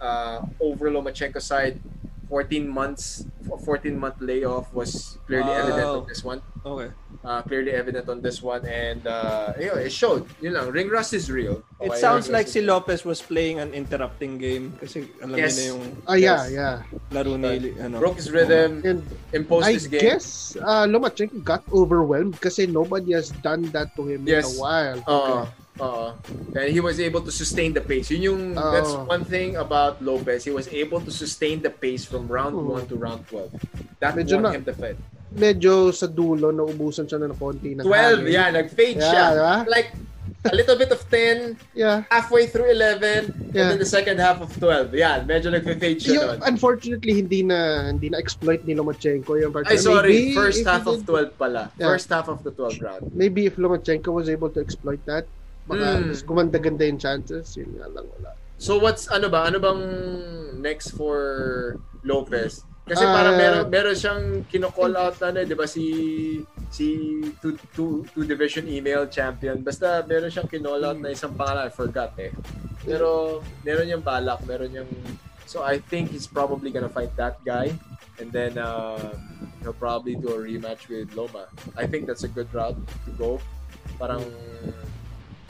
uh, 0.00 0.46
over 0.62 0.90
Lomachenko's 0.90 1.44
side. 1.44 1.82
14 2.28 2.68
months, 2.68 3.24
14 3.64 3.96
month 3.96 4.20
layoff 4.20 4.68
was 4.72 5.16
clearly 5.26 5.48
evident 5.50 5.84
Wow. 5.84 5.98
on 6.00 6.06
this 6.06 6.22
one. 6.22 6.40
Okay. 6.66 6.92
uh, 7.24 7.40
clearly 7.42 7.72
evident 7.72 8.08
on 8.08 8.20
this 8.20 8.42
one 8.42 8.60
and 8.68 9.00
uh, 9.06 9.52
you 9.58 9.66
know, 9.72 9.80
it 9.80 9.88
showed. 9.90 10.28
Yun 10.44 10.52
lang, 10.52 10.68
ring 10.68 10.88
rust 10.88 11.14
is 11.16 11.32
real. 11.32 11.64
It 11.80 11.88
Okay, 11.90 12.00
sounds 12.00 12.28
ring 12.28 12.36
like 12.36 12.48
si 12.48 12.60
Lopez 12.60 13.04
was 13.04 13.22
playing 13.22 13.58
an 13.60 13.72
interrupting 13.72 14.36
game 14.36 14.76
kasi 14.76 15.08
alam 15.24 15.36
Yes. 15.40 15.56
niya 15.56 15.56
na 15.56 15.64
yung 15.72 15.82
Ah, 16.04 16.14
yeah, 16.14 16.40
Yes. 16.44 16.52
yeah. 16.52 16.76
laro 17.10 17.40
ni 17.40 17.72
ano. 17.80 17.96
broke 17.98 18.20
his 18.20 18.28
rhythm, 18.28 18.84
And 18.84 19.00
imposed 19.32 19.66
I 19.66 19.72
his 19.80 19.88
game. 19.88 20.04
guess 20.04 20.56
uh, 20.60 20.84
Lomachenko 20.84 21.40
got 21.42 21.64
overwhelmed 21.72 22.36
kasi 22.38 22.68
nobody 22.68 23.16
has 23.16 23.32
done 23.40 23.64
that 23.72 23.96
to 23.96 24.04
him 24.04 24.28
Yes. 24.28 24.44
in 24.44 24.52
a 24.52 24.60
while. 24.60 24.98
Oo. 25.08 25.36
Oo. 25.78 26.12
And 26.54 26.68
he 26.68 26.80
was 26.80 26.98
able 26.98 27.22
to 27.22 27.30
sustain 27.30 27.72
the 27.72 27.80
pace. 27.80 28.10
Yun 28.10 28.22
yung, 28.22 28.40
Oo. 28.52 28.72
that's 28.72 28.92
one 29.06 29.22
thing 29.22 29.56
about 29.56 30.02
Lopez. 30.02 30.42
He 30.42 30.50
was 30.50 30.66
able 30.68 30.98
to 31.00 31.10
sustain 31.10 31.62
the 31.62 31.70
pace 31.70 32.02
from 32.02 32.26
round 32.26 32.54
Oo. 32.54 32.74
1 32.74 32.90
to 32.90 32.96
round 32.98 33.22
12. 33.30 33.50
That 34.00 34.14
Medyo 34.14 34.38
won 34.38 34.42
na- 34.42 34.54
him 34.58 34.64
the 34.64 34.74
fight. 34.74 34.98
Medyo 35.28 35.92
sa 35.92 36.08
dulo, 36.08 36.48
naubusan 36.50 37.04
siya 37.04 37.20
ng 37.20 37.36
konti 37.36 37.76
ng 37.76 37.84
12, 37.84 38.24
hangin. 38.24 38.32
yeah, 38.32 38.48
nag-fade 38.48 38.96
Yeah, 38.96 39.12
siya. 39.12 39.26
diba? 39.36 39.54
Like, 39.68 39.88
a 40.48 40.54
little 40.56 40.78
bit 40.78 40.88
of 40.88 41.02
10, 41.12 41.58
Yeah. 41.76 42.08
halfway 42.08 42.48
through 42.48 42.72
11, 42.72 43.28
and 43.28 43.52
Yeah. 43.52 43.68
then 43.68 43.76
the 43.76 43.84
second 43.84 44.16
half 44.18 44.40
of 44.40 44.48
12. 44.56 44.94
Yeah, 44.96 45.20
medyo 45.20 45.52
nag-fade 45.52 46.00
siya 46.00 46.14
Yung, 46.16 46.26
doon. 46.32 46.38
unfortunately, 46.48 47.12
hindi 47.20 47.44
na 47.44 47.92
hindi 47.92 48.08
na 48.08 48.16
exploit 48.16 48.64
ni 48.64 48.72
Lomachenko 48.72 49.36
yung 49.36 49.52
part. 49.52 49.68
Ay, 49.68 49.76
sorry. 49.76 50.32
Maybe 50.32 50.34
First 50.34 50.64
half 50.64 50.88
of 50.88 51.04
did- 51.04 51.06
12 51.06 51.30
pala. 51.36 51.68
Yeah. 51.76 51.92
First 51.92 52.08
half 52.08 52.26
of 52.26 52.40
the 52.40 52.50
12 52.50 52.80
round. 52.80 53.12
Maybe 53.12 53.44
if 53.44 53.60
Lomachenko 53.60 54.08
was 54.08 54.32
able 54.32 54.48
to 54.48 54.64
exploit 54.64 55.04
that, 55.04 55.28
baka 55.68 56.00
Mm. 56.00 56.04
mas 56.08 56.20
gumanda-ganda 56.24 56.82
yung 56.88 56.96
chances. 56.98 57.52
Yun 57.54 57.76
nga 57.76 57.86
lang 57.92 58.08
wala. 58.08 58.32
So 58.56 58.80
what's 58.80 59.06
ano 59.06 59.28
ba? 59.28 59.46
Ano 59.46 59.60
bang 59.60 59.82
next 60.58 60.96
for 60.96 61.76
Lopez? 62.02 62.64
Kasi 62.88 63.04
Ah. 63.04 63.12
parang 63.12 63.36
meron 63.36 63.64
meron 63.68 63.92
siyang 63.94 64.22
kino-call 64.48 64.96
out 64.96 65.20
na, 65.20 65.28
ano, 65.30 65.44
'di 65.44 65.52
ba 65.54 65.68
si 65.68 65.84
si 66.72 67.20
two, 67.38 67.52
two, 67.76 68.00
two 68.10 68.24
division 68.24 68.64
email 68.64 69.04
champion. 69.06 69.60
Basta 69.60 70.00
meron 70.02 70.32
siyang 70.32 70.48
kinall 70.48 70.80
out 70.82 70.98
na 70.98 71.12
isang 71.12 71.36
pangalan, 71.36 71.68
I 71.68 71.70
forgot 71.70 72.16
eh. 72.16 72.32
Pero 72.82 73.38
meron 73.60 73.86
yung 73.86 74.00
balak, 74.02 74.40
meron 74.48 74.72
yung 74.72 74.88
So 75.48 75.64
I 75.64 75.80
think 75.80 76.12
he's 76.12 76.28
probably 76.28 76.68
gonna 76.68 76.92
fight 76.92 77.16
that 77.16 77.40
guy 77.40 77.72
and 78.20 78.28
then 78.28 78.60
uh, 78.60 79.16
he'll 79.64 79.72
probably 79.72 80.12
do 80.12 80.28
a 80.28 80.36
rematch 80.36 80.92
with 80.92 81.08
Loma. 81.16 81.48
I 81.72 81.88
think 81.88 82.04
that's 82.04 82.20
a 82.20 82.28
good 82.28 82.52
route 82.52 82.76
to 82.76 83.10
go. 83.16 83.30
Parang 83.96 84.20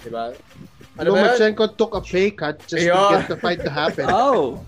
'di 0.01 0.11
ba? 0.11 0.35
Ano 0.99 1.09
ba? 1.09 1.17
yun? 1.17 1.27
Lomachenko 1.27 1.77
took 1.77 1.95
a 1.95 2.03
pay 2.03 2.31
cut 2.31 2.59
just 2.67 2.83
Yeah. 2.83 2.99
to 2.99 3.05
get 3.15 3.25
the 3.29 3.39
fight 3.39 3.61
to 3.63 3.71
happen. 3.71 4.07
Oh. 4.15 4.63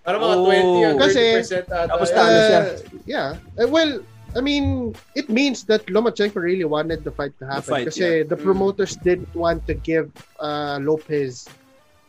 Parang 0.00 0.20
mga 0.22 0.36
Oh. 0.36 0.46
20 0.48 0.88
or 0.88 0.92
30% 0.96 1.02
Kasi, 1.02 1.54
ata. 1.60 1.78
tapos 1.86 2.08
talo 2.10 2.38
siya. 2.40 2.60
Uh, 2.60 2.68
yeah. 3.04 3.28
Uh, 3.60 3.68
well, 3.68 4.00
I 4.32 4.40
mean, 4.40 4.94
it 5.12 5.26
means 5.28 5.66
that 5.66 5.84
Lomachenko 5.90 6.38
really 6.38 6.64
wanted 6.64 7.02
the 7.02 7.10
fight 7.10 7.34
to 7.42 7.44
happen. 7.44 7.66
fight, 7.68 7.86
kasi 7.90 8.22
the 8.22 8.38
Mm. 8.38 8.44
promoters 8.46 8.94
didn't 9.02 9.30
want 9.34 9.66
to 9.66 9.74
give 9.74 10.08
uh, 10.38 10.78
Lopez 10.80 11.50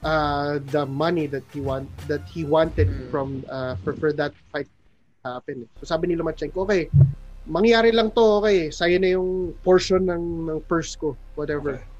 uh, 0.01 0.57
the 0.73 0.85
money 0.85 1.25
that 1.29 1.43
he 1.53 1.61
want 1.61 1.85
that 2.09 2.21
he 2.25 2.41
wanted 2.41 2.89
Mm. 2.89 3.09
from 3.09 3.27
uh, 3.49 3.73
for, 3.85 3.93
for 3.97 4.09
that 4.13 4.33
fight 4.49 4.65
to 5.21 5.37
happen. 5.37 5.65
So 5.81 5.89
sabi 5.89 6.09
ni 6.09 6.15
Lomachenko, 6.15 6.65
okay, 6.65 6.89
mangyari 7.45 7.91
lang 7.91 8.09
to, 8.13 8.41
okay, 8.41 8.69
sa'yo 8.69 8.97
na 8.97 9.13
yung 9.13 9.53
portion 9.61 10.05
ng, 10.07 10.23
ng 10.47 10.59
purse 10.65 10.95
ko, 10.95 11.13
whatever. 11.33 11.77
Okay. 11.77 11.90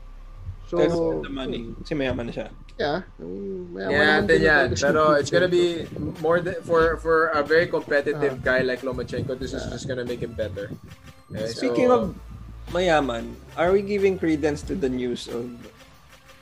So, 0.72 0.80
So, 0.88 1.20
the 1.20 1.28
money. 1.28 1.76
Kasi 1.84 2.00
mayaman 2.00 2.32
na 2.32 2.34
siya. 2.34 2.48
yeah. 2.80 3.04
mayaman 3.20 3.92
Yeah, 3.92 4.16
naman 4.24 4.24
din 4.24 4.40
din 4.40 4.42
yan. 4.48 4.68
Pero 4.80 5.02
it's 5.20 5.28
gonna 5.28 5.52
be 5.52 5.84
more 6.24 6.40
than, 6.40 6.56
for 6.64 6.96
for 7.04 7.28
a 7.36 7.44
very 7.44 7.68
competitive 7.68 8.40
Ah. 8.40 8.46
guy 8.56 8.60
like 8.64 8.80
Lomachenko, 8.80 9.36
this 9.36 9.52
is 9.52 9.68
just 9.68 9.84
gonna 9.92 10.08
make 10.08 10.24
him 10.24 10.32
better. 10.32 10.72
Okay, 11.28 11.52
Speaking 11.52 11.92
so- 11.92 11.96
of 12.00 12.04
mayaman, 12.72 13.36
are 13.60 13.76
we 13.76 13.84
giving 13.84 14.16
credence 14.16 14.64
to 14.72 14.74
the 14.80 14.88
news 14.88 15.28
of 15.28 15.52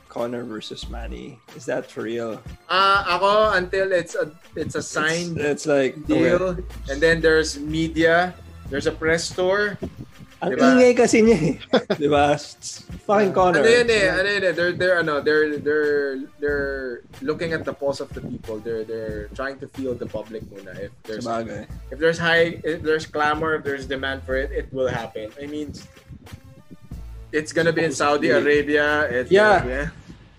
Connor 0.06 0.46
versus 0.46 0.86
Manny? 0.86 1.42
Is 1.58 1.66
that 1.66 1.90
for 1.90 2.06
real? 2.06 2.38
Ah, 2.70 3.18
ako 3.18 3.58
until 3.58 3.90
it's 3.90 4.14
a 4.14 4.30
it's 4.54 4.78
a 4.78 4.82
It's, 4.82 4.94
signed 4.94 5.42
it's 5.42 5.66
like 5.66 6.06
deal 6.06 6.54
okay. 6.54 6.62
and 6.86 7.02
then 7.02 7.18
there's 7.18 7.58
media, 7.58 8.30
there's 8.70 8.86
a 8.86 8.94
press 8.94 9.26
tour. 9.26 9.74
Ang 10.40 10.56
Diba? 10.56 10.72
ingay 10.72 10.92
kasi 10.96 11.20
niya 11.20 11.38
eh. 11.52 11.56
Di 12.00 12.08
ba? 12.08 12.32
Fucking 13.04 13.32
Connor. 13.36 13.60
Ano 13.60 13.68
yun 13.68 13.90
eh, 13.92 14.08
ano 14.08 14.28
yun 14.28 14.44
eh, 14.48 14.52
they're 14.56 14.72
they're 14.72 14.96
ano, 15.04 15.20
they're 15.20 15.60
they're 15.60 16.24
they're 16.40 17.04
looking 17.20 17.52
at 17.52 17.68
the 17.68 17.76
pulse 17.76 18.00
of 18.00 18.08
the 18.16 18.24
people. 18.24 18.56
They're 18.56 18.84
they're 18.88 19.28
trying 19.36 19.60
to 19.60 19.68
feel 19.76 19.92
the 19.92 20.08
public 20.08 20.40
muna 20.48 20.72
if 20.80 20.92
there's 21.04 21.28
Sabagay. 21.28 21.68
if 21.92 22.00
there's 22.00 22.16
high 22.16 22.56
if 22.64 22.80
there's 22.80 23.04
clamor 23.04 23.60
if 23.60 23.62
there's 23.68 23.84
demand 23.84 24.24
for 24.24 24.32
it 24.40 24.48
it 24.48 24.72
will 24.72 24.88
happen 24.88 25.28
i 25.36 25.44
mean 25.44 25.76
it's 27.32 27.52
gonna 27.52 27.72
be 27.72 27.84
in 27.84 27.92
saudi 27.92 28.30
arabia 28.30 29.04
it's 29.10 29.30
Yeah. 29.30 29.64
yeah 29.66 29.88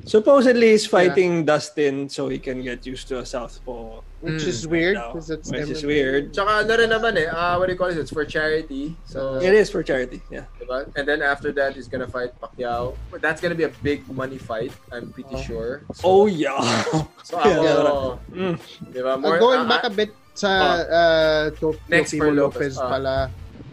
Supposedly, 0.02 0.74
he's 0.74 0.88
fighting 0.90 1.46
Dustin 1.46 2.10
so 2.10 2.26
he 2.28 2.42
can 2.42 2.66
get 2.66 2.82
used 2.90 3.06
to 3.14 3.22
a 3.22 3.26
southpaw. 3.26 4.02
Which 4.22 4.46
Mm. 4.46 4.54
is 4.54 4.68
weird. 4.70 4.98
Because 5.02 5.30
it's 5.34 5.50
Which 5.50 5.70
is 5.74 5.82
weird. 5.82 6.30
Tsaka 6.34 6.62
ano 6.62 6.74
rin 6.78 6.90
naman 6.94 7.18
eh, 7.18 7.26
uh, 7.26 7.58
what 7.58 7.66
do 7.66 7.74
you 7.74 7.80
call 7.80 7.90
it? 7.90 7.98
It's 7.98 8.14
for 8.14 8.22
charity. 8.22 8.94
So, 9.10 9.42
It 9.42 9.50
is 9.58 9.74
for 9.74 9.82
charity. 9.82 10.22
Yeah. 10.30 10.46
diba? 10.62 10.86
And 10.94 11.10
then 11.10 11.26
after 11.26 11.50
that, 11.58 11.74
he's 11.74 11.90
gonna 11.90 12.06
fight 12.06 12.38
Pacquiao. 12.38 12.94
That's 13.18 13.42
gonna 13.42 13.58
be 13.58 13.66
a 13.66 13.74
big 13.82 14.06
money 14.14 14.38
fight, 14.38 14.70
I'm 14.94 15.10
pretty 15.10 15.34
Oh. 15.34 15.42
sure. 15.42 15.82
So, 15.98 16.02
Oh, 16.06 16.26
yeah. 16.30 16.62
so 17.26 17.42
ako, 17.42 18.22
Yeah. 18.30 18.54
Mm. 18.54 18.56
diba? 18.94 19.12
Uh, 19.18 19.38
going 19.42 19.66
ah, 19.66 19.70
back 19.74 19.84
a 19.84 19.94
bit 19.94 20.14
sa 20.38 20.50
uh, 20.86 21.44
to 21.58 21.74
Next 21.90 22.14
Teofimo 22.14 22.30
Lopez 22.38 22.38
Lopez, 22.38 22.74
ah. 22.78 22.90
pala, 22.94 23.18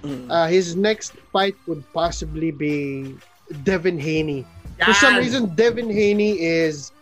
Mm. 0.00 0.30
uh, 0.32 0.46
his 0.48 0.72
next 0.80 1.12
fight 1.28 1.54
would 1.68 1.84
possibly 1.92 2.48
be 2.50 3.12
Devin 3.68 4.00
Haney. 4.00 4.48
For 4.80 4.94
some 4.96 5.18
reason, 5.20 5.52
Devin 5.58 5.90
Haney 5.90 6.38
is 6.40 6.94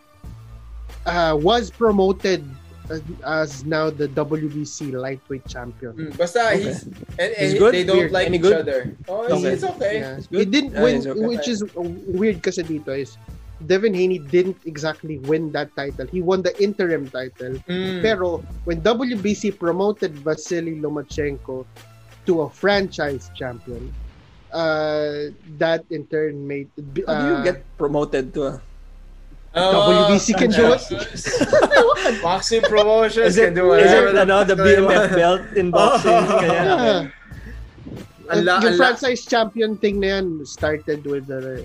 uh, 1.07 1.37
was 1.39 1.71
promoted 1.71 2.43
as, 2.91 3.03
as 3.25 3.65
now 3.65 3.91
the 3.91 4.09
WBC 4.09 4.93
lightweight 4.93 5.47
champion. 5.47 5.93
Mm, 5.95 6.17
Basta 6.17 6.53
Okay. 6.53 6.63
he's 6.63 6.83
and, 7.19 7.31
and 7.35 7.47
He's 7.51 7.55
good? 7.59 7.73
they 7.75 7.85
don't 7.85 7.99
Weird. 7.99 8.13
like 8.13 8.27
Any 8.27 8.37
each 8.39 8.43
good? 8.47 8.61
other. 8.67 8.81
Oh, 9.09 9.23
it's, 9.25 9.33
Okay. 9.35 9.53
it's 9.53 9.65
okay. 9.65 9.95
Yeah. 10.01 10.17
It's 10.19 10.29
He 10.31 10.45
didn't 10.45 10.73
Yeah, 10.75 10.83
win, 10.83 10.97
okay. 11.07 11.21
which 11.27 11.47
is 11.49 11.63
uh, 11.63 11.83
weird 12.11 12.43
kasi 12.43 12.63
dito 12.63 12.95
is 12.95 13.17
Devin 13.65 13.95
Haney 13.97 14.21
didn't 14.21 14.61
exactly 14.69 15.17
win 15.25 15.49
that 15.57 15.73
title. 15.75 16.05
He 16.07 16.21
won 16.21 16.43
the 16.45 16.53
interim 16.63 17.09
title. 17.09 17.57
Mm. 17.65 18.03
Pero 18.05 18.45
when 18.69 18.85
WBC 18.85 19.57
promoted 19.57 20.13
Vasily 20.21 20.77
Lomachenko 20.77 21.65
to 22.29 22.33
a 22.45 22.49
franchise 22.53 23.31
champion, 23.33 23.89
uh, 24.53 25.33
that 25.57 25.89
in 25.89 26.05
turn 26.13 26.45
made 26.47 26.69
How 26.77 27.17
do 27.17 27.27
you 27.33 27.37
uh, 27.41 27.43
get 27.43 27.65
promoted 27.81 28.35
to 28.37 28.41
a... 28.45 28.53
Oh, 29.57 30.07
WBC 30.13 30.37
can 30.37 30.51
do 30.53 30.69
it. 30.77 30.85
Boxing 32.23 32.61
promotions 32.63 33.27
Is 33.35 33.39
it, 33.39 33.45
can 33.47 33.55
do 33.55 33.73
is 33.73 33.89
whatever 33.89 34.09
it 34.09 34.17
ano, 34.19 34.45
the 34.45 34.55
BMF 34.55 35.15
belt 35.17 35.43
in 35.57 35.71
boxing? 35.71 36.13
Oh. 36.13 36.39
Kaya, 36.41 36.53
Yeah. 36.53 37.09
Ang 38.29 38.45
la- 38.45 38.59
yung 38.61 38.65
ang 38.69 38.77
la- 38.77 38.77
franchise 38.77 39.25
champion 39.25 39.79
thing 39.79 40.01
na 40.03 40.19
yan 40.19 40.45
started 40.45 41.07
with 41.07 41.27
the 41.31 41.65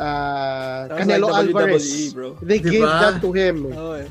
uh, 0.00 0.88
Sounds 0.88 1.00
Canelo 1.04 1.28
like 1.30 1.46
WWE, 1.46 1.54
Alvarez. 1.54 2.14
bro. 2.14 2.34
They 2.42 2.58
Diba? 2.58 2.70
gave 2.72 2.88
that 2.88 3.20
to 3.20 3.30
him. 3.32 3.56
Oh, 3.76 3.92
eh. 3.92 4.08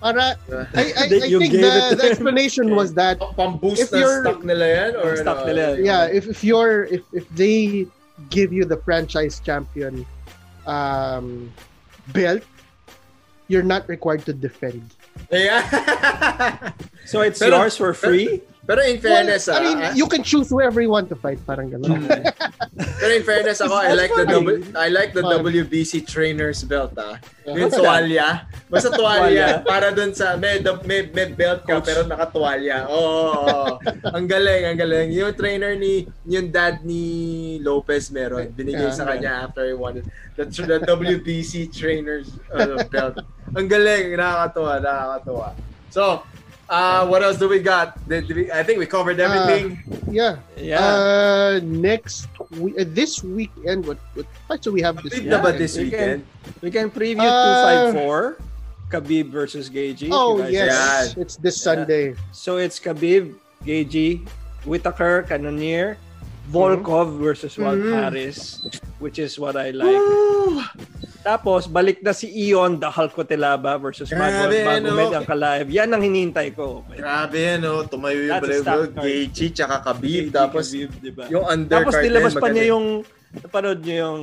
Para, 0.00 0.36
I, 0.76 0.80
I, 0.86 1.02
I 1.02 1.08
think 1.08 1.50
the, 1.50 1.96
the 1.98 2.04
him. 2.04 2.10
explanation 2.14 2.76
was 2.76 2.94
that 2.94 3.18
Pang-boost 3.36 3.80
If 3.80 3.90
you're- 3.90 4.20
stock 4.22 4.44
nila 4.44 4.66
yan? 4.68 4.90
Or 5.02 5.16
stock 5.16 5.46
nila. 5.46 5.80
yeah, 5.80 6.06
if, 6.06 6.28
if 6.28 6.44
you're 6.44 6.84
if, 6.86 7.02
if 7.12 7.26
they 7.34 7.86
give 8.30 8.52
you 8.52 8.64
the 8.68 8.76
franchise 8.84 9.40
champion 9.40 10.04
um, 10.68 11.50
belt, 12.12 12.42
you're 13.48 13.62
not 13.66 13.88
required 13.88 14.24
to 14.26 14.32
defend. 14.32 14.82
Yeah. 15.30 16.72
So 17.06 17.22
it's 17.22 17.40
Pero- 17.40 17.58
yours 17.66 17.76
for 17.76 17.92
free? 17.94 18.40
Pero 18.66 18.78
in 18.86 19.00
fairness, 19.00 19.48
well, 19.48 19.58
I 19.58 19.64
mean, 19.64 19.78
ah, 19.82 19.92
you 19.98 20.06
can 20.06 20.22
choose 20.22 20.46
whoever 20.48 20.78
you 20.80 20.90
want 20.90 21.08
to 21.10 21.16
fight. 21.16 21.42
Parang 21.42 21.72
gano'n. 21.74 22.06
Pero 23.00 23.12
in 23.16 23.24
fairness 23.24 23.58
ako, 23.64 23.74
I 23.80 23.96
like 23.96 24.12
the 24.12 24.28
w, 24.28 24.60
I 24.76 24.88
like 24.92 25.10
the. 25.16 25.24
WBC 25.24 26.04
trainers 26.04 26.60
belt 26.68 26.92
ah. 27.00 27.16
Yung 27.48 27.72
tuwalya. 27.72 28.44
Basta 28.68 28.92
tuwalya 28.98 29.64
para 29.64 29.88
dun 29.90 30.12
sa 30.12 30.36
may 30.36 30.60
may, 30.84 31.08
may 31.08 31.32
belt 31.32 31.64
ka 31.64 31.80
Coach. 31.80 31.88
pero 31.88 32.04
nakatuwalya. 32.04 32.84
Oo. 32.86 33.24
oo. 33.32 33.64
ang 34.16 34.26
galing, 34.28 34.68
ang 34.68 34.76
galing. 34.78 35.08
Yung 35.16 35.32
trainer 35.32 35.74
ni 35.74 36.04
yung 36.28 36.52
dad 36.52 36.84
ni 36.84 37.56
Lopez 37.64 38.12
meron. 38.12 38.52
Binigay 38.52 38.92
Yeah. 38.92 38.96
sa 38.96 39.08
kanya 39.08 39.48
after 39.48 39.64
he 39.64 39.72
won. 39.72 40.04
The, 40.36 40.44
the 40.44 40.78
WBC 40.84 41.72
trainers 41.72 42.32
uh, 42.52 42.84
belt. 42.88 43.20
Ang 43.56 43.66
galing, 43.66 44.14
nakakatuwa, 44.14 44.72
nakakatuwa. 44.80 45.48
So, 45.90 46.22
uh, 46.70 47.02
what 47.06 47.22
else 47.22 47.36
do 47.36 47.48
we 47.50 47.58
got? 47.58 47.98
Did, 48.08 48.26
did 48.28 48.36
we, 48.36 48.44
I 48.52 48.62
think 48.62 48.78
we 48.78 48.86
covered 48.86 49.18
everything. 49.20 49.82
yeah. 50.08 50.38
Yeah. 50.56 50.80
Uh, 50.80 51.60
next 51.62 52.28
we, 52.56 52.72
uh, 52.78 52.84
this 52.86 53.22
weekend, 53.22 53.84
what 53.86 53.98
what 54.14 54.26
fights 54.48 54.64
do 54.64 54.72
we 54.72 54.80
have 54.80 55.02
this 55.02 55.18
weekend? 55.18 55.42
ba 55.42 55.50
this 55.52 55.76
we 55.76 55.90
weekend? 55.90 56.24
we 56.62 56.70
can 56.70 56.88
preview 56.90 57.26
Uh, 57.26 57.90
254. 57.92 58.38
Khabib 58.90 59.30
versus 59.30 59.70
Gagey. 59.70 60.10
Oh 60.10 60.38
you 60.38 60.50
guys 60.50 60.52
yes, 60.52 61.14
Yeah. 61.14 61.22
it's 61.22 61.36
this 61.38 61.56
Yeah. 61.62 61.66
Sunday. 61.74 62.04
So 62.34 62.58
it's 62.58 62.78
Khabib, 62.82 63.34
Gagey, 63.62 64.26
Whitaker, 64.66 65.22
Cannonier 65.30 65.94
Volkov 66.50 67.14
versus 67.16 67.54
Walt 67.54 67.78
Mhm. 67.78 67.94
Harris, 67.94 68.58
which 68.98 69.16
is 69.16 69.38
what 69.38 69.54
I 69.54 69.70
like. 69.70 70.02
Tapos, 71.20 71.68
balik 71.68 72.00
na 72.00 72.10
si 72.10 72.26
Ion, 72.26 72.74
the 72.74 72.88
Hulk 72.88 73.12
Cotelaba 73.12 73.76
versus 73.76 74.08
Mago, 74.10 74.48
Grabe, 74.48 74.56
Magomed 74.64 74.82
no? 75.06 75.18
ang 75.20 75.26
kalive. 75.26 75.68
Yan 75.70 75.88
ang 75.88 76.00
hinihintay 76.00 76.48
ko. 76.50 76.80
Grabe 76.90 77.36
yan, 77.36 77.60
no? 77.60 77.84
Tumayo 77.84 78.24
yung 78.24 78.40
card. 78.40 78.90
Gaethje, 78.96 79.46
tsaka 79.52 79.84
Khabib. 79.84 80.32
Tapos, 80.32 80.64
Khabib, 80.66 80.90
diba? 80.98 81.24
yung 81.28 81.44
undercard 81.44 81.92
Tapos 81.92 81.94
nilabas 82.00 82.34
pa 82.34 82.48
niya 82.48 82.64
yung 82.72 82.86
napanood 83.36 83.80
niyo 83.80 83.96
yung 84.00 84.20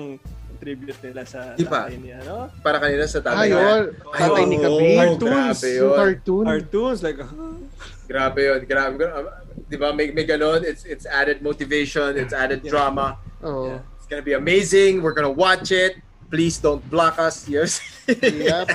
tribute 0.58 0.98
nila 1.00 1.22
sa 1.22 1.54
Di 1.54 1.64
pa. 1.64 1.86
tatay 1.86 2.02
niya, 2.02 2.18
no? 2.26 2.50
Para 2.60 2.82
kanina 2.82 3.06
sa 3.06 3.22
tatay 3.22 3.46
niya. 3.46 3.62
Ayun. 3.62 3.84
Tatay 4.10 4.44
ni 4.44 4.58
Khabib. 4.58 4.98
Cartoons. 4.98 5.22
Grabe 5.22 5.70
Yung 5.70 5.78
yun. 5.78 5.96
cartoon. 5.96 6.46
Cartoons, 6.50 7.00
like. 7.06 7.20
Grabe 8.10 8.40
yun. 8.42 8.60
Grabe. 8.66 9.04
Di 9.70 9.76
ba? 9.78 9.90
May, 9.94 10.12
may 10.12 10.26
ganon. 10.26 10.64
It's, 10.64 10.86
it's 10.86 11.06
added 11.06 11.42
motivation. 11.42 12.18
It's 12.18 12.34
added 12.34 12.62
Yeah. 12.64 12.72
drama. 12.72 13.18
Oh. 13.42 13.68
Yeah. 13.68 13.80
It's 13.98 14.06
gonna 14.08 14.22
be 14.26 14.34
amazing. 14.34 15.02
We're 15.02 15.14
gonna 15.18 15.32
watch 15.34 15.72
it. 15.72 15.98
Please 16.30 16.58
don't 16.60 16.84
block 16.90 17.18
us. 17.20 17.48
Yes. 17.52 17.80
Yep. 18.08 18.72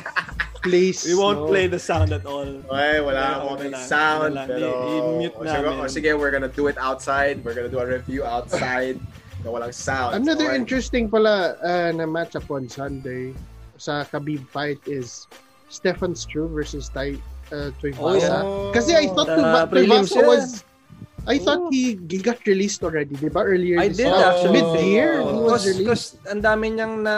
Please. 0.62 1.04
we 1.04 1.14
won't 1.14 1.40
no. 1.42 1.46
play 1.50 1.66
the 1.66 1.78
sound 1.78 2.12
at 2.12 2.24
all. 2.24 2.46
Okay, 2.70 3.00
wala 3.02 3.18
Yeah, 3.18 3.34
akong 3.42 3.56
okay 3.58 3.68
lang. 3.74 3.82
sound. 3.88 4.34
Wala. 4.38 4.46
Pero, 4.46 4.68
I-mute 4.70 5.34
o, 5.34 5.42
sige, 5.42 5.58
namin. 5.66 5.80
o, 5.80 5.86
sige, 5.90 6.10
we're 6.18 6.30
gonna 6.30 6.52
do 6.52 6.66
it 6.70 6.78
outside. 6.78 7.42
We're 7.44 7.54
gonna 7.56 7.72
do 7.72 7.80
a 7.82 7.86
review 7.86 8.22
outside. 8.24 9.00
na 9.42 9.50
walang 9.50 9.74
sound. 9.74 10.14
Another 10.14 10.54
Okay? 10.54 10.60
interesting 10.62 11.10
pala 11.10 11.58
uh, 11.66 11.90
na 11.90 12.06
matchup 12.06 12.46
on 12.46 12.70
Sunday 12.70 13.34
sa 13.74 14.06
Khabib 14.06 14.46
fight 14.46 14.78
is 14.86 15.26
Stefan 15.66 16.14
Struve 16.14 16.54
versus 16.54 16.86
Tai 16.94 17.18
uh, 17.50 17.68
Oh, 17.68 17.70
Tuivasa. 17.82 18.38
Oh. 18.46 18.70
Kasi 18.70 18.94
I 18.94 19.10
thought 19.10 19.26
Tuivasa 19.66 20.22
was 20.22 20.62
I 21.22 21.38
Oh. 21.38 21.44
thought 21.46 21.62
he, 21.70 21.94
he 22.10 22.18
got 22.18 22.42
released 22.44 22.82
already, 22.82 23.14
di 23.14 23.30
ba? 23.30 23.46
Earlier 23.46 23.78
I 23.78 23.88
this 23.88 24.02
did 24.02 24.10
year. 24.10 24.26
actually. 24.26 24.52
Mid-year, 24.58 25.12
Oh. 25.22 25.30
he 25.30 25.38
was 25.38 25.62
Because, 25.62 25.64
released. 25.70 25.82
because 25.86 26.04
ang 26.26 26.40
dami 26.42 26.66
niyang 26.74 26.94
na 27.00 27.16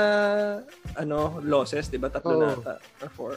ano 0.95 1.41
losses, 1.41 1.89
'di 1.89 1.97
ba? 1.97 2.13
Tatlo 2.13 2.37
Oo. 2.37 2.41
na 2.45 2.49
ata 2.53 2.75
or 3.01 3.09
four. 3.09 3.33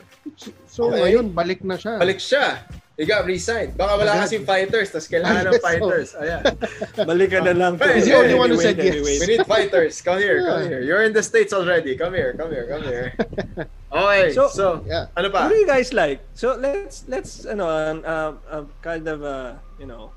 So 0.68 0.91
Okay. 0.91 1.07
ngayon, 1.07 1.32
balik 1.32 1.63
na 1.63 1.80
siya. 1.80 1.95
Balik 1.95 2.20
siya. 2.20 2.68
He 2.97 3.05
got 3.05 3.30
resigned. 3.30 3.78
Baka 3.78 3.93
wala 3.93 4.26
kasing 4.26 4.41
fighters, 4.41 4.89
tapos 4.89 5.05
kailangan 5.05 5.53
ng 5.53 5.53
so. 5.53 5.61
fighters. 5.61 6.09
Ayan. 6.18 6.41
Balik 7.13 7.30
ka 7.30 7.45
na 7.45 7.53
lang. 7.53 7.78
Hey, 7.78 8.01
He's 8.01 8.09
the 8.09 8.18
only 8.18 8.34
one 8.34 8.49
who 8.49 8.57
said 8.57 8.74
yes. 8.74 9.05
We 9.05 9.38
need 9.38 9.45
fighters. 9.45 10.01
Come 10.01 10.18
here, 10.18 10.41
come 10.41 10.65
here. 10.65 10.82
You're 10.82 11.05
in 11.05 11.13
the 11.13 11.22
States 11.22 11.53
already. 11.53 11.93
Come 11.93 12.18
here, 12.18 12.34
come 12.34 12.49
here, 12.49 12.65
come 12.65 12.82
here. 12.84 13.13
Okay, 13.93 14.34
so, 14.36 14.49
So- 14.49 14.82
Yeah. 14.84 15.13
ano 15.15 15.30
pa? 15.30 15.45
What 15.47 15.53
do 15.53 15.61
you 15.61 15.70
guys 15.70 15.93
like? 15.95 16.26
So 16.36 16.57
let's 16.57 17.05
let's 17.07 17.45
ano 17.47 17.70
um, 17.70 17.97
um, 18.03 18.34
um, 18.51 18.65
kind 18.84 19.05
of 19.07 19.22
uh, 19.24 19.55
you 19.80 19.86
know 19.88 20.11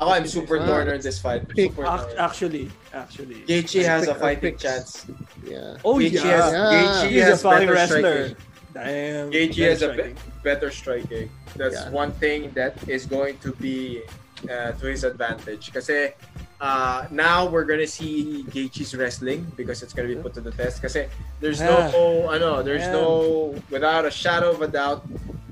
Ako, 0.00 0.10
I'm 0.16 0.26
super 0.26 0.56
Ah. 0.58 0.66
torn 0.66 0.88
in 0.88 1.00
this 1.00 1.18
fight. 1.20 1.46
Pick. 1.48 1.72
Super 1.72 1.84
ac- 1.84 2.16
actually 2.16 2.70
actually 2.92 3.44
Gaethje 3.46 3.84
has 3.84 4.08
a 4.08 4.14
fighting 4.16 4.56
picks. 4.56 4.62
chance. 4.62 5.04
Yeah. 5.44 5.76
Oh 5.84 5.96
Gaethje 6.00 6.24
yeah. 6.24 6.40
has, 6.40 6.52
Yeah. 6.52 6.72
Gaethje 6.72 7.08
He's 7.10 7.20
a 7.22 7.24
has 7.26 7.42
fucking 7.42 7.58
better 7.68 7.72
wrestler. 7.74 8.00
striking. 8.00 8.36
Damn. 8.72 9.30
Gaethje 9.30 9.56
better 9.60 9.70
has 9.70 9.82
a 9.82 9.88
be- 9.92 10.14
better 10.42 10.70
striking. 10.70 11.28
That's 11.56 11.74
Yeah. 11.76 11.90
one 11.92 12.12
thing 12.16 12.50
that 12.56 12.74
is 12.88 13.04
going 13.04 13.36
to 13.44 13.52
be 13.60 14.02
uh, 14.48 14.72
to 14.80 14.86
his 14.88 15.04
advantage. 15.04 15.68
Kasi 15.68 16.16
uh, 16.64 17.04
now 17.12 17.44
we're 17.44 17.68
gonna 17.68 17.84
see 17.86 18.40
Gaethje's 18.48 18.96
wrestling 18.96 19.44
because 19.52 19.82
it's 19.84 19.92
gonna 19.92 20.08
be 20.08 20.16
put 20.16 20.32
to 20.32 20.40
the 20.40 20.50
test. 20.56 20.80
Kasi 20.80 21.12
there's 21.44 21.60
Yeah. 21.60 21.92
no, 21.92 22.32
ano, 22.32 22.62
there's 22.64 22.88
Yeah. 22.88 22.96
no, 23.04 23.52
without 23.68 24.08
a 24.08 24.10
shadow 24.10 24.48
of 24.56 24.64
a 24.64 24.68
doubt, 24.72 25.04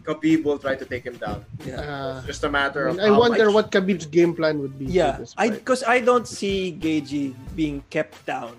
Khabib 0.09 0.41
will 0.43 0.57
try 0.57 0.73
to 0.75 0.87
take 0.89 1.05
him 1.05 1.21
down. 1.21 1.45
Yeah. 1.69 1.85
Uh, 1.85 2.19
It's 2.25 2.41
just 2.41 2.45
a 2.45 2.49
matter 2.49 2.89
of 2.89 2.97
I 2.97 3.13
how 3.13 3.21
wonder 3.21 3.53
much. 3.53 3.55
what 3.55 3.67
Khabib's 3.71 4.09
game 4.09 4.33
plan 4.33 4.57
would 4.65 4.81
be. 4.81 4.89
Yeah, 4.89 5.21
I 5.37 5.53
because 5.53 5.85
I 5.85 6.01
don't 6.01 6.25
see 6.25 6.73
Gagey 6.73 7.37
being 7.53 7.85
kept 7.93 8.17
down. 8.25 8.57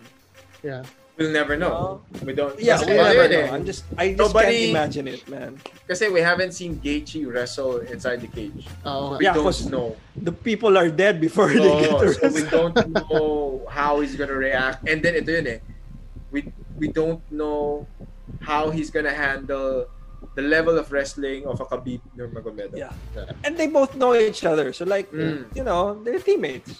Yeah. 0.61 0.85
We'll 1.17 1.35
never 1.35 1.57
know. 1.59 1.99
We 2.23 2.31
don't. 2.31 2.55
Yeah, 2.61 2.79
we 2.79 2.95
ano 2.95 3.03
never 3.11 3.23
yun 3.27 3.33
eh. 3.33 3.41
know. 3.43 3.51
I'm 3.57 3.65
just 3.67 3.83
I 3.99 4.15
just 4.15 4.21
Nobody- 4.23 4.71
can't 4.71 4.77
imagine 4.77 5.05
it, 5.09 5.21
man. 5.27 5.59
Kasi 5.83 6.07
we 6.07 6.21
haven't 6.23 6.53
seen 6.55 6.79
Gaethje 6.79 7.27
wrestle 7.27 7.83
inside 7.91 8.21
the 8.23 8.31
cage. 8.31 8.63
Oo 8.87 9.17
We. 9.19 9.25
Yeah, 9.27 9.33
don't 9.35 9.43
'cause 9.43 9.67
know. 9.67 9.97
The 10.15 10.31
people 10.31 10.77
are 10.79 10.87
dead 10.87 11.19
before 11.19 11.49
they 11.51 11.59
get 11.83 11.91
So, 11.91 11.99
to 11.99 12.07
so 12.13 12.25
we 12.31 12.43
don't 12.47 12.77
know 12.95 13.65
how 13.67 13.99
he's 13.99 14.15
gonna 14.15 14.37
react. 14.37 14.87
And 14.87 15.03
then 15.03 15.17
ito 15.19 15.27
yun 15.33 15.47
eh. 15.49 15.59
We 16.31 16.53
we 16.79 16.87
don't 16.87 17.19
know 17.33 17.83
how 18.39 18.71
he's 18.71 18.87
gonna 18.87 19.11
handle 19.11 19.91
the 20.39 20.47
level 20.47 20.79
of 20.79 20.87
wrestling 20.95 21.43
of 21.45 21.59
a 21.59 21.65
Khabib 21.67 21.99
Nurmagomedov. 22.15 22.71
Yeah. 22.79 22.95
And 23.43 23.59
they 23.59 23.67
both 23.67 23.95
know 23.99 24.15
each 24.15 24.47
other, 24.47 24.71
so 24.71 24.87
like 24.87 25.11
Mm. 25.11 25.51
you 25.57 25.63
know 25.67 25.99
they're 26.03 26.23
teammates. 26.23 26.79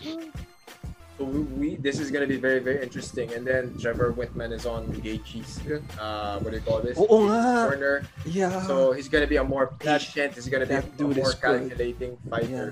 So 1.19 1.27
we, 1.27 1.39
we 1.59 1.67
this 1.75 1.99
is 1.99 2.07
gonna 2.15 2.31
be 2.31 2.39
very 2.39 2.63
very 2.63 2.79
interesting. 2.79 3.27
And 3.35 3.43
then 3.43 3.75
Trevor 3.75 4.15
Whitman 4.15 4.55
is 4.55 4.63
on 4.63 4.87
Gaethje's 5.03 5.59
Yeah. 5.67 5.83
uh 5.99 6.39
what 6.39 6.55
do 6.55 6.63
you 6.63 6.63
call 6.63 6.79
this? 6.79 6.95
Oo 6.95 7.27
nga. 7.27 7.67
corner. 7.67 7.95
Yeah. 8.23 8.63
So 8.63 8.95
he's 8.95 9.11
gonna 9.11 9.27
be 9.27 9.35
a 9.35 9.43
more 9.43 9.75
patient. 9.75 10.39
he's 10.39 10.47
gonna 10.47 10.63
be 10.63 10.79
a 10.79 10.85
more 11.03 11.35
good. 11.35 11.43
calculating 11.43 12.15
fighter. 12.31 12.71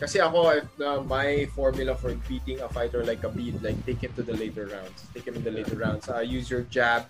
Kasi 0.00 0.16
ako, 0.16 0.48
if, 0.56 0.64
uh, 0.80 1.04
my 1.04 1.44
formula 1.52 1.92
for 1.92 2.16
beating 2.24 2.56
a 2.64 2.68
fighter 2.72 3.04
like 3.04 3.20
Khabib, 3.20 3.60
like 3.60 3.76
take 3.84 4.00
him 4.00 4.08
to 4.16 4.24
the 4.24 4.32
later 4.32 4.64
rounds. 4.72 5.04
Take 5.12 5.28
him 5.28 5.36
in 5.36 5.44
the 5.44 5.52
later 5.52 5.76
rounds. 5.76 6.08
Uh, 6.08 6.24
use 6.24 6.48
your 6.48 6.64
jab, 6.72 7.04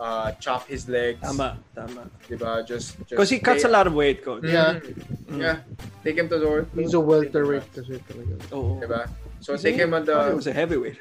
uh, 0.00 0.32
chop 0.40 0.64
his 0.64 0.88
legs. 0.88 1.20
tama, 1.20 1.60
tama. 1.76 2.08
Diba? 2.24 2.64
Just, 2.64 2.96
just 3.04 3.12
Because 3.12 3.28
he 3.28 3.36
cuts 3.38 3.64
a 3.64 3.68
lot 3.68 3.84
of 3.86 3.92
weight, 3.92 4.24
coach. 4.24 4.48
Yeah. 4.48 4.80
Mm. 5.28 5.44
Yeah. 5.44 5.56
Take 6.00 6.16
him 6.16 6.32
to 6.32 6.40
the 6.40 6.64
He's 6.72 6.96
a 6.96 7.00
welterweight 7.04 7.68
kasi 7.68 8.00
talaga. 8.08 8.40
Oo. 8.56 8.80
Diba? 8.80 9.12
So 9.44 9.52
Kasi 9.52 9.76
take 9.76 9.84
him 9.84 9.92
on 9.92 10.02
I 10.02 10.06
thought 10.08 10.28
he 10.32 10.40
was 10.40 10.48
a 10.48 10.56
heavyweight. 10.56 11.00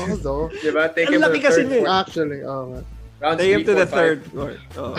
Although, 0.00 0.48
diba? 0.64 0.88
Take 0.96 1.12
him 1.12 1.20
to 1.20 1.28
the 1.28 1.40
kasi 1.44 1.68
third, 1.68 1.84
niya. 1.84 1.92
actually, 1.92 2.40
oo 2.40 2.64
nga. 2.72 2.80
rounds 3.20 3.36
Take 3.36 3.52
him 3.52 3.60
three, 3.60 3.68
to 3.68 3.74
the 3.76 3.86
four, 3.86 3.98
third. 4.00 4.18
five. 4.24 4.38
Or, 4.40 4.50
oh. 4.80 4.96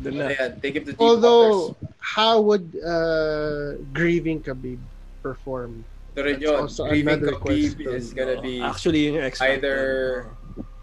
Doon 0.00 0.14
na. 0.16 0.28
Yeah, 0.32 0.48
take 0.62 0.78
him 0.78 0.84
to 0.86 0.92
deep 0.94 1.02
Although, 1.02 1.74
waters. 1.74 1.92
how 1.98 2.40
would 2.40 2.66
uh, 2.78 3.74
grieving 3.92 4.38
Khabib 4.40 4.78
perform? 5.22 5.84
Ito 6.16 6.20
rin 6.26 6.32
that's 6.40 6.42
yun. 6.42 6.60
also 6.66 6.82
Grieving 6.88 7.22
another 7.22 7.36
Khabib 7.38 7.76
question. 7.78 7.94
is 7.94 8.06
gonna 8.12 8.38
be 8.42 8.60
Actually, 8.60 9.00
yun 9.06 9.14
yung 9.20 9.24
X 9.30 9.38
factor. 9.38 9.52
either 9.54 9.76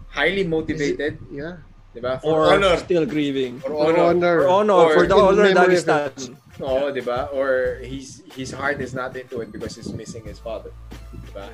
highly 0.08 0.44
motivated, 0.46 1.18
Yeah. 1.28 1.60
diba? 1.92 2.16
For 2.22 2.48
or 2.48 2.54
honor. 2.56 2.76
still 2.80 3.04
grieving. 3.04 3.60
For 3.60 3.70
For 3.70 3.92
honor. 3.92 4.04
honor. 4.08 4.36
For 4.42 4.48
honor, 4.48 4.72
Or 4.72 4.94
for 4.94 5.04
the 5.06 5.16
in 5.16 5.20
honor 5.20 5.44
memory 5.52 5.76
of 5.76 5.84
Dagestan. 5.84 6.36
Oo, 6.58 6.90
di 6.90 7.02
ba? 7.04 7.28
Or 7.30 7.78
he's 7.84 8.24
his 8.34 8.50
heart 8.50 8.80
is 8.82 8.90
not 8.90 9.14
into 9.14 9.38
it 9.44 9.52
because 9.54 9.76
he's 9.78 9.92
missing 9.94 10.24
his 10.26 10.40
father. 10.42 10.72
Di 11.12 11.30
ba? 11.30 11.44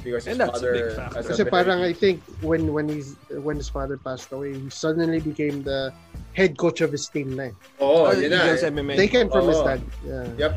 Because 0.00 0.24
his 0.24 0.36
And 0.36 0.40
that's 0.40 0.60
a 0.60 0.72
big 0.72 0.72
father 0.72 0.90
factor. 0.96 1.16
has 1.20 1.24
a 1.26 1.28
Kasi 1.34 1.42
very- 1.44 1.52
parang 1.52 1.78
I 1.84 1.92
think 1.92 2.22
when 2.40 2.70
when 2.72 2.88
he's 2.88 3.18
when 3.44 3.58
his 3.60 3.68
father 3.68 3.98
passed 4.00 4.32
away, 4.32 4.56
he 4.56 4.70
suddenly 4.72 5.20
became 5.20 5.60
the 5.66 5.92
head 6.32 6.56
coach 6.56 6.80
of 6.80 6.92
his 6.94 7.08
team 7.12 7.34
na. 7.36 7.50
eh. 7.50 7.82
Oo, 7.82 8.08
Oh, 8.08 8.12
yun 8.16 8.30
na. 8.32 8.40
Eagles 8.46 8.62
eh. 8.64 8.70
MMA. 8.72 8.94
Taken 8.96 9.26
from 9.28 9.48
his 9.52 9.60
Oo. 9.60 9.68
dad. 9.68 9.80
Yeah. 10.06 10.26
Yep. 10.48 10.54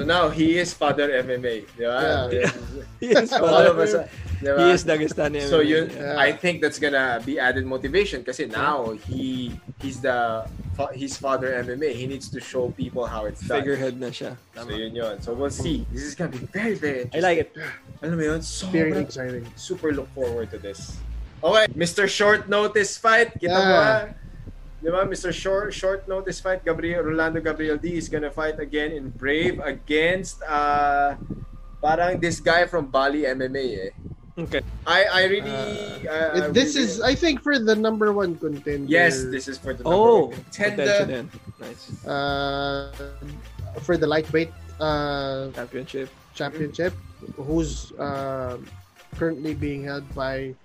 So 0.00 0.06
now 0.08 0.30
he 0.32 0.56
is 0.56 0.72
father 0.72 1.12
MMA. 1.12 1.68
Di 1.76 1.84
ba? 1.84 2.24
Yeah. 2.32 2.48
He 3.04 3.12
is, 3.12 3.28
So 3.28 3.44
all 3.44 3.68
of 3.68 3.76
us, 3.76 3.92
di 4.40 4.48
ba? 4.48 4.56
he 4.64 4.72
is 4.72 4.80
Dagestani 4.80 5.44
MMA. 5.44 5.52
So 5.52 5.60
yun, 5.60 5.92
Yeah. 5.92 6.16
I 6.16 6.32
think 6.32 6.64
that's 6.64 6.80
gonna 6.80 7.20
be 7.20 7.36
added 7.36 7.68
motivation 7.68 8.24
kasi 8.24 8.48
now 8.48 8.96
he 8.96 9.52
he's 9.84 10.00
the 10.00 10.48
he's 10.96 11.20
father 11.20 11.52
MMA. 11.60 11.92
He 11.92 12.08
needs 12.08 12.32
to 12.32 12.40
show 12.40 12.72
people 12.80 13.04
how 13.04 13.28
it's 13.28 13.44
done. 13.44 13.60
Figurehead 13.60 14.00
na 14.00 14.08
siya. 14.08 14.40
So 14.56 14.64
Tama. 14.64 14.72
yun 14.72 14.96
yun. 14.96 15.20
So 15.20 15.36
we'll 15.36 15.52
see. 15.52 15.84
This 15.92 16.08
is 16.08 16.16
gonna 16.16 16.32
be 16.32 16.48
very 16.48 16.80
very 16.80 17.04
I 17.12 17.20
interesting. 17.20 17.28
like 17.28 17.38
it. 17.44 17.48
Alam 18.00 18.16
mo 18.16 18.24
yun? 18.24 18.40
So 18.40 18.72
Very 18.72 18.96
exciting. 19.04 19.44
super 19.60 19.92
look 19.92 20.08
forward 20.16 20.48
to 20.56 20.56
this. 20.56 20.96
Okay, 21.44 21.68
Mr. 21.76 22.08
Short 22.08 22.48
Notice 22.48 22.96
Fight. 22.96 23.36
Kita 23.36 23.52
mo 23.52 23.76
Yeah. 23.76 24.16
Ba? 24.80 24.84
Di 24.84 24.90
ba, 24.90 25.04
Mr. 25.04 25.32
Short, 25.32 25.72
short 25.72 26.08
Notice 26.08 26.40
Fight, 26.40 26.64
Gabriel, 26.64 27.02
Rolando 27.04 27.40
Gabriel 27.40 27.76
D 27.76 27.96
is 27.96 28.08
gonna 28.08 28.30
fight 28.30 28.58
again 28.58 28.92
in 28.92 29.10
Brave 29.10 29.60
against 29.60 30.42
uh, 30.48 31.16
parang 31.80 32.20
this 32.20 32.40
guy 32.40 32.66
from 32.66 32.86
Bali 32.88 33.22
MMA 33.28 33.66
eh. 33.88 33.92
Okay. 34.40 34.62
I 34.88 35.04
I 35.04 35.22
really 35.28 35.52
uh, 36.08 36.48
It- 36.48 36.54
this 36.56 36.72
really- 36.76 36.88
is, 36.88 37.00
I 37.04 37.12
think, 37.14 37.42
for 37.44 37.58
the 37.60 37.76
number 37.76 38.08
one 38.12 38.36
contender. 38.40 38.88
yes, 38.88 39.20
this 39.28 39.48
is 39.48 39.58
for 39.60 39.74
the 39.76 39.84
Oh, 39.84 40.32
number 40.32 40.36
one 40.36 40.44
potential 40.48 40.86
contender. 40.86 41.06
din. 41.06 41.24
Nice. 41.60 41.82
uh, 42.08 42.88
for 43.84 44.00
the 44.00 44.08
lightweight 44.08 44.48
uh, 44.80 45.52
Championship. 45.52 46.08
championship, 46.32 46.96
who's 47.36 47.92
uh, 48.00 48.56
currently 49.20 49.52
being 49.52 49.84
held 49.84 50.08
by 50.16 50.56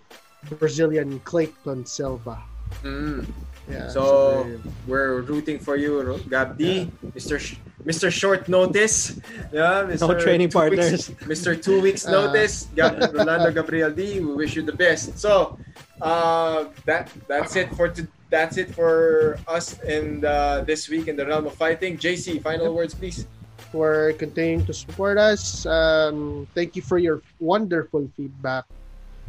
Brazilian 0.55 1.20
Clayton 1.28 1.84
Silva. 1.84 2.39
Mm. 2.84 3.26
Yeah. 3.69 3.89
So, 3.89 4.43
very- 4.43 4.61
We're 4.88 5.21
rooting 5.26 5.57
for 5.57 5.76
you, 5.76 6.01
Ro- 6.01 6.21
Gab 6.30 6.57
D, 6.57 6.91
Mr. 7.17 7.39
Sh- 7.39 7.57
Mr. 7.84 8.11
Short 8.13 8.45
Notice. 8.47 9.17
Yeah, 9.51 9.89
Mr. 9.89 10.05
No 10.09 10.19
training 10.19 10.49
Two 10.49 10.57
partners. 10.61 11.09
Weeks, 11.26 11.41
Mr. 11.41 11.57
Two 11.57 11.82
Weeks 11.82 12.05
Uh, 12.05 12.11
Notice, 12.13 12.67
Gab- 12.76 13.01
Rolando 13.13 13.49
Gabriel 13.51 13.89
D. 13.89 14.19
We 14.21 14.34
wish 14.38 14.55
you 14.55 14.61
the 14.61 14.73
best. 14.73 15.17
So, 15.17 15.57
uh, 16.01 16.65
that 16.86 17.09
that's 17.28 17.55
it 17.57 17.73
for 17.73 17.89
to, 17.89 18.05
that's 18.30 18.57
it 18.57 18.69
for 18.73 19.38
us 19.49 19.82
in 19.82 20.21
the, 20.21 20.61
this 20.65 20.86
week 20.89 21.07
in 21.09 21.15
the 21.17 21.26
realm 21.26 21.45
of 21.49 21.53
fighting. 21.57 21.97
JC, 21.97 22.41
final 22.41 22.73
words, 22.73 22.93
please. 22.93 23.26
for 23.71 24.13
continuing 24.15 24.63
to 24.63 24.71
support 24.71 25.17
us. 25.17 25.65
Um, 25.65 26.47
thank 26.55 26.78
you 26.78 26.82
for 26.86 26.95
your 26.97 27.19
wonderful 27.43 28.07
feedback 28.15 28.63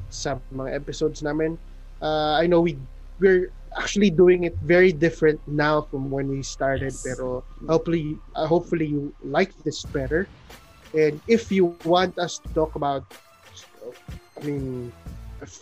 sa 0.07 0.39
mga 0.55 0.71
episodes 0.71 1.19
namin. 1.19 1.59
Uh, 1.99 2.39
I 2.39 2.47
know 2.47 2.61
we 2.63 2.79
we're 3.21 3.51
actually 3.77 4.11
doing 4.11 4.45
it 4.45 4.57
very 4.65 4.93
different 4.93 5.41
now 5.47 5.83
from 5.91 6.11
when 6.11 6.29
we 6.29 6.43
started, 6.43 6.93
Yes. 6.97 7.05
pero 7.05 7.45
hopefully 7.69 8.17
uh, 8.35 8.47
hopefully 8.49 8.87
you 8.89 9.13
like 9.25 9.53
this 9.65 9.85
better. 9.93 10.29
And 10.97 11.21
if 11.29 11.53
you 11.53 11.77
want 11.85 12.17
us 12.17 12.41
to 12.41 12.49
talk 12.57 12.73
about, 12.77 13.05
I 14.41 14.45
mean, 14.45 14.93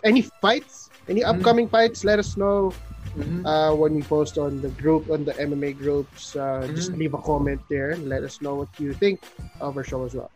any 0.06 0.22
fights, 0.38 0.90
any 1.10 1.22
Mhm. 1.22 1.30
upcoming 1.34 1.66
fights, 1.66 2.04
let 2.06 2.22
us 2.22 2.36
know 2.38 2.70
Mhm. 3.18 3.42
uh, 3.46 3.74
when 3.74 3.94
we 3.98 4.02
post 4.06 4.38
on 4.38 4.62
the 4.62 4.70
group 4.78 5.10
on 5.10 5.24
the 5.26 5.34
MMA 5.38 5.74
groups. 5.74 6.34
Uh, 6.36 6.66
Just 6.74 6.94
Mhm. 6.94 6.98
leave 7.02 7.14
a 7.14 7.22
comment 7.22 7.60
there 7.70 7.94
and 7.94 8.06
let 8.06 8.22
us 8.22 8.38
know 8.42 8.54
what 8.62 8.70
you 8.78 8.94
think 8.94 9.18
of 9.58 9.74
our 9.74 9.82
show 9.82 10.02
as 10.06 10.14
well. 10.14 10.30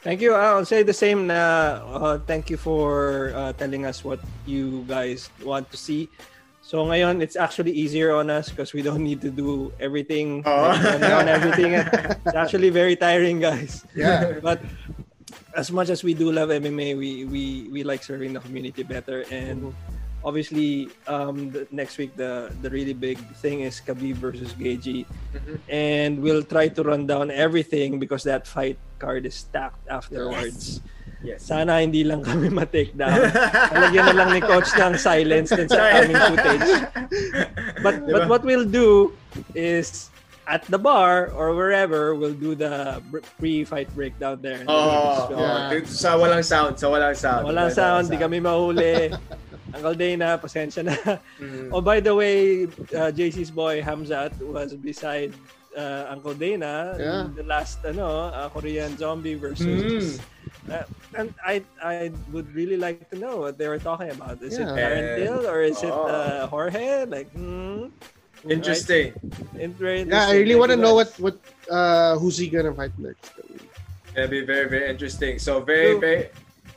Thank 0.00 0.22
you. 0.22 0.32
I'll 0.32 0.64
say 0.64 0.86
the 0.86 0.94
same 0.94 1.26
na 1.26 1.82
uh, 1.84 2.16
thank 2.22 2.48
you 2.48 2.56
for 2.56 3.32
uh, 3.34 3.52
telling 3.58 3.84
us 3.84 4.04
what 4.06 4.22
you 4.46 4.86
guys 4.86 5.28
want 5.42 5.68
to 5.74 5.76
see. 5.76 6.08
So 6.68 6.84
ngayon, 6.84 7.24
it's 7.24 7.32
actually 7.32 7.72
easier 7.72 8.12
on 8.12 8.28
us 8.28 8.52
because 8.52 8.76
we 8.76 8.84
don't 8.84 9.00
need 9.00 9.24
to 9.24 9.32
do 9.32 9.72
everything 9.80 10.44
Oh. 10.44 10.68
on 10.68 11.24
everything. 11.24 11.72
It's 11.72 12.36
actually 12.36 12.68
very 12.68 12.92
tiring, 12.92 13.40
guys. 13.40 13.88
Yeah. 13.96 14.36
But 14.44 14.60
as 15.56 15.72
much 15.72 15.88
as 15.88 16.04
we 16.04 16.12
do 16.12 16.28
love 16.28 16.52
MMA, 16.52 16.92
we 16.92 17.24
we 17.24 17.72
we 17.72 17.80
like 17.88 18.04
serving 18.04 18.36
the 18.36 18.44
community 18.44 18.84
better. 18.84 19.24
And 19.32 19.72
obviously, 20.20 20.92
um, 21.08 21.48
the, 21.56 21.64
next 21.72 21.96
week 21.96 22.12
the 22.20 22.52
the 22.60 22.68
really 22.68 22.92
big 22.92 23.16
thing 23.40 23.64
is 23.64 23.80
Khabib 23.80 24.20
versus 24.20 24.52
Geji, 24.52 25.08
Mhm. 25.08 25.56
and 25.72 26.20
we'll 26.20 26.44
try 26.44 26.68
to 26.68 26.84
run 26.84 27.08
down 27.08 27.32
everything 27.32 27.96
because 27.96 28.28
that 28.28 28.44
fight 28.44 28.76
card 29.00 29.24
is 29.24 29.40
stacked 29.40 29.88
afterwards. 29.88 30.84
Yes. 30.84 30.97
Sana 31.38 31.82
hindi 31.82 32.06
lang 32.06 32.22
kami 32.22 32.46
ma-take 32.50 32.94
down. 32.94 33.30
Talagyan 33.74 34.04
na 34.12 34.14
lang 34.14 34.30
ni 34.38 34.40
coach 34.42 34.70
ng 34.78 34.94
silence 34.94 35.50
dun 35.50 35.66
sa 35.66 35.82
aming 35.98 36.18
footage. 36.30 36.70
But 37.82 37.94
Diba? 38.06 38.12
but 38.14 38.22
what 38.30 38.42
we'll 38.46 38.68
do 38.68 39.12
is 39.54 40.10
at 40.48 40.64
the 40.72 40.78
bar 40.78 41.28
or 41.36 41.54
wherever 41.54 42.14
we'll 42.14 42.34
do 42.38 42.54
the 42.54 43.02
pre-fight 43.38 43.90
breakdown 43.94 44.40
there. 44.40 44.64
Oh, 44.66 45.28
yeah. 45.30 45.68
dito 45.68 45.92
sa 45.92 46.16
walang 46.16 46.40
sound, 46.40 46.80
sa 46.80 46.88
walang 46.88 47.14
sound. 47.18 47.44
Walang 47.44 47.70
sound, 47.74 48.08
di 48.08 48.16
kami 48.16 48.40
mahuli. 48.40 49.12
Uncle 49.76 49.94
Dana, 49.94 50.40
pasensya 50.40 50.80
na. 50.80 50.96
Mhm. 51.36 51.68
Oh, 51.76 51.84
by 51.84 52.00
the 52.00 52.14
way, 52.14 52.64
uh, 52.96 53.12
JC's 53.12 53.52
boy 53.52 53.84
Hamzat 53.84 54.32
was 54.40 54.72
beside 54.72 55.36
uh, 55.78 56.10
Uncle 56.10 56.34
Dana 56.34 56.98
Yeah. 56.98 57.30
the 57.38 57.46
last 57.46 57.78
ano, 57.86 58.34
uh, 58.34 58.50
Korean 58.50 58.98
zombie 58.98 59.38
versus 59.38 60.18
uh, 60.68 60.82
and 61.14 61.30
I 61.46 61.62
I 61.80 62.10
would 62.34 62.50
really 62.52 62.76
like 62.76 63.06
to 63.10 63.16
know 63.16 63.38
what 63.46 63.56
they 63.56 63.70
were 63.70 63.78
talking 63.80 64.10
about. 64.10 64.42
Is 64.42 64.58
Yeah. 64.58 64.66
it 64.66 64.74
Karen 64.74 65.04
And- 65.06 65.16
Till 65.22 65.40
or 65.46 65.62
is 65.62 65.78
it 65.80 65.94
Oh. 65.94 66.10
uh, 66.10 66.50
Jorge? 66.50 67.06
Like, 67.06 67.30
hmm, 67.32 67.94
Interesting. 68.48 69.14
right? 69.54 69.70
Very 69.78 70.02
Yeah, 70.06 70.28
I 70.30 70.34
really 70.38 70.54
want 70.58 70.70
to 70.70 70.78
know 70.78 70.94
what 70.94 71.10
what 71.18 71.36
uh 71.70 72.18
who's 72.18 72.38
he 72.38 72.46
gonna 72.50 72.74
fight 72.74 72.94
next. 72.98 73.34
It'll 74.14 74.30
be 74.30 74.42
very, 74.42 74.66
very 74.68 74.90
interesting. 74.90 75.38
So 75.38 75.60
very, 75.62 75.94
True. 75.94 76.00
very, 76.02 76.22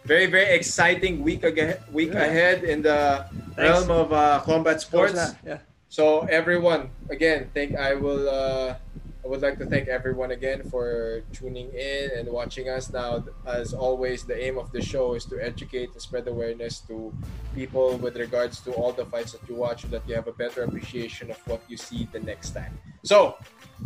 very, 0.06 0.26
very 0.30 0.50
exciting 0.54 1.22
week 1.26 1.42
again, 1.44 1.78
week 1.94 2.14
Yeah. 2.14 2.26
ahead 2.30 2.58
in 2.66 2.82
the 2.86 3.26
Thanks. 3.58 3.58
realm 3.58 3.90
of 3.90 4.08
uh, 4.14 4.42
combat 4.46 4.82
sports. 4.82 5.18
Yeah. 5.46 5.62
So 5.90 6.26
everyone, 6.30 6.90
again, 7.10 7.50
think 7.54 7.76
I 7.78 7.94
will. 7.98 8.30
Uh, 8.30 8.78
I 9.24 9.28
would 9.28 9.42
like 9.42 9.60
to 9.60 9.66
thank 9.68 9.88
everyone 9.88 10.32
again 10.32 10.64
for 10.70 11.22
tuning 11.32 11.70
in 11.74 12.10
and 12.18 12.28
watching 12.30 12.70
us. 12.70 12.92
Now, 12.92 13.24
as 13.46 13.74
always, 13.74 14.24
the 14.24 14.34
aim 14.34 14.58
of 14.58 14.72
the 14.72 14.82
show 14.82 15.14
is 15.14 15.26
to 15.26 15.40
educate 15.40 15.92
and 15.94 16.02
spread 16.02 16.28
awareness 16.28 16.80
to 16.90 17.14
people 17.54 17.98
with 17.98 18.18
regards 18.18 18.62
to 18.62 18.72
all 18.74 18.92
the 18.92 19.06
fights 19.06 19.34
that 19.34 19.48
you 19.48 19.56
watch, 19.56 19.84
so 19.84 19.90
that 19.90 20.02
you 20.08 20.16
have 20.16 20.28
a 20.28 20.34
better 20.34 20.64
appreciation 20.64 21.30
of 21.30 21.38
what 21.48 21.62
you 21.68 21.78
see 21.78 22.08
the 22.12 22.20
next 22.20 22.52
time. 22.52 22.78
So, 23.04 23.38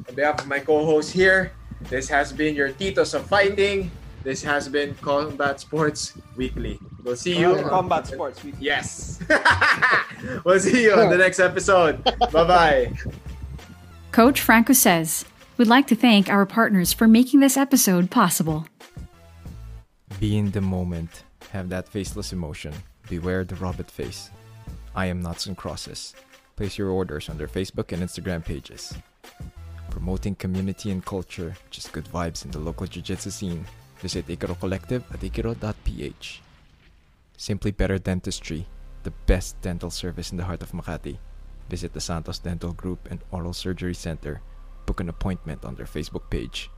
on 0.07 0.15
behalf 0.15 0.39
of 0.39 0.47
my 0.47 0.59
co-host 0.59 1.11
here, 1.11 1.51
this 1.89 2.07
has 2.07 2.31
been 2.31 2.55
your 2.55 2.69
Titos 2.69 3.13
of 3.13 3.27
Fighting. 3.27 3.91
This 4.23 4.41
has 4.43 4.69
been 4.69 4.95
Combat 4.95 5.59
Sports 5.59 6.13
Weekly. 6.37 6.79
We'll 7.03 7.15
see 7.15 7.37
you. 7.37 7.57
Oh, 7.57 7.69
Combat 7.69 8.07
sports. 8.07 8.43
We 8.43 8.53
Yes. 8.59 9.19
we'll 10.45 10.59
see 10.59 10.83
you 10.83 10.93
on 10.93 11.11
the 11.11 11.17
next 11.17 11.39
episode. 11.39 12.03
Bye 12.03 12.27
bye. 12.31 12.93
Coach 14.15 14.39
Franco 14.39 14.71
says, 14.71 15.25
We'd 15.57 15.67
like 15.67 15.87
to 15.87 15.95
thank 15.95 16.29
our 16.29 16.45
partners 16.45 16.93
for 16.93 17.05
making 17.05 17.41
this 17.41 17.57
episode 17.57 18.09
possible. 18.09 18.65
Be 20.21 20.37
in 20.37 20.51
the 20.51 20.61
moment. 20.61 21.25
Have 21.51 21.67
that 21.67 21.89
faceless 21.89 22.31
emotion. 22.31 22.73
Beware 23.09 23.43
the 23.43 23.55
Robert 23.55 23.91
face. 23.91 24.31
I 24.95 25.07
am 25.07 25.21
Nuts 25.21 25.47
and 25.47 25.57
Crosses. 25.57 26.15
Place 26.55 26.77
your 26.77 26.91
orders 26.91 27.27
on 27.27 27.37
their 27.37 27.49
Facebook 27.49 27.91
and 27.91 28.01
Instagram 28.01 28.45
pages. 28.45 28.95
Promoting 29.89 30.35
community 30.35 30.91
and 30.91 31.03
culture, 31.03 31.53
just 31.69 31.91
good 31.91 32.05
vibes 32.05 32.45
in 32.45 32.51
the 32.51 32.59
local 32.59 32.87
jiu-jitsu 32.87 33.31
scene. 33.31 33.65
Visit 33.99 34.27
Ikaro 34.27 34.57
Collective 34.57 35.03
at 35.11 35.19
ikaro.ph. 35.19 36.41
Simply 37.35 37.71
Better 37.71 37.99
Dentistry, 37.99 38.65
the 39.03 39.11
best 39.27 39.59
dental 39.59 39.89
service 39.89 40.31
in 40.31 40.37
the 40.37 40.45
heart 40.45 40.61
of 40.61 40.71
Makati. 40.71 41.17
Visit 41.69 41.93
the 41.93 42.01
Santos 42.01 42.39
Dental 42.39 42.73
Group 42.73 43.07
and 43.09 43.19
Oral 43.31 43.53
Surgery 43.53 43.93
Center. 43.93 44.41
Book 44.85 44.99
an 44.99 45.09
appointment 45.09 45.65
on 45.65 45.75
their 45.75 45.85
Facebook 45.85 46.29
page. 46.29 46.69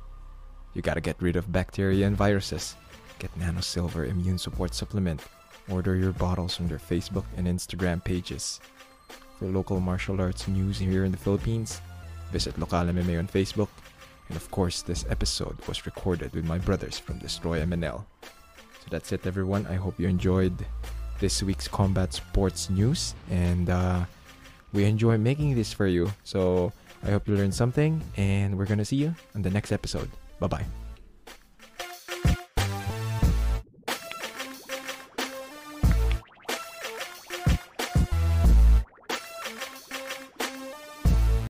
You 0.74 0.82
gotta 0.82 1.02
get 1.02 1.22
rid 1.22 1.36
of 1.36 1.52
bacteria 1.52 2.08
and 2.08 2.16
viruses. 2.16 2.76
Get 3.20 3.36
Nano 3.36 3.62
Silver 3.62 4.06
Immune 4.06 4.38
Support 4.38 4.74
Supplement. 4.74 5.22
Order 5.70 5.96
your 5.96 6.14
bottles 6.14 6.60
on 6.60 6.68
their 6.68 6.80
Facebook 6.80 7.26
and 7.36 7.48
Instagram 7.48 8.04
pages. 8.04 8.60
For 9.38 9.46
local 9.46 9.80
martial 9.80 10.22
arts 10.22 10.48
news 10.48 10.80
here 10.80 11.04
in 11.04 11.12
the 11.12 11.18
Philippines, 11.18 11.82
visit 12.32 12.58
Local 12.58 12.80
MMA 12.80 13.20
on 13.20 13.28
Facebook. 13.28 13.70
And 14.30 14.38
of 14.38 14.50
course, 14.52 14.82
this 14.82 15.06
episode 15.10 15.58
was 15.68 15.86
recorded 15.86 16.34
with 16.34 16.46
my 16.46 16.58
brothers 16.58 16.98
from 16.98 17.20
Destroy 17.20 17.60
MNL. 17.62 18.06
So 18.22 18.88
that's 18.90 19.12
it, 19.12 19.26
everyone. 19.26 19.68
I 19.68 19.76
hope 19.76 20.00
you 20.00 20.08
enjoyed 20.08 20.66
this 21.20 21.42
week's 21.42 21.68
combat 21.68 22.14
sports 22.14 22.70
news, 22.70 23.16
and 23.30 23.70
uh, 23.70 24.06
we 24.74 24.86
enjoy 24.86 25.18
making 25.18 25.56
this 25.56 25.74
for 25.74 25.88
you. 25.88 26.12
So 26.24 26.74
I 27.04 27.12
hope 27.12 27.28
you 27.28 27.36
learned 27.36 27.54
something, 27.54 28.02
and 28.18 28.58
we're 28.58 28.66
gonna 28.66 28.86
see 28.86 28.98
you 28.98 29.16
on 29.36 29.42
the 29.42 29.52
next 29.52 29.72
episode. 29.72 30.10
Bye 30.40 30.48
bye. 30.48 30.87